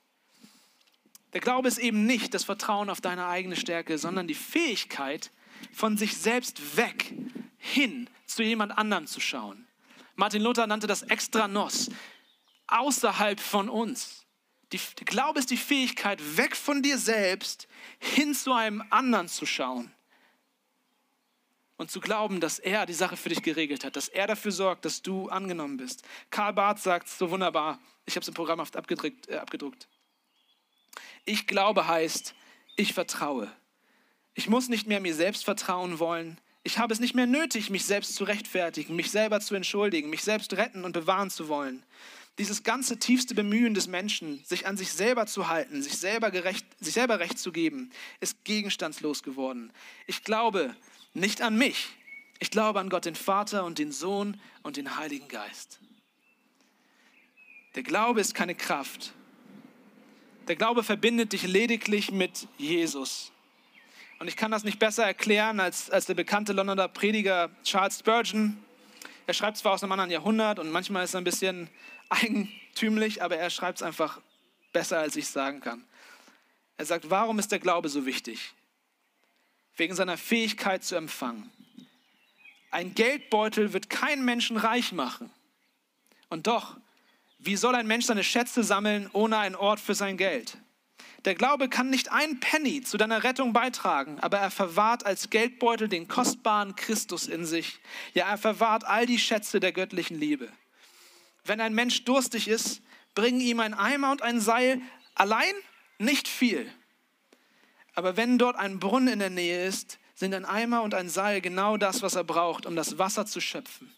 Der 1.33 1.41
Glaube 1.41 1.67
ist 1.67 1.77
eben 1.77 2.07
nicht 2.07 2.33
das 2.33 2.45
Vertrauen 2.45 2.89
auf 2.89 2.99
deine 2.99 3.27
eigene 3.27 3.57
Stärke, 3.57 3.99
sondern 3.99 4.25
die 4.25 4.33
Fähigkeit, 4.33 5.29
von 5.71 5.97
sich 5.97 6.17
selbst 6.17 6.77
weg 6.77 7.13
hin 7.57 8.09
zu 8.25 8.43
jemand 8.43 8.77
anderem 8.77 9.07
zu 9.07 9.19
schauen. 9.19 9.67
Martin 10.15 10.41
Luther 10.41 10.67
nannte 10.67 10.87
das 10.87 11.03
Extranos, 11.03 11.89
außerhalb 12.67 13.39
von 13.39 13.69
uns. 13.69 14.25
Die, 14.71 14.79
Glaube 15.05 15.39
ist 15.39 15.49
die 15.49 15.57
Fähigkeit, 15.57 16.37
weg 16.37 16.55
von 16.55 16.83
dir 16.83 16.97
selbst 16.97 17.67
hin 17.99 18.35
zu 18.35 18.53
einem 18.53 18.83
anderen 18.89 19.27
zu 19.27 19.45
schauen. 19.45 19.91
Und 21.77 21.89
zu 21.89 22.01
glauben, 22.01 22.41
dass 22.41 22.59
er 22.59 22.85
die 22.85 22.93
Sache 22.93 23.15
für 23.15 23.29
dich 23.29 23.41
geregelt 23.41 23.85
hat, 23.85 23.95
dass 23.95 24.09
er 24.09 24.27
dafür 24.27 24.51
sorgt, 24.51 24.83
dass 24.83 25.01
du 25.01 25.29
angenommen 25.29 25.77
bist. 25.77 26.03
Karl 26.29 26.53
Barth 26.53 26.79
sagt 26.79 27.07
so 27.07 27.31
wunderbar, 27.31 27.79
ich 28.05 28.15
habe 28.15 28.21
es 28.21 28.27
im 28.27 28.33
Programm 28.33 28.59
abgedruckt, 28.59 29.29
äh, 29.29 29.37
abgedruckt. 29.37 29.87
Ich 31.23 31.47
glaube 31.47 31.87
heißt, 31.87 32.35
ich 32.75 32.93
vertraue. 32.93 33.51
Ich 34.39 34.47
muss 34.47 34.69
nicht 34.69 34.87
mehr 34.87 35.01
mir 35.01 35.13
selbst 35.13 35.43
vertrauen 35.43 35.99
wollen. 35.99 36.37
Ich 36.63 36.77
habe 36.77 36.93
es 36.93 37.01
nicht 37.01 37.13
mehr 37.13 37.27
nötig, 37.27 37.69
mich 37.69 37.83
selbst 37.83 38.15
zu 38.15 38.23
rechtfertigen, 38.23 38.95
mich 38.95 39.11
selber 39.11 39.41
zu 39.41 39.53
entschuldigen, 39.53 40.09
mich 40.09 40.23
selbst 40.23 40.53
retten 40.53 40.85
und 40.85 40.93
bewahren 40.93 41.29
zu 41.29 41.49
wollen. 41.49 41.83
Dieses 42.37 42.63
ganze 42.63 42.97
tiefste 42.99 43.35
Bemühen 43.35 43.73
des 43.73 43.87
Menschen, 43.87 44.41
sich 44.45 44.65
an 44.65 44.77
sich 44.77 44.93
selber 44.93 45.25
zu 45.25 45.49
halten, 45.49 45.83
sich 45.83 45.97
selber, 45.97 46.31
gerecht, 46.31 46.65
sich 46.79 46.93
selber 46.93 47.19
recht 47.19 47.37
zu 47.37 47.51
geben, 47.51 47.91
ist 48.21 48.45
gegenstandslos 48.45 49.23
geworden. 49.23 49.73
Ich 50.07 50.23
glaube 50.23 50.73
nicht 51.13 51.41
an 51.41 51.57
mich. 51.57 51.89
Ich 52.39 52.49
glaube 52.49 52.79
an 52.79 52.87
Gott 52.87 53.03
den 53.03 53.15
Vater 53.15 53.65
und 53.65 53.77
den 53.77 53.91
Sohn 53.91 54.39
und 54.63 54.77
den 54.77 54.95
Heiligen 54.95 55.27
Geist. 55.27 55.81
Der 57.75 57.83
Glaube 57.83 58.21
ist 58.21 58.35
keine 58.35 58.55
Kraft. 58.55 59.11
Der 60.47 60.55
Glaube 60.55 60.81
verbindet 60.81 61.33
dich 61.33 61.43
lediglich 61.43 62.13
mit 62.13 62.47
Jesus. 62.57 63.33
Und 64.19 64.27
ich 64.27 64.35
kann 64.35 64.51
das 64.51 64.65
nicht 64.65 64.79
besser 64.79 65.05
erklären 65.05 65.61
als, 65.61 65.89
als 65.89 66.05
der 66.05 66.13
bekannte 66.13 66.51
Londoner 66.51 66.89
Prediger 66.89 67.49
Charles 67.63 67.99
Spurgeon. 67.99 68.61
Er 69.27 69.33
schreibt 69.33 69.57
zwar 69.57 69.73
aus 69.73 69.81
einem 69.81 69.93
anderen 69.93 70.11
Jahrhundert 70.11 70.59
und 70.59 70.71
manchmal 70.71 71.05
ist 71.05 71.13
er 71.13 71.21
ein 71.21 71.23
bisschen 71.23 71.69
eigentümlich, 72.09 73.23
aber 73.23 73.37
er 73.37 73.49
schreibt 73.49 73.77
es 73.77 73.83
einfach 73.83 74.19
besser, 74.73 74.99
als 74.99 75.15
ich 75.15 75.27
sagen 75.27 75.61
kann. 75.61 75.85
Er 76.77 76.85
sagt, 76.85 77.09
warum 77.09 77.39
ist 77.39 77.51
der 77.51 77.59
Glaube 77.59 77.87
so 77.87 78.05
wichtig? 78.05 78.53
Wegen 79.77 79.95
seiner 79.95 80.17
Fähigkeit 80.17 80.83
zu 80.83 80.95
empfangen. 80.95 81.49
Ein 82.71 82.93
Geldbeutel 82.93 83.71
wird 83.71 83.89
keinen 83.89 84.25
Menschen 84.25 84.57
reich 84.57 84.91
machen. 84.91 85.31
Und 86.27 86.47
doch, 86.47 86.75
wie 87.37 87.55
soll 87.55 87.73
ein 87.73 87.87
Mensch 87.87 88.05
seine 88.05 88.23
Schätze 88.25 88.63
sammeln 88.63 89.09
ohne 89.13 89.37
einen 89.37 89.55
Ort 89.55 89.79
für 89.79 89.95
sein 89.95 90.17
Geld? 90.17 90.57
Der 91.25 91.35
Glaube 91.35 91.67
kann 91.67 91.89
nicht 91.89 92.11
ein 92.11 92.39
Penny 92.39 92.81
zu 92.81 92.97
deiner 92.97 93.23
Rettung 93.23 93.51
beitragen, 93.51 94.19
aber 94.21 94.37
er 94.37 94.51
verwahrt 94.51 95.05
als 95.05 95.29
Geldbeutel 95.29 95.89
den 95.89 96.07
kostbaren 96.07 96.75
Christus 96.75 97.27
in 97.27 97.45
sich. 97.45 97.79
Ja, 98.13 98.29
er 98.29 98.37
verwahrt 98.37 98.85
all 98.85 99.05
die 99.05 99.19
Schätze 99.19 99.59
der 99.59 99.73
göttlichen 99.73 100.17
Liebe. 100.17 100.49
Wenn 101.43 101.59
ein 101.59 101.73
Mensch 101.73 102.05
durstig 102.05 102.47
ist, 102.47 102.81
bringen 103.15 103.41
ihm 103.41 103.59
ein 103.59 103.73
Eimer 103.73 104.11
und 104.11 104.21
ein 104.21 104.39
Seil 104.39 104.81
allein 105.15 105.53
nicht 105.97 106.27
viel. 106.27 106.71
Aber 107.95 108.15
wenn 108.15 108.37
dort 108.37 108.55
ein 108.55 108.79
Brunnen 108.79 109.13
in 109.13 109.19
der 109.19 109.29
Nähe 109.29 109.65
ist, 109.65 109.99
sind 110.15 110.33
ein 110.33 110.45
Eimer 110.45 110.83
und 110.83 110.93
ein 110.93 111.09
Seil 111.09 111.41
genau 111.41 111.75
das, 111.75 112.01
was 112.01 112.15
er 112.15 112.23
braucht, 112.23 112.65
um 112.65 112.75
das 112.75 112.97
Wasser 112.97 113.25
zu 113.25 113.41
schöpfen. 113.41 113.93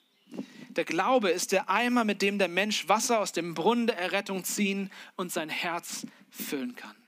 Der 0.69 0.85
Glaube 0.85 1.29
ist 1.29 1.51
der 1.51 1.69
Eimer, 1.69 2.03
mit 2.03 2.21
dem 2.21 2.39
der 2.39 2.47
Mensch 2.47 2.87
Wasser 2.87 3.19
aus 3.19 3.31
dem 3.31 3.53
Brunnen 3.53 3.87
der 3.87 3.97
Errettung 3.97 4.43
ziehen 4.43 4.89
und 5.17 5.31
sein 5.31 5.49
Herz 5.49 6.07
füllen 6.29 6.75
kann. 6.75 7.00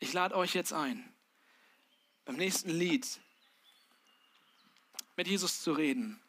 Ich 0.00 0.12
lade 0.12 0.36
euch 0.36 0.54
jetzt 0.54 0.72
ein, 0.72 1.04
beim 2.24 2.36
nächsten 2.36 2.70
Lied 2.70 3.06
mit 5.16 5.26
Jesus 5.26 5.62
zu 5.62 5.72
reden 5.72 6.20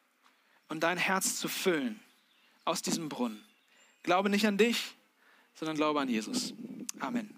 und 0.67 0.81
dein 0.81 0.97
Herz 0.97 1.37
zu 1.37 1.47
füllen 1.47 1.99
aus 2.65 2.81
diesem 2.81 3.09
Brunnen. 3.09 3.43
Glaube 4.03 4.29
nicht 4.29 4.47
an 4.47 4.57
dich, 4.57 4.95
sondern 5.53 5.75
glaube 5.75 5.99
an 5.99 6.09
Jesus. 6.09 6.53
Amen. 6.99 7.35